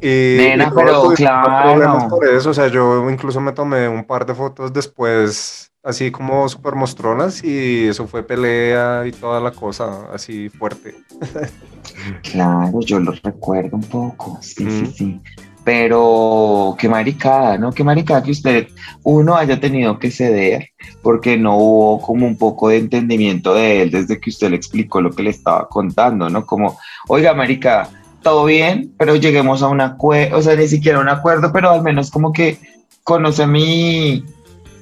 Y, 0.00 0.36
Nena, 0.38 0.72
pero 0.74 1.10
claro. 1.14 2.08
Por 2.08 2.26
eso, 2.26 2.50
o 2.50 2.54
sea, 2.54 2.68
yo 2.68 3.08
incluso 3.10 3.40
me 3.40 3.52
tomé 3.52 3.86
un 3.88 4.04
par 4.04 4.24
de 4.24 4.34
fotos 4.34 4.72
después, 4.72 5.70
así 5.82 6.10
como 6.10 6.48
súper 6.48 6.74
mostronas, 6.74 7.44
y 7.44 7.88
eso 7.88 8.06
fue 8.06 8.22
pelea 8.22 9.04
y 9.06 9.12
toda 9.12 9.38
la 9.38 9.50
cosa, 9.50 10.06
así 10.12 10.48
fuerte. 10.48 10.94
claro, 12.32 12.80
yo 12.80 12.98
lo 13.00 13.12
recuerdo 13.22 13.76
un 13.76 13.84
poco. 13.84 14.38
Sí, 14.40 14.68
sí, 14.70 14.86
sí. 14.86 15.20
Pero 15.64 16.74
qué 16.78 16.88
maricada, 16.88 17.58
¿no? 17.58 17.72
Qué 17.72 17.84
maricada 17.84 18.22
que 18.22 18.30
usted, 18.30 18.68
uno, 19.02 19.36
haya 19.36 19.60
tenido 19.60 19.98
que 19.98 20.10
ceder 20.10 20.70
porque 21.02 21.36
no 21.36 21.56
hubo 21.58 22.00
como 22.00 22.26
un 22.26 22.36
poco 22.36 22.68
de 22.68 22.78
entendimiento 22.78 23.54
de 23.54 23.82
él 23.82 23.90
desde 23.90 24.18
que 24.20 24.30
usted 24.30 24.50
le 24.50 24.56
explicó 24.56 25.00
lo 25.00 25.10
que 25.10 25.22
le 25.22 25.30
estaba 25.30 25.68
contando, 25.68 26.28
¿no? 26.30 26.46
Como, 26.46 26.78
oiga, 27.08 27.34
marica, 27.34 27.88
todo 28.22 28.44
bien, 28.44 28.92
pero 28.98 29.16
lleguemos 29.16 29.62
a 29.62 29.68
un 29.68 29.80
acuerdo, 29.80 30.38
o 30.38 30.42
sea, 30.42 30.56
ni 30.56 30.68
siquiera 30.68 31.00
un 31.00 31.08
acuerdo, 31.08 31.52
pero 31.52 31.70
al 31.70 31.82
menos 31.82 32.10
como 32.10 32.32
que 32.32 32.58
conoce 33.04 33.46
mi, 33.46 34.24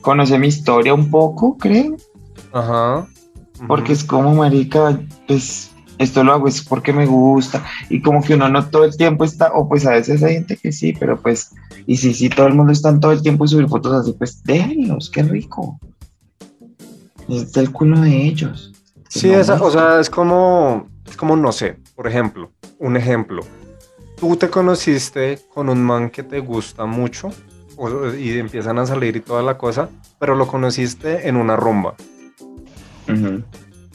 conoce 0.01 0.39
mi 0.39 0.49
historia 0.49 0.95
un 0.95 1.11
poco, 1.11 1.57
creo. 1.57 1.97
Ajá. 2.53 3.07
Porque 3.67 3.93
es 3.93 4.05
como, 4.05 4.35
marica, 4.35 5.01
pues 5.27 5.73
esto 5.99 6.25
lo 6.25 6.33
hago 6.33 6.49
es 6.49 6.63
porque 6.63 6.93
me 6.93 7.07
gusta 7.07 7.65
y 7.91 8.01
como 8.01 8.23
que 8.23 8.35
uno 8.35 8.49
no 8.49 8.67
todo 8.67 8.85
el 8.85 8.97
tiempo 8.97 9.25
está, 9.25 9.53
o 9.53 9.69
pues 9.69 9.87
a 9.87 9.93
veces 9.93 10.23
hay 10.23 10.35
gente 10.35 10.57
que 10.57 10.73
sí, 10.73 10.95
pero 10.99 11.21
pues, 11.21 11.53
y 11.87 11.97
si 11.97 12.15
sí, 12.15 12.29
todo 12.29 12.47
el 12.47 12.55
mundo 12.55 12.73
está 12.73 12.99
todo 12.99 13.13
el 13.13 13.23
tiempo 13.23 13.45
y 13.45 13.49
subir 13.49 13.69
fotos 13.69 13.93
así, 13.93 14.13
pues 14.13 14.43
déjenlos, 14.45 15.11
qué 15.11 15.23
rico. 15.23 15.79
Es 17.29 17.53
del 17.53 17.71
culo 17.73 18.01
de 18.01 18.27
ellos. 18.27 18.73
Sí, 19.09 19.31
esa, 19.31 19.63
o 19.63 19.71
sea, 19.71 20.01
es 20.01 20.09
como, 20.09 20.89
es 21.07 21.17
como, 21.17 21.37
no 21.37 21.53
sé, 21.53 21.79
por 21.95 22.07
ejemplo, 22.07 22.53
un 22.79 22.97
ejemplo. 22.97 23.43
Tú 24.19 24.37
te 24.37 24.49
conociste 24.49 25.39
con 25.53 25.69
un 25.69 25.83
man 25.83 26.11
que 26.11 26.23
te 26.23 26.41
gusta 26.41 26.87
mucho 26.87 27.31
y 28.19 28.39
empiezan 28.39 28.79
a 28.79 28.87
salir 28.87 29.17
y 29.17 29.21
toda 29.21 29.43
la 29.43 29.57
cosa, 29.57 29.89
pero 30.19 30.35
lo 30.35 30.47
conociste 30.47 31.29
en 31.29 31.37
una 31.37 31.57
rumba. 31.57 31.95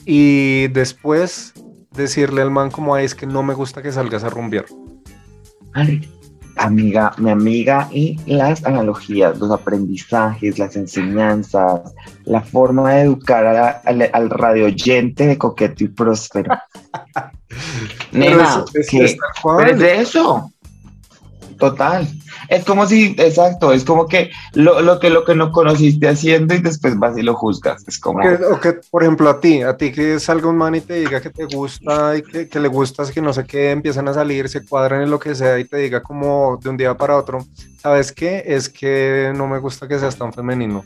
Y 0.04 0.68
después 0.68 1.54
decirle 1.94 2.42
al 2.42 2.50
man 2.50 2.70
como 2.70 2.96
es 2.96 3.14
que 3.14 3.26
no 3.26 3.42
me 3.42 3.54
gusta 3.54 3.82
que 3.82 3.92
salgas 3.92 4.24
a 4.24 4.30
rumbear. 4.30 4.66
amiga, 6.56 7.12
mi 7.18 7.30
amiga 7.30 7.88
y 7.90 8.18
las 8.26 8.64
analogías, 8.64 9.38
los 9.38 9.50
aprendizajes, 9.50 10.58
las 10.58 10.76
enseñanzas, 10.76 11.94
la 12.24 12.40
forma 12.40 12.94
de 12.94 13.02
educar 13.02 13.80
al, 13.84 14.10
al 14.12 14.30
radio 14.30 14.66
oyente 14.66 15.26
de 15.26 15.38
coqueto 15.38 15.84
y 15.84 15.88
próspero. 15.88 16.56
Nena, 18.12 18.64
es, 18.74 19.16
de 19.78 20.00
eso. 20.00 20.52
Total. 21.70 22.06
Es 22.50 22.62
como 22.64 22.86
si, 22.86 23.14
exacto, 23.16 23.72
es 23.72 23.84
como 23.84 24.06
que 24.06 24.30
lo, 24.52 24.98
que 25.00 25.08
lo 25.08 25.24
que 25.24 25.34
no 25.34 25.50
conociste 25.50 26.08
haciendo 26.08 26.54
y 26.54 26.58
después 26.58 26.98
vas 26.98 27.16
y 27.16 27.22
lo 27.22 27.34
juzgas. 27.34 27.82
Es 27.88 27.98
como. 27.98 28.20
o 28.20 28.60
que, 28.60 28.74
por 28.90 29.02
ejemplo, 29.02 29.30
a 29.30 29.40
ti, 29.40 29.62
a 29.62 29.74
ti 29.78 29.90
que 29.90 30.20
salga 30.20 30.48
un 30.48 30.58
man 30.58 30.74
y 30.74 30.82
te 30.82 30.94
diga 30.94 31.22
que 31.22 31.30
te 31.30 31.46
gusta 31.46 32.18
y 32.18 32.22
que, 32.22 32.48
que 32.48 32.60
le 32.60 32.68
gustas, 32.68 33.10
que 33.10 33.22
no 33.22 33.32
sé 33.32 33.44
qué, 33.44 33.70
empiezan 33.70 34.08
a 34.08 34.12
salir, 34.12 34.50
se 34.50 34.62
cuadran 34.66 35.00
en 35.00 35.10
lo 35.10 35.18
que 35.18 35.34
sea 35.34 35.58
y 35.58 35.64
te 35.64 35.78
diga 35.78 36.02
como 36.02 36.58
de 36.62 36.68
un 36.68 36.76
día 36.76 36.94
para 36.98 37.16
otro, 37.16 37.46
¿sabes 37.78 38.12
qué? 38.12 38.44
Es 38.46 38.68
que 38.68 39.32
no 39.34 39.46
me 39.46 39.58
gusta 39.58 39.88
que 39.88 39.98
seas 39.98 40.16
tan 40.16 40.30
femenino. 40.30 40.84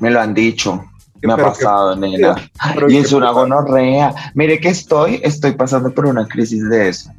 Me 0.00 0.10
lo 0.10 0.20
han 0.20 0.34
dicho. 0.34 0.84
Me 1.22 1.34
ha 1.34 1.36
pasado, 1.36 1.94
nena. 1.94 2.50
y 2.88 2.96
es 2.96 3.12
una 3.12 3.30
gonorrea. 3.30 4.12
Mire 4.34 4.58
que 4.58 4.70
estoy, 4.70 5.20
estoy 5.22 5.52
pasando 5.52 5.92
por 5.92 6.06
una 6.06 6.26
crisis 6.26 6.68
de 6.68 6.88
eso. 6.88 7.10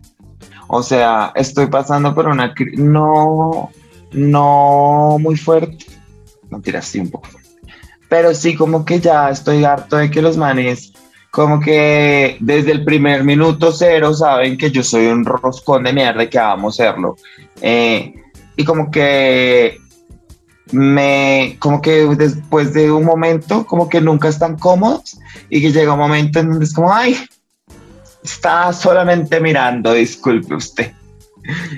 O 0.72 0.84
sea, 0.84 1.32
estoy 1.34 1.66
pasando 1.66 2.14
por 2.14 2.28
una 2.28 2.54
crisis, 2.54 2.80
no, 2.80 3.72
no 4.12 5.18
muy 5.20 5.36
fuerte. 5.36 5.86
No 6.52 6.62
tiras 6.62 6.86
sí 6.86 7.00
un 7.00 7.10
poco 7.10 7.28
fuerte. 7.28 7.50
Pero 8.08 8.36
sí 8.36 8.56
como 8.56 8.86
que 8.86 9.00
ya 9.00 9.32
estoy 9.32 9.66
harto 9.66 9.98
de 9.98 10.12
que 10.12 10.22
los 10.22 10.38
manes, 10.38 10.94
como 11.32 11.60
que 11.60 12.38
desde 12.40 12.72
el 12.72 12.86
primer 12.86 13.24
minuto 13.24 13.72
cero 13.72 14.14
saben 14.14 14.58
que 14.58 14.70
yo 14.70 14.84
soy 14.84 15.08
un 15.08 15.26
roscón 15.26 15.86
de 15.86 15.94
mierda 15.94 16.24
y 16.24 16.30
que 16.30 16.38
vamos 16.38 16.80
a 16.80 16.84
hacerlo. 16.84 17.16
Eh, 17.62 18.14
y 18.56 18.64
como 18.64 18.92
que 18.92 19.80
me, 20.72 21.58
como 21.58 21.82
que 21.82 22.06
después 22.16 22.74
de 22.76 22.92
un 22.92 23.06
momento, 23.06 23.66
como 23.66 23.90
que 23.90 24.02
nunca 24.02 24.28
están 24.28 24.56
cómodos 24.56 25.18
y 25.50 25.64
que 25.64 25.72
llega 25.72 25.94
un 25.94 26.00
momento 26.00 26.40
en 26.40 26.50
donde 26.52 26.66
es 26.66 26.74
como, 26.76 26.94
ay, 26.94 27.18
está 28.24 28.72
solamente 28.74 29.40
mirando, 29.40 29.94
disculpe 29.94 30.56
usted. 30.56 30.92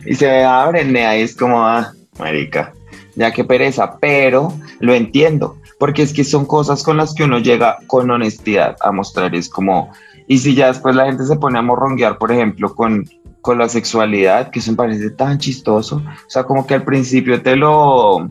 Y 0.05 0.15
se 0.15 0.43
abren 0.43 0.95
ahí 0.97 1.21
es 1.21 1.35
como, 1.35 1.65
ah, 1.65 1.93
marica, 2.19 2.73
ya 3.15 3.31
que 3.31 3.43
pereza, 3.43 3.97
pero 3.99 4.53
lo 4.79 4.93
entiendo, 4.93 5.57
porque 5.79 6.01
es 6.01 6.13
que 6.13 6.23
son 6.23 6.45
cosas 6.45 6.83
con 6.83 6.97
las 6.97 7.13
que 7.13 7.23
uno 7.23 7.39
llega 7.39 7.77
con 7.87 8.09
honestidad 8.09 8.75
a 8.81 8.91
mostrar, 8.91 9.33
es 9.35 9.49
como, 9.49 9.91
y 10.27 10.39
si 10.39 10.55
ya 10.55 10.67
después 10.67 10.95
la 10.95 11.05
gente 11.05 11.25
se 11.25 11.35
pone 11.35 11.59
a 11.59 11.61
morronguear, 11.61 12.17
por 12.17 12.31
ejemplo, 12.31 12.73
con, 12.73 13.07
con 13.41 13.57
la 13.57 13.69
sexualidad, 13.69 14.49
que 14.49 14.59
eso 14.59 14.71
me 14.71 14.77
parece 14.77 15.09
tan 15.11 15.37
chistoso, 15.37 15.97
o 15.97 16.29
sea, 16.29 16.43
como 16.43 16.65
que 16.65 16.73
al 16.73 16.83
principio 16.83 17.41
te 17.41 17.55
lo 17.55 18.29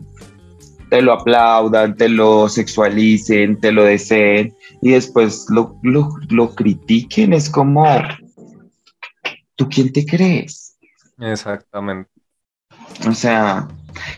te 0.91 1.01
lo 1.01 1.13
aplaudan, 1.13 1.95
te 1.95 2.09
lo 2.09 2.49
sexualicen, 2.49 3.57
te 3.61 3.71
lo 3.71 3.85
deseen 3.85 4.53
y 4.81 4.91
después 4.91 5.45
lo, 5.47 5.79
lo, 5.83 6.53
critiquen. 6.53 7.31
Es 7.31 7.49
como, 7.49 7.85
¿tú 9.55 9.69
quién 9.69 9.93
te 9.93 10.05
crees? 10.05 10.77
Exactamente. 11.17 12.11
O 13.07 13.13
sea, 13.13 13.69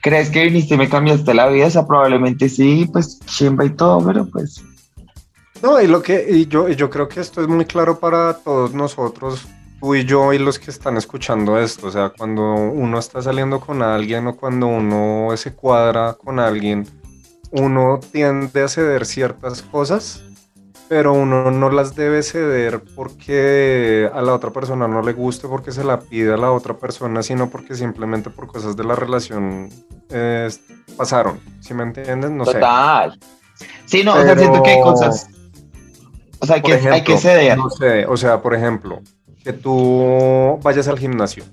¿crees 0.01 0.31
que 0.31 0.45
viniste 0.45 0.73
y 0.73 0.77
me 0.79 0.89
cambiaste 0.89 1.35
la 1.35 1.47
vida? 1.47 1.67
O 1.67 1.69
sea, 1.69 1.85
probablemente 1.85 2.49
sí, 2.49 2.89
pues 2.91 3.19
chimba 3.27 3.65
y 3.65 3.69
todo, 3.69 4.03
pero 4.03 4.25
pues... 4.25 4.59
No, 5.61 5.79
y 5.79 5.85
lo 5.85 6.01
que, 6.01 6.25
y 6.27 6.47
yo, 6.47 6.67
y 6.67 6.75
yo 6.75 6.89
creo 6.89 7.07
que 7.07 7.19
esto 7.19 7.39
es 7.39 7.47
muy 7.47 7.65
claro 7.65 7.99
para 7.99 8.33
todos 8.33 8.73
nosotros, 8.73 9.45
tú 9.83 9.95
y 9.95 10.05
yo 10.05 10.31
y 10.31 10.39
los 10.39 10.59
que 10.59 10.71
están 10.71 10.95
escuchando 10.95 11.59
esto, 11.59 11.87
o 11.87 11.91
sea, 11.91 12.07
cuando 12.17 12.53
uno 12.53 12.97
está 12.97 13.21
saliendo 13.21 13.59
con 13.59 13.81
alguien 13.81 14.27
o 14.27 14.37
cuando 14.37 14.67
uno 14.67 15.35
se 15.35 15.53
cuadra 15.53 16.13
con 16.13 16.39
alguien, 16.39 16.87
uno 17.51 17.99
tiende 18.13 18.63
a 18.63 18.69
ceder 18.69 19.05
ciertas 19.05 19.61
cosas, 19.61 20.23
pero 20.87 21.11
uno 21.11 21.51
no 21.51 21.69
las 21.69 21.97
debe 21.97 22.23
ceder 22.23 22.81
porque 22.95 24.09
a 24.13 24.21
la 24.21 24.33
otra 24.33 24.51
persona 24.51 24.87
no 24.87 25.01
le 25.01 25.11
guste, 25.11 25.49
porque 25.49 25.73
se 25.73 25.83
la 25.83 25.99
pide 25.99 26.33
a 26.33 26.37
la 26.37 26.53
otra 26.53 26.77
persona, 26.77 27.21
sino 27.21 27.49
porque 27.49 27.75
simplemente 27.75 28.29
por 28.29 28.47
cosas 28.47 28.77
de 28.77 28.85
la 28.85 28.95
relación 28.95 29.67
eh, 30.11 30.49
pasaron. 30.95 31.41
¿Sí 31.59 31.73
me 31.73 31.83
entienden? 31.83 32.37
No 32.37 32.45
Total. 32.45 33.19
Sí, 33.83 34.01
no, 34.01 34.13
o 34.13 34.23
sea, 34.23 34.37
siento 34.37 34.63
que 34.63 34.69
hay 34.69 34.81
cosas. 34.81 35.27
O 36.39 36.45
sea, 36.45 36.61
que 36.61 36.73
hay 36.73 37.03
que 37.03 37.17
ceder. 37.17 37.57
No 37.57 37.67
o 38.07 38.17
sea, 38.17 38.41
por 38.41 38.55
ejemplo, 38.55 39.01
que 39.43 39.53
tú 39.53 40.59
vayas 40.63 40.87
al 40.87 40.99
gimnasio 40.99 41.43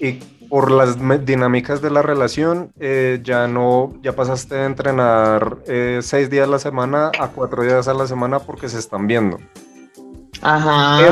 y 0.00 0.12
por 0.48 0.70
las 0.70 0.96
dinámicas 1.26 1.82
de 1.82 1.90
la 1.90 2.00
relación, 2.00 2.72
eh, 2.80 3.20
ya 3.22 3.46
no, 3.48 3.92
ya 4.02 4.14
pasaste 4.14 4.54
de 4.54 4.64
entrenar 4.64 5.58
eh, 5.66 6.00
seis 6.02 6.30
días 6.30 6.48
a 6.48 6.50
la 6.50 6.58
semana 6.58 7.10
a 7.18 7.28
cuatro 7.28 7.62
días 7.62 7.86
a 7.86 7.94
la 7.94 8.06
semana 8.06 8.38
porque 8.38 8.68
se 8.68 8.78
están 8.78 9.06
viendo. 9.06 9.38
Ajá. 10.40 11.06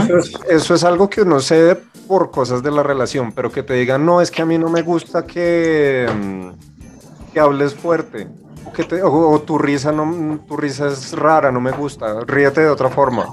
Eso 0.49 0.75
es, 0.75 0.85
algo 0.85 1.11
que 1.11 1.23
uno 1.23 1.41
cede 1.41 1.77
por 2.07 2.31
cosas 2.31 2.63
de 2.63 2.71
la 2.71 2.83
relación, 2.83 3.33
pero 3.33 3.51
que 3.51 3.63
te 3.63 3.75
digan, 3.75 4.07
no, 4.07 4.21
es 4.21 4.31
que 4.31 4.43
a 4.43 4.47
mí 4.47 4.57
no 4.57 4.71
me 4.71 4.83
gusta 4.83 5.27
que, 5.27 6.09
mm, 6.09 7.33
que 7.33 7.41
hables 7.41 7.75
fuerte, 7.75 8.29
o, 8.65 8.73
que 8.73 9.03
o, 9.03 9.41
tu, 9.41 9.59
risa 9.59 9.91
no, 9.91 10.41
tu 10.47 10.57
risa 10.57 10.87
es 10.87 11.13
rara, 11.13 11.51
no 11.51 11.61
me 11.61 11.73
gusta, 11.73 12.21
ríete 12.25 12.63
de 12.63 12.69
otra 12.69 12.89
forma. 12.89 13.27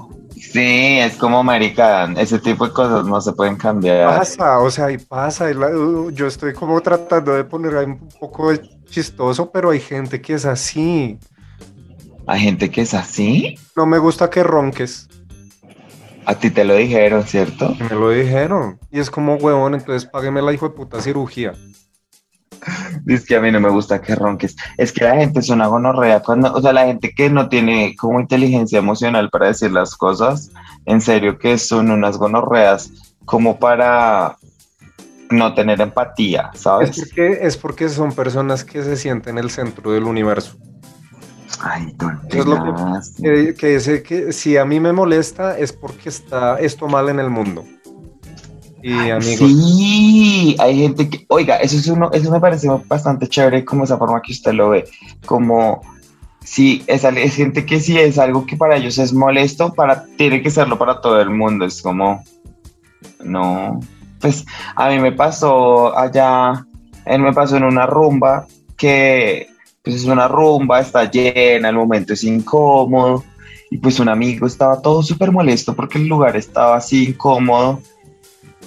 Sí, 0.52 0.98
es 1.00 1.16
como 1.16 1.42
marica, 1.42 2.04
ese 2.16 2.38
tipo 2.38 2.66
de 2.66 2.72
cosas 2.72 3.04
no 3.04 3.20
se 3.20 3.32
pueden 3.32 3.56
cambiar. 3.56 4.18
Pasa, 4.18 4.58
o 4.60 4.70
sea, 4.70 4.90
y 4.90 4.98
pasa, 4.98 5.46
uh, 5.46 6.10
yo 6.10 6.26
estoy 6.26 6.52
como 6.52 6.80
tratando 6.80 7.34
de 7.34 7.44
poner 7.44 7.76
ahí 7.76 7.86
un 7.86 8.08
poco 8.20 8.52
chistoso, 8.88 9.50
pero 9.50 9.70
hay 9.70 9.80
gente 9.80 10.20
que 10.20 10.34
es 10.34 10.44
así. 10.44 11.18
¿Hay 12.26 12.40
gente 12.40 12.70
que 12.70 12.82
es 12.82 12.94
así? 12.94 13.58
No 13.76 13.86
me 13.86 13.98
gusta 13.98 14.30
que 14.30 14.42
ronques. 14.42 15.08
A 16.26 16.36
ti 16.36 16.50
te 16.50 16.64
lo 16.64 16.74
dijeron, 16.76 17.24
¿cierto? 17.24 17.74
Me 17.78 17.96
lo 17.96 18.10
dijeron. 18.10 18.78
Y 18.90 19.00
es 19.00 19.10
como, 19.10 19.34
huevón, 19.34 19.74
entonces 19.74 20.08
págueme 20.08 20.40
la 20.40 20.52
hijo 20.52 20.68
de 20.68 20.74
puta 20.74 21.02
cirugía. 21.02 21.52
Dice 23.04 23.26
que 23.26 23.36
a 23.36 23.40
mí 23.40 23.50
no 23.50 23.60
me 23.60 23.68
gusta 23.68 24.00
que 24.00 24.14
ronques. 24.14 24.56
Es 24.76 24.92
que 24.92 25.04
la 25.04 25.16
gente 25.16 25.40
es 25.40 25.48
una 25.48 25.66
gonorrea. 25.66 26.20
Cuando, 26.20 26.52
o 26.52 26.60
sea, 26.60 26.72
la 26.72 26.86
gente 26.86 27.12
que 27.14 27.30
no 27.30 27.48
tiene 27.48 27.94
como 27.96 28.20
inteligencia 28.20 28.78
emocional 28.78 29.30
para 29.30 29.48
decir 29.48 29.70
las 29.72 29.94
cosas, 29.96 30.50
en 30.86 31.00
serio 31.00 31.38
que 31.38 31.58
son 31.58 31.90
unas 31.90 32.16
gonorreas 32.16 32.90
como 33.24 33.58
para 33.58 34.36
no 35.30 35.54
tener 35.54 35.80
empatía, 35.80 36.50
¿sabes? 36.54 36.90
Es 36.90 37.08
porque, 37.08 37.38
es 37.42 37.56
porque 37.56 37.88
son 37.88 38.12
personas 38.12 38.64
que 38.64 38.82
se 38.82 38.96
sienten 38.96 39.38
el 39.38 39.50
centro 39.50 39.92
del 39.92 40.04
universo. 40.04 40.56
Ay, 41.60 41.94
es 42.30 42.46
lo 42.46 42.56
que, 43.22 43.54
que, 43.54 43.68
dice 43.68 44.02
que 44.02 44.32
si 44.32 44.56
a 44.56 44.64
mí 44.64 44.80
me 44.80 44.92
molesta 44.92 45.58
es 45.58 45.72
porque 45.72 46.08
está 46.08 46.58
esto 46.58 46.88
mal 46.88 47.08
en 47.08 47.20
el 47.20 47.30
mundo. 47.30 47.64
Sí, 49.22 50.56
hay 50.58 50.78
gente 50.78 51.08
que, 51.08 51.24
oiga, 51.28 51.56
eso 51.56 51.78
es 51.78 51.86
uno, 51.86 52.10
eso 52.12 52.30
me 52.30 52.38
parece 52.38 52.68
bastante 52.86 53.26
chévere 53.26 53.64
como 53.64 53.84
esa 53.84 53.96
forma 53.96 54.20
que 54.20 54.32
usted 54.32 54.52
lo 54.52 54.70
ve, 54.70 54.84
como 55.24 55.80
si 56.42 56.84
es, 56.86 57.02
es 57.02 57.34
gente 57.34 57.64
que 57.64 57.80
si 57.80 57.98
es 57.98 58.18
algo 58.18 58.44
que 58.44 58.58
para 58.58 58.76
ellos 58.76 58.98
es 58.98 59.14
molesto, 59.14 59.72
para, 59.72 60.04
tiene 60.18 60.42
que 60.42 60.50
serlo 60.50 60.76
para 60.76 61.00
todo 61.00 61.18
el 61.18 61.30
mundo, 61.30 61.64
es 61.64 61.80
como, 61.80 62.22
no, 63.24 63.80
pues 64.20 64.44
a 64.76 64.90
mí 64.90 64.98
me 64.98 65.12
pasó 65.12 65.96
allá, 65.96 66.66
él 67.06 67.22
me 67.22 67.32
pasó 67.32 67.56
en 67.56 67.64
una 67.64 67.86
rumba 67.86 68.46
que 68.76 69.48
pues 69.82 69.96
es 69.96 70.04
una 70.04 70.28
rumba, 70.28 70.80
está 70.80 71.10
llena, 71.10 71.70
el 71.70 71.76
momento 71.76 72.12
es 72.12 72.22
incómodo, 72.22 73.24
y 73.70 73.78
pues 73.78 73.98
un 73.98 74.10
amigo 74.10 74.46
estaba 74.46 74.82
todo 74.82 75.02
súper 75.02 75.32
molesto 75.32 75.74
porque 75.74 75.96
el 75.96 76.06
lugar 76.06 76.36
estaba 76.36 76.76
así 76.76 77.08
incómodo, 77.08 77.80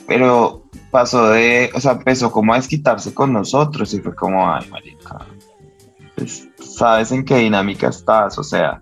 pero 0.08 0.64
pasó 0.90 1.30
de, 1.30 1.70
o 1.76 1.82
sea, 1.82 1.92
empezó 1.94 2.32
como 2.32 2.54
a 2.54 2.58
desquitarse 2.58 3.14
con 3.14 3.34
nosotros 3.34 3.94
y 3.94 4.00
fue 4.00 4.16
como, 4.16 4.52
ay, 4.52 4.68
marica, 4.70 5.26
pues, 6.16 6.48
sabes 6.58 7.12
en 7.12 7.26
qué 7.26 7.38
dinámica 7.38 7.90
estás, 7.90 8.38
o 8.38 8.44
sea, 8.44 8.82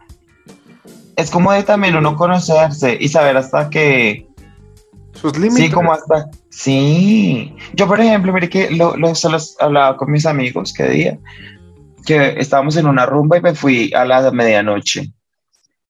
es 1.16 1.32
como 1.32 1.52
de 1.52 1.64
también 1.64 1.96
uno 1.96 2.16
conocerse 2.16 2.98
y 3.00 3.08
saber 3.10 3.38
hasta 3.38 3.70
que... 3.70 4.28
Sus 5.14 5.38
límites. 5.38 5.66
Sí, 5.66 5.72
como 5.72 5.94
hasta... 5.94 6.30
Sí. 6.50 7.56
Yo, 7.74 7.88
por 7.88 8.00
ejemplo, 8.00 8.32
mire 8.32 8.50
que 8.50 8.70
lo, 8.72 8.96
lo, 8.96 9.16
se 9.16 9.30
los 9.30 9.56
hablaba 9.60 9.98
con 9.98 10.12
mis 10.12 10.26
amigos 10.26 10.74
que 10.74 10.84
día, 10.90 11.20
que 12.06 12.40
estábamos 12.40 12.78
en 12.78 12.86
una 12.86 13.06
rumba 13.06 13.38
y 13.38 13.42
me 13.42 13.56
fui 13.56 13.92
a 13.94 14.06
la 14.06 14.30
medianoche. 14.32 15.12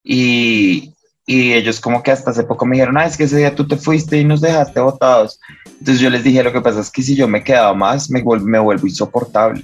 Y, 0.03 0.94
y 1.25 1.53
ellos 1.53 1.79
como 1.79 2.03
que 2.03 2.11
hasta 2.11 2.31
hace 2.31 2.43
poco 2.43 2.65
me 2.65 2.75
dijeron, 2.75 2.97
ah, 2.97 3.05
es 3.05 3.17
que 3.17 3.23
ese 3.23 3.37
día 3.37 3.55
tú 3.55 3.67
te 3.67 3.77
fuiste 3.77 4.17
y 4.17 4.23
nos 4.23 4.41
dejaste 4.41 4.79
botados. 4.79 5.39
Entonces 5.65 5.99
yo 5.99 6.09
les 6.09 6.23
dije, 6.23 6.43
lo 6.43 6.53
que 6.53 6.61
pasa 6.61 6.81
es 6.81 6.91
que 6.91 7.01
si 7.01 7.15
yo 7.15 7.27
me 7.27 7.43
quedaba 7.43 7.73
más, 7.73 8.09
me, 8.09 8.21
vuelvo, 8.21 8.45
me 8.45 8.59
vuelvo 8.59 8.85
insoportable, 8.85 9.63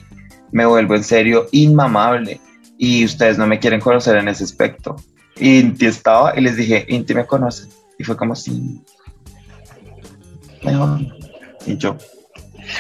me 0.52 0.66
vuelvo 0.66 0.96
en 0.96 1.04
serio 1.04 1.48
inmamable 1.52 2.40
y 2.78 3.06
ustedes 3.06 3.38
no 3.38 3.46
me 3.46 3.60
quieren 3.60 3.80
conocer 3.80 4.18
en 4.18 4.28
ese 4.28 4.44
aspecto. 4.44 4.96
Y 5.38 5.60
Inti 5.60 5.86
estaba 5.86 6.38
y 6.38 6.42
les 6.42 6.56
dije, 6.56 6.86
Inti 6.90 7.14
me 7.14 7.26
conoce. 7.26 7.68
Y 8.00 8.04
fue 8.04 8.18
como, 8.18 8.36
sí, 8.36 8.82
mejor. 10.64 11.00
Y 11.68 11.78
yo, 11.78 11.96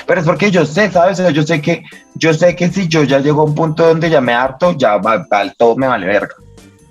pero 0.05 0.21
es 0.21 0.25
porque 0.25 0.51
yo 0.51 0.65
sé, 0.65 0.91
¿sabes? 0.91 1.21
Yo 1.33 1.43
sé 1.43 1.61
que, 1.61 1.83
yo 2.15 2.33
sé 2.33 2.55
que 2.55 2.69
si 2.69 2.87
yo 2.87 3.03
ya 3.03 3.19
llego 3.19 3.41
a 3.41 3.45
un 3.45 3.55
punto 3.55 3.85
donde 3.85 4.09
ya 4.09 4.21
me 4.21 4.33
harto, 4.33 4.75
ya 4.77 4.97
va, 4.97 5.25
todo 5.57 5.75
me 5.75 5.87
vale 5.87 6.07
verga. 6.07 6.35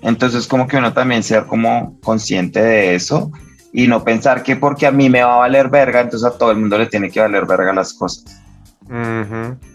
Entonces, 0.01 0.47
como 0.47 0.67
que 0.67 0.77
uno 0.77 0.93
también 0.93 1.23
sea 1.23 1.45
como 1.45 1.99
consciente 2.01 2.61
de 2.61 2.95
eso 2.95 3.31
y 3.71 3.87
no 3.87 4.03
pensar 4.03 4.43
que 4.43 4.55
porque 4.55 4.87
a 4.87 4.91
mí 4.91 5.09
me 5.09 5.23
va 5.23 5.35
a 5.35 5.39
valer 5.39 5.69
verga, 5.69 6.01
entonces 6.01 6.27
a 6.27 6.37
todo 6.37 6.51
el 6.51 6.57
mundo 6.57 6.77
le 6.77 6.87
tiene 6.87 7.09
que 7.09 7.19
valer 7.19 7.45
verga 7.45 7.73
las 7.73 7.93
cosas. 7.93 8.41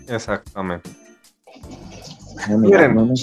Exactamente. 0.08 0.90
Miren, 2.58 3.14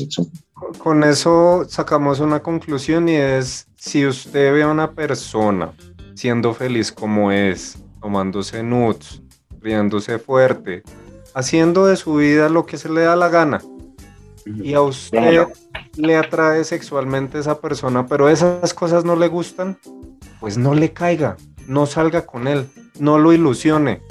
con 0.78 1.04
eso 1.04 1.66
sacamos 1.68 2.20
una 2.20 2.39
conclusión 2.39 3.08
y 3.08 3.16
es, 3.16 3.68
si 3.76 4.08
usted 4.08 4.54
ve 4.54 4.64
a 4.64 4.68
una 4.68 4.91
persona 4.91 5.72
siendo 6.16 6.54
feliz 6.54 6.91
como 6.91 7.32
es, 7.32 7.78
tomándose 8.01 8.64
nudes, 8.64 9.22
riéndose 9.62 10.20
fuerte, 10.20 10.84
haciendo 11.36 11.86
de 11.86 11.95
su 11.95 12.16
vida 12.16 12.49
lo 12.49 12.66
que 12.66 12.78
se 12.78 12.89
le 12.89 13.01
da 13.01 13.16
la 13.16 13.30
gana, 13.30 13.62
y 14.45 14.73
a 14.73 14.81
usted 14.81 15.47
le 15.95 16.17
atrae 16.17 16.63
sexualmente 16.63 17.39
esa 17.39 17.59
persona, 17.59 18.07
pero 18.07 18.29
esas 18.29 18.73
cosas 18.73 19.05
no 19.05 19.15
le 19.15 19.27
gustan, 19.27 19.77
pues 20.39 20.57
no 20.57 20.73
le 20.73 20.91
caiga, 20.91 21.37
no 21.67 21.85
salga 21.85 22.25
con 22.25 22.47
él, 22.47 22.67
no 22.99 23.17
lo 23.17 23.33
ilusione. 23.33 24.01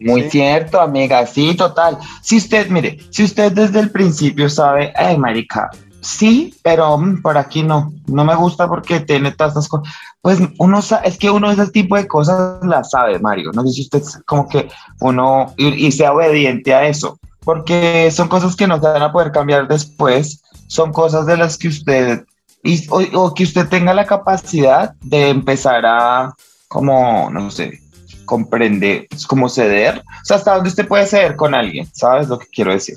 Muy 0.00 0.30
cierto, 0.30 0.80
amiga, 0.80 1.26
sí, 1.26 1.54
total. 1.54 1.98
Si 2.22 2.38
usted, 2.38 2.68
mire, 2.70 2.98
si 3.10 3.24
usted 3.24 3.52
desde 3.52 3.80
el 3.80 3.90
principio 3.90 4.48
sabe, 4.48 4.94
ay, 4.96 5.18
marica, 5.18 5.68
sí, 6.00 6.54
pero 6.62 6.96
mm, 6.96 7.20
por 7.20 7.36
aquí 7.36 7.62
no, 7.62 7.92
no 8.06 8.24
me 8.24 8.34
gusta 8.34 8.66
porque 8.66 9.00
tiene 9.00 9.32
todas 9.32 9.52
estas 9.52 9.68
cosas. 9.68 9.92
Pues 10.22 10.38
uno 10.58 10.80
es 11.04 11.18
que 11.18 11.30
uno 11.30 11.50
ese 11.50 11.66
tipo 11.68 11.96
de 11.96 12.06
cosas 12.06 12.62
las 12.62 12.90
sabe, 12.90 13.18
Mario. 13.18 13.52
No 13.54 13.66
sé 13.66 13.72
si 13.72 13.82
usted 13.82 14.02
como 14.26 14.48
que 14.48 14.68
uno 15.00 15.54
y, 15.56 15.90
sea 15.92 16.12
obediente 16.12 16.74
a 16.74 16.86
eso, 16.86 17.18
porque 17.40 18.10
son 18.10 18.28
cosas 18.28 18.54
que 18.54 18.66
no 18.66 18.76
se 18.80 18.86
van 18.86 19.02
a 19.02 19.12
poder 19.12 19.32
cambiar 19.32 19.66
después, 19.66 20.42
son 20.66 20.92
cosas 20.92 21.26
de 21.26 21.36
las 21.36 21.56
que 21.56 21.68
usted 21.68 22.24
y, 22.62 22.86
o, 22.90 23.32
que 23.32 23.44
usted 23.44 23.68
tenga 23.68 23.94
la 23.94 24.04
capacidad 24.04 24.94
de 25.00 25.30
empezar 25.30 25.86
a 25.86 26.34
como 26.68 27.30
no 27.30 27.50
sé 27.50 27.80
comprender, 28.26 29.08
como 29.26 29.48
ceder, 29.48 29.98
o 29.98 30.24
sea, 30.24 30.36
hasta 30.36 30.54
dónde 30.54 30.68
usted 30.68 30.86
puede 30.86 31.06
ceder 31.06 31.34
con 31.34 31.54
alguien, 31.54 31.88
¿sabes 31.92 32.28
lo 32.28 32.38
que 32.38 32.46
quiero 32.46 32.72
decir? 32.72 32.94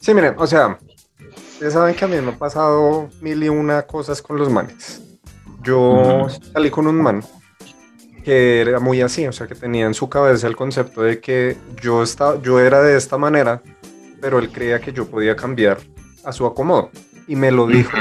Sí, 0.00 0.14
miren, 0.14 0.34
o 0.38 0.46
sea, 0.46 0.78
Ustedes 1.62 1.74
saben 1.74 1.94
que 1.94 2.04
a 2.04 2.08
mí 2.08 2.20
me 2.20 2.32
ha 2.32 2.36
pasado 2.36 3.08
mil 3.20 3.40
y 3.40 3.48
una 3.48 3.82
cosas 3.82 4.20
con 4.20 4.36
los 4.36 4.50
manes. 4.50 5.00
Yo 5.62 6.26
salí 6.52 6.70
con 6.70 6.86
un 6.86 7.00
man 7.00 7.22
que 8.22 8.60
era 8.60 8.80
muy 8.80 9.00
así, 9.00 9.26
o 9.26 9.32
sea, 9.32 9.46
que 9.46 9.54
tenía 9.54 9.86
en 9.86 9.94
su 9.94 10.08
cabeza 10.08 10.46
el 10.46 10.56
concepto 10.56 11.02
de 11.02 11.20
que 11.20 11.56
yo, 11.80 12.02
estaba, 12.02 12.40
yo 12.40 12.60
era 12.60 12.80
de 12.80 12.96
esta 12.96 13.18
manera, 13.18 13.62
pero 14.20 14.38
él 14.38 14.50
creía 14.50 14.80
que 14.80 14.92
yo 14.92 15.06
podía 15.06 15.34
cambiar 15.36 15.78
a 16.24 16.32
su 16.32 16.46
acomodo. 16.46 16.90
Y 17.26 17.36
me 17.36 17.50
lo 17.50 17.66
dijo 17.66 17.96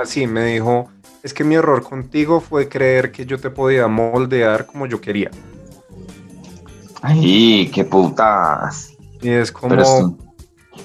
así, 0.00 0.26
me 0.26 0.44
dijo, 0.44 0.88
es 1.22 1.34
que 1.34 1.44
mi 1.44 1.56
error 1.56 1.82
contigo 1.82 2.40
fue 2.40 2.68
creer 2.68 3.10
que 3.10 3.26
yo 3.26 3.38
te 3.38 3.50
podía 3.50 3.88
moldear 3.88 4.66
como 4.66 4.86
yo 4.86 5.00
quería. 5.00 5.30
Ay, 7.02 7.70
qué 7.72 7.84
putas. 7.84 8.92
Y 9.20 9.30
es 9.30 9.52
como... 9.52 10.18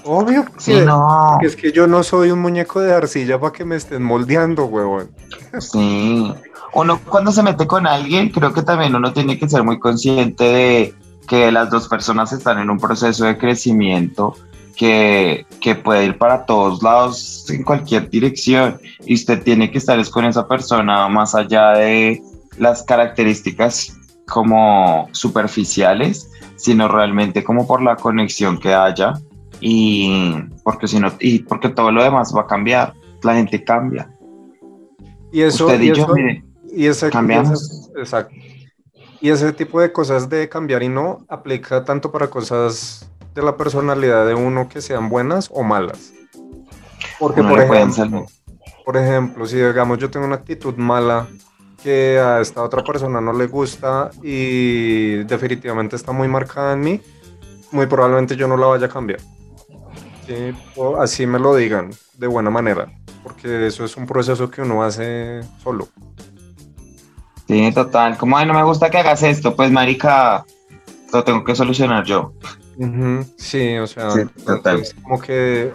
Obvio. 0.06 0.46
Sí, 0.58 0.82
no. 0.86 1.38
Es 1.42 1.56
que 1.56 1.72
yo 1.72 1.88
no 1.88 2.04
soy 2.04 2.32
un 2.32 2.40
muñeco 2.40 2.82
de 2.82 2.94
arcilla 2.94 3.40
para 3.40 3.54
que 3.54 3.64
me 3.64 3.76
estén 3.76 4.04
moldeando, 4.04 4.66
huevón. 4.66 5.12
Sí. 5.60 6.34
Uno 6.74 7.00
cuando 7.08 7.32
se 7.32 7.44
mete 7.44 7.68
con 7.68 7.86
alguien, 7.86 8.30
creo 8.30 8.54
que 8.54 8.64
también 8.64 8.96
uno 8.96 9.14
tiene 9.14 9.38
que 9.38 9.48
ser 9.48 9.64
muy 9.64 9.80
consciente 9.80 10.44
de 10.44 10.94
que 11.28 11.52
las 11.52 11.70
dos 11.70 11.88
personas 11.88 12.34
están 12.34 12.60
en 12.60 12.70
un 12.70 12.80
proceso 12.80 13.26
de 13.26 13.38
crecimiento 13.38 14.36
que, 14.76 15.46
que 15.62 15.76
puede 15.76 16.06
ir 16.06 16.18
para 16.18 16.46
todos 16.46 16.82
lados 16.82 17.46
en 17.50 17.64
cualquier 17.64 18.10
dirección. 18.10 18.80
Y 19.06 19.14
usted 19.14 19.44
tiene 19.44 19.70
que 19.72 19.78
estar 19.78 20.04
con 20.10 20.26
esa 20.26 20.48
persona 20.48 21.08
más 21.08 21.36
allá 21.36 21.72
de 21.72 22.22
las 22.58 22.84
características 22.84 23.98
como 24.28 25.10
superficiales, 25.12 26.30
sino 26.56 26.88
realmente 26.88 27.44
como 27.44 27.68
por 27.68 27.82
la 27.82 27.96
conexión 27.96 28.58
que 28.58 28.74
haya 28.74 29.14
y 29.60 30.34
porque 30.64 30.88
si 30.88 31.00
no 31.00 31.12
y 31.20 31.40
porque 31.40 31.70
todo 31.70 31.92
lo 31.92 32.04
demás 32.04 32.34
va 32.36 32.42
a 32.42 32.48
cambiar. 32.48 32.94
La 33.22 33.36
gente 33.36 33.64
cambia 33.64 34.10
y 35.34 35.42
eso 35.42 35.66
Usted 35.66 35.82
y, 35.82 35.94
yo, 35.94 36.08
mire, 36.10 36.46
y 36.72 36.88
cambiamos 37.10 37.90
exacto 37.98 38.34
Y 39.20 39.30
ese 39.30 39.52
tipo 39.52 39.82
de 39.82 39.92
cosas 39.92 40.30
de 40.30 40.48
cambiar 40.48 40.84
y 40.84 40.90
no 40.90 41.26
aplica 41.28 41.84
tanto 41.84 42.12
para 42.12 42.30
cosas 42.30 43.10
de 43.34 43.42
la 43.42 43.58
personalidad 43.58 44.28
de 44.28 44.36
uno 44.36 44.70
que 44.70 44.80
sean 44.80 45.10
buenas 45.10 45.50
o 45.52 45.64
malas. 45.64 46.14
Porque, 47.18 47.42
Uno 47.42 47.50
por 47.50 47.60
ejemplo, 47.60 48.26
por 48.86 48.98
ejemplo, 48.98 49.46
si 49.48 49.58
digamos 49.58 49.98
yo 49.98 50.12
tengo 50.12 50.26
una 50.26 50.36
actitud 50.36 50.76
mala 50.76 51.28
que 51.82 52.20
a 52.20 52.40
esta 52.40 52.62
otra 52.62 52.84
persona 52.84 53.20
no 53.20 53.34
le 53.34 53.48
gusta 53.48 54.12
y 54.22 55.24
definitivamente 55.24 55.96
está 55.96 56.12
muy 56.12 56.28
marcada 56.28 56.74
en 56.74 56.82
mí, 56.82 57.02
muy 57.72 57.88
probablemente 57.88 58.36
yo 58.36 58.48
no 58.48 58.56
la 58.56 58.68
vaya 58.68 58.86
a 58.86 58.90
cambiar. 58.90 59.20
Sí, 60.28 60.54
así 61.00 61.26
me 61.26 61.40
lo 61.40 61.56
digan 61.56 61.92
de 62.18 62.28
buena 62.28 62.50
manera, 62.50 62.88
porque 63.24 63.68
eso 63.68 63.86
es 63.86 63.96
un 63.98 64.06
proceso 64.06 64.50
que 64.52 64.62
uno 64.62 64.84
hace 64.84 65.42
solo. 65.64 65.88
Sí, 67.48 67.72
total. 67.74 68.18
Como, 68.18 68.38
ay, 68.38 68.46
no 68.46 68.54
me 68.54 68.64
gusta 68.64 68.90
que 68.90 68.98
hagas 68.98 69.24
esto, 69.24 69.56
pues, 69.56 69.72
marica, 69.72 70.46
lo 71.12 71.24
tengo 71.24 71.44
que 71.44 71.56
solucionar 71.56 72.04
yo. 72.06 72.34
Sí, 73.38 73.78
o 73.78 73.86
sea, 73.86 74.10
Sí, 74.12 74.22
total. 74.46 74.80
es 74.80 74.96
como 74.96 75.20
que 75.22 75.72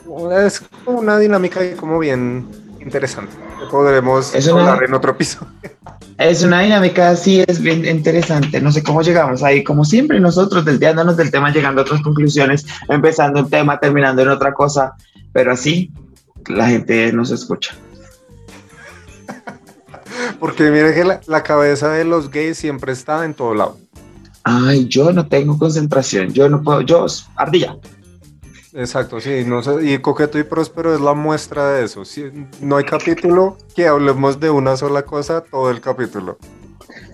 es 0.47 0.63
como 0.85 0.99
una 0.99 1.19
dinámica 1.19 1.61
como 1.77 1.99
bien 1.99 2.49
interesante. 2.81 3.33
que 3.61 3.67
Podremos 3.71 4.35
Es 4.35 4.47
una- 4.49 4.77
en 4.85 4.95
otro 4.95 5.13
episodio. 5.13 5.49
Es 6.17 6.43
una 6.43 6.61
dinámica 6.63 7.11
así, 7.11 7.45
es 7.47 7.61
bien 7.61 7.85
interesante. 7.85 8.61
No 8.61 8.73
sé 8.73 8.83
cómo 8.83 9.03
llegamos 9.03 9.43
ahí, 9.45 9.63
como 9.63 9.85
siempre 9.85 10.19
nosotros, 10.19 10.65
desviándonos 10.65 11.17
del 11.17 11.31
tema, 11.31 11.53
llegando 11.53 11.83
a 11.83 11.85
otras 11.85 12.03
conclusiones, 12.03 12.67
empezando 12.89 13.41
un 13.41 13.51
tema, 13.51 13.79
terminando 13.79 14.23
en 14.23 14.29
otra 14.29 14.53
cosa, 14.53 14.95
pero 15.33 15.53
así 15.53 15.93
la 16.49 16.69
gente 16.69 17.13
nos 17.13 17.31
escucha. 17.31 17.75
Porque 20.41 20.71
mire 20.71 20.95
que 20.95 21.05
la, 21.05 21.21
la 21.27 21.43
cabeza 21.43 21.91
de 21.91 22.05
los 22.05 22.31
gays 22.31 22.59
siempre 22.59 22.93
está 22.93 23.25
en 23.25 23.35
todo 23.35 23.55
lado. 23.55 23.79
Ay, 24.45 24.87
yo 24.89 25.13
no 25.13 25.29
tengo 25.29 25.59
concentración, 25.59 26.33
yo 26.33 26.49
no 26.49 26.63
puedo, 26.63 26.81
yo, 26.81 27.07
ardilla. 27.37 27.77
Exacto, 28.75 29.21
sí, 29.21 29.45
no 29.47 29.63
sé, 29.63 29.93
y 29.93 29.99
Coqueto 29.99 30.39
y 30.39 30.45
Próspero 30.45 30.95
es 30.95 31.01
la 31.01 31.15
muestra 31.15 31.73
de 31.73 31.85
eso. 31.85 32.05
Sí, 32.05 32.25
no 32.61 32.77
hay 32.77 32.85
capítulo 32.85 33.57
que 33.75 33.87
hablemos 33.87 34.39
de 34.41 34.51
una 34.51 34.77
sola 34.77 35.03
cosa 35.03 35.43
todo 35.43 35.71
el 35.71 35.81
capítulo. 35.81 36.39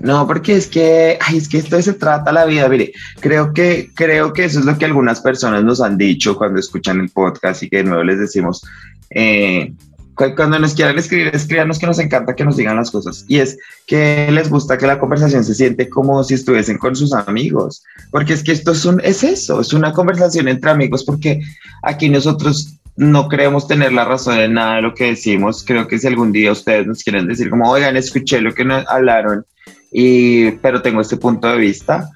No, 0.01 0.27
porque 0.27 0.57
es 0.57 0.67
que, 0.67 1.19
ay, 1.21 1.39
es 1.39 1.49
que 1.49 1.59
esto 1.59 1.81
se 1.81 1.95
trata 1.95 2.33
la 2.33 2.45
vida. 2.45 2.69
Mire, 2.69 2.93
creo 3.21 3.53
que, 3.53 3.91
creo 3.95 4.33
que 4.33 4.45
eso 4.45 4.59
es 4.59 4.65
lo 4.65 4.77
que 4.77 4.85
algunas 4.85 5.21
personas 5.21 5.65
nos 5.65 5.81
han 5.81 5.97
dicho 5.97 6.37
cuando 6.37 6.61
escuchan 6.61 7.01
el 7.01 7.09
podcast 7.09 7.63
y 7.63 7.71
que 7.71 7.79
de 7.79 7.85
nuevo 7.85 8.05
les 8.05 8.19
decimos, 8.19 8.63
eh, 9.11 9.73
cu- 10.15 10.35
cuando 10.37 10.59
nos 10.59 10.75
quieran 10.75 10.99
escribir, 10.99 11.31
escríbanos 11.35 11.79
que 11.79 11.87
nos 11.87 11.99
encanta 11.99 12.35
que 12.35 12.45
nos 12.45 12.57
digan 12.57 12.77
las 12.77 12.91
cosas. 12.91 13.25
Y 13.29 13.39
es 13.39 13.59
que 13.87 14.29
les 14.31 14.49
gusta 14.51 14.79
que 14.79 14.87
la 14.87 14.99
conversación 14.99 15.45
se 15.45 15.55
siente 15.55 15.89
como 15.89 16.23
si 16.25 16.35
estuviesen 16.35 16.79
con 16.79 16.95
sus 16.97 17.13
amigos. 17.13 17.83
Porque 18.11 18.33
es 18.33 18.43
que 18.43 18.53
esto 18.53 18.73
es, 18.73 18.85
un, 18.85 19.01
es 19.05 19.23
eso, 19.25 19.61
es 19.61 19.73
una 19.73 19.93
conversación 19.93 20.49
entre 20.49 20.71
amigos, 20.71 21.05
porque 21.05 21.41
aquí 21.83 22.09
nosotros 22.09 22.75
no 22.97 23.27
creemos 23.29 23.67
tener 23.67 23.93
la 23.93 24.05
razón 24.05 24.39
en 24.39 24.55
nada 24.55 24.77
de 24.77 24.83
lo 24.83 24.95
que 24.95 25.07
decimos. 25.07 25.65
Creo 25.67 25.89
que 25.89 25.99
si 25.99 26.07
algún 26.07 26.31
día 26.31 26.53
ustedes 26.53 26.87
nos 26.87 27.03
quieren 27.03 27.27
decir 27.27 27.51
como, 27.51 27.69
oigan, 27.69 27.97
escuché 27.97 28.41
lo 28.41 28.55
que 28.55 28.65
nos 28.65 28.87
hablaron, 28.89 29.45
y, 29.91 30.53
pero 30.53 30.81
tengo 30.81 31.01
este 31.01 31.17
punto 31.17 31.49
de 31.49 31.59
vista, 31.59 32.09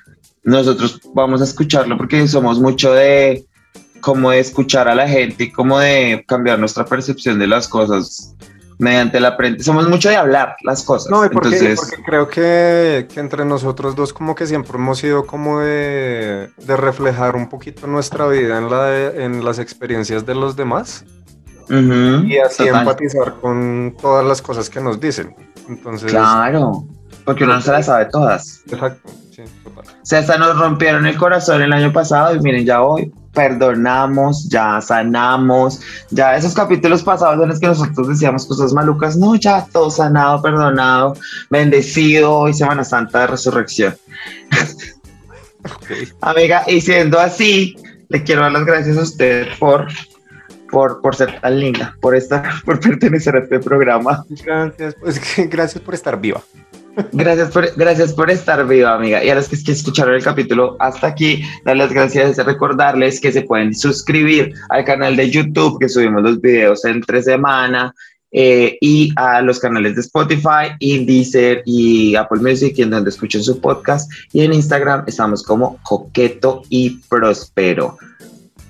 nosotros 0.44 1.00
vamos 1.14 1.40
a 1.40 1.44
escucharlo 1.44 1.96
porque 1.96 2.26
somos 2.28 2.60
mucho 2.60 2.92
de 2.92 3.44
como 4.00 4.30
de 4.30 4.40
escuchar 4.40 4.88
a 4.88 4.94
la 4.94 5.08
gente 5.08 5.44
y 5.44 5.52
como 5.52 5.78
de 5.78 6.24
cambiar 6.26 6.58
nuestra 6.58 6.84
percepción 6.84 7.38
de 7.38 7.46
las 7.46 7.68
cosas 7.68 8.34
mediante 8.78 9.18
la 9.18 9.34
frente. 9.36 9.64
Somos 9.64 9.88
mucho 9.88 10.08
de 10.08 10.16
hablar 10.16 10.54
las 10.62 10.84
cosas. 10.84 11.10
No, 11.10 11.24
y 11.24 11.28
porque, 11.30 11.48
Entonces, 11.48 11.80
porque 11.80 12.02
creo 12.04 12.28
que, 12.28 13.08
que 13.12 13.18
entre 13.20 13.44
nosotros 13.44 13.96
dos 13.96 14.12
como 14.12 14.34
que 14.36 14.46
siempre 14.46 14.76
hemos 14.78 14.98
sido 14.98 15.26
como 15.26 15.58
de, 15.60 16.50
de 16.56 16.76
reflejar 16.76 17.34
un 17.34 17.48
poquito 17.48 17.86
nuestra 17.88 18.28
vida 18.28 18.56
en, 18.58 18.70
la 18.70 18.84
de- 18.84 19.24
en 19.24 19.44
las 19.44 19.58
experiencias 19.58 20.24
de 20.24 20.34
los 20.36 20.54
demás 20.54 21.04
y 21.70 22.38
así 22.38 22.64
total. 22.66 22.80
empatizar 22.82 23.34
con 23.40 23.94
todas 24.00 24.24
las 24.24 24.40
cosas 24.40 24.70
que 24.70 24.80
nos 24.80 24.98
dicen. 25.00 25.34
Entonces, 25.68 26.10
Claro, 26.12 26.86
porque 27.24 27.44
uno 27.44 27.54
no 27.54 27.60
se 27.60 27.72
las 27.72 27.86
sabe 27.86 28.06
todas. 28.06 28.62
exacto, 28.70 29.10
sí, 29.46 29.52
total. 29.64 29.84
O 30.02 30.06
sea, 30.06 30.18
hasta 30.20 30.38
nos 30.38 30.58
rompieron 30.58 31.06
el 31.06 31.16
corazón 31.16 31.62
el 31.62 31.72
año 31.72 31.92
pasado 31.92 32.34
y 32.34 32.40
miren, 32.40 32.64
ya 32.64 32.82
hoy 32.82 33.12
perdonamos, 33.32 34.48
ya 34.48 34.80
sanamos, 34.80 35.80
ya 36.10 36.36
esos 36.36 36.54
capítulos 36.54 37.02
pasados 37.02 37.40
en 37.40 37.48
los 37.48 37.60
que 37.60 37.68
nosotros 37.68 38.08
decíamos 38.08 38.46
cosas 38.46 38.72
malucas, 38.72 39.16
no, 39.16 39.36
ya 39.36 39.64
todo 39.72 39.90
sanado, 39.90 40.42
perdonado, 40.42 41.14
bendecido, 41.50 42.32
hoy 42.32 42.52
Semana 42.52 42.82
Santa 42.82 43.20
de 43.20 43.26
Resurrección. 43.28 43.96
Amiga, 46.20 46.64
y 46.66 46.80
siendo 46.80 47.20
así, 47.20 47.76
le 48.08 48.22
quiero 48.24 48.42
dar 48.42 48.52
las 48.52 48.64
gracias 48.64 48.96
a 48.96 49.02
usted 49.02 49.46
por, 49.58 49.86
por, 50.70 51.00
por 51.00 51.14
ser 51.14 51.40
tan 51.40 51.60
linda, 51.60 51.94
por 52.00 52.16
estar, 52.16 52.42
por 52.64 52.80
pertenecer 52.80 53.36
a 53.36 53.40
este 53.40 53.60
programa. 53.60 54.24
Gracias, 54.44 54.96
pues, 55.00 55.20
gracias 55.50 55.82
por 55.82 55.94
estar 55.94 56.20
viva. 56.20 56.42
Gracias 57.12 57.50
por, 57.50 57.74
gracias 57.76 58.12
por 58.12 58.30
estar 58.30 58.66
viva, 58.66 58.94
amiga. 58.94 59.22
Y 59.22 59.30
a 59.30 59.34
los 59.34 59.48
que, 59.48 59.56
escucharon 59.72 60.14
el 60.14 60.22
capítulo 60.22 60.76
hasta 60.80 61.08
aquí, 61.08 61.42
darles 61.64 61.92
gracias, 61.92 62.36
recordarles 62.38 63.20
que 63.20 63.32
se 63.32 63.42
pueden 63.42 63.74
suscribir 63.74 64.52
al 64.70 64.84
canal 64.84 65.16
de 65.16 65.30
YouTube, 65.30 65.78
que 65.78 65.88
subimos 65.88 66.22
los 66.22 66.40
videos 66.40 66.84
entre 66.84 67.22
semana, 67.22 67.94
eh, 68.32 68.76
y 68.80 69.12
a 69.16 69.40
los 69.42 69.58
canales 69.58 69.94
de 69.94 70.00
Spotify, 70.00 70.74
y 70.80 71.04
Deezer 71.04 71.62
y 71.64 72.16
Apple 72.16 72.40
Music, 72.40 72.78
en 72.78 72.90
donde 72.90 73.10
escuchen 73.10 73.42
su 73.42 73.60
podcast. 73.60 74.10
Y 74.32 74.42
en 74.42 74.52
Instagram 74.52 75.04
estamos 75.06 75.42
como 75.42 75.78
Coqueto 75.82 76.62
y 76.68 76.98
Prospero. 77.08 77.96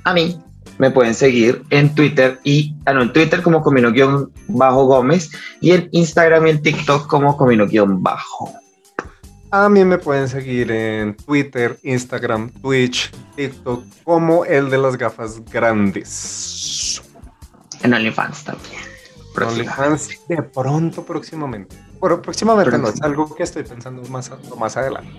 A 0.05 0.13
mí 0.13 0.39
me 0.79 0.91
pueden 0.91 1.15
seguir 1.15 1.63
en 1.71 1.95
Twitter 1.95 2.41
y, 2.45 2.75
ah, 2.87 2.93
no, 2.93 3.03
en 3.03 3.13
Twitter 3.13 3.43
como 3.43 3.63
Comino-Gómez 3.63 5.31
y 5.61 5.73
en 5.73 5.89
Instagram 5.93 6.47
y 6.47 6.51
en 6.51 6.63
TikTok 6.63 7.07
como 7.07 7.37
Comino-Bajo. 7.37 8.53
A 9.51 9.69
mí 9.69 9.85
me 9.85 9.99
pueden 9.99 10.29
seguir 10.29 10.71
en 10.71 11.17
Twitter, 11.17 11.79
Instagram, 11.83 12.51
Twitch, 12.61 13.11
TikTok, 13.35 13.85
como 14.05 14.45
el 14.45 14.69
de 14.69 14.79
las 14.79 14.97
gafas 14.97 15.43
grandes. 15.47 17.03
En 17.83 17.95
OnlyFans 17.95 18.45
también. 18.45 18.83
OnlyFans 19.35 20.11
de 20.29 20.43
pronto 20.43 21.05
próximamente. 21.05 21.77
Bueno, 22.01 22.21
próximamente 22.21 22.77
no, 22.77 22.89
es 22.89 23.01
algo 23.03 23.35
que 23.35 23.43
estoy 23.43 23.63
pensando 23.63 24.03
más, 24.09 24.31
más 24.59 24.77
adelante. 24.77 25.19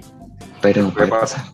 Pero 0.61 0.89
¿Qué 0.89 1.07
puede 1.07 1.07
pasa? 1.07 1.53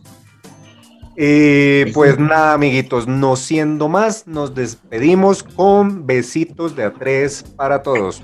Y 1.16 1.86
pues 1.92 2.18
nada, 2.18 2.52
amiguitos, 2.52 3.08
no 3.08 3.36
siendo 3.36 3.88
más, 3.88 4.26
nos 4.26 4.54
despedimos 4.54 5.42
con 5.42 6.06
besitos 6.06 6.76
de 6.76 6.84
a 6.84 6.92
tres 6.92 7.42
para 7.42 7.82
todos. 7.82 8.22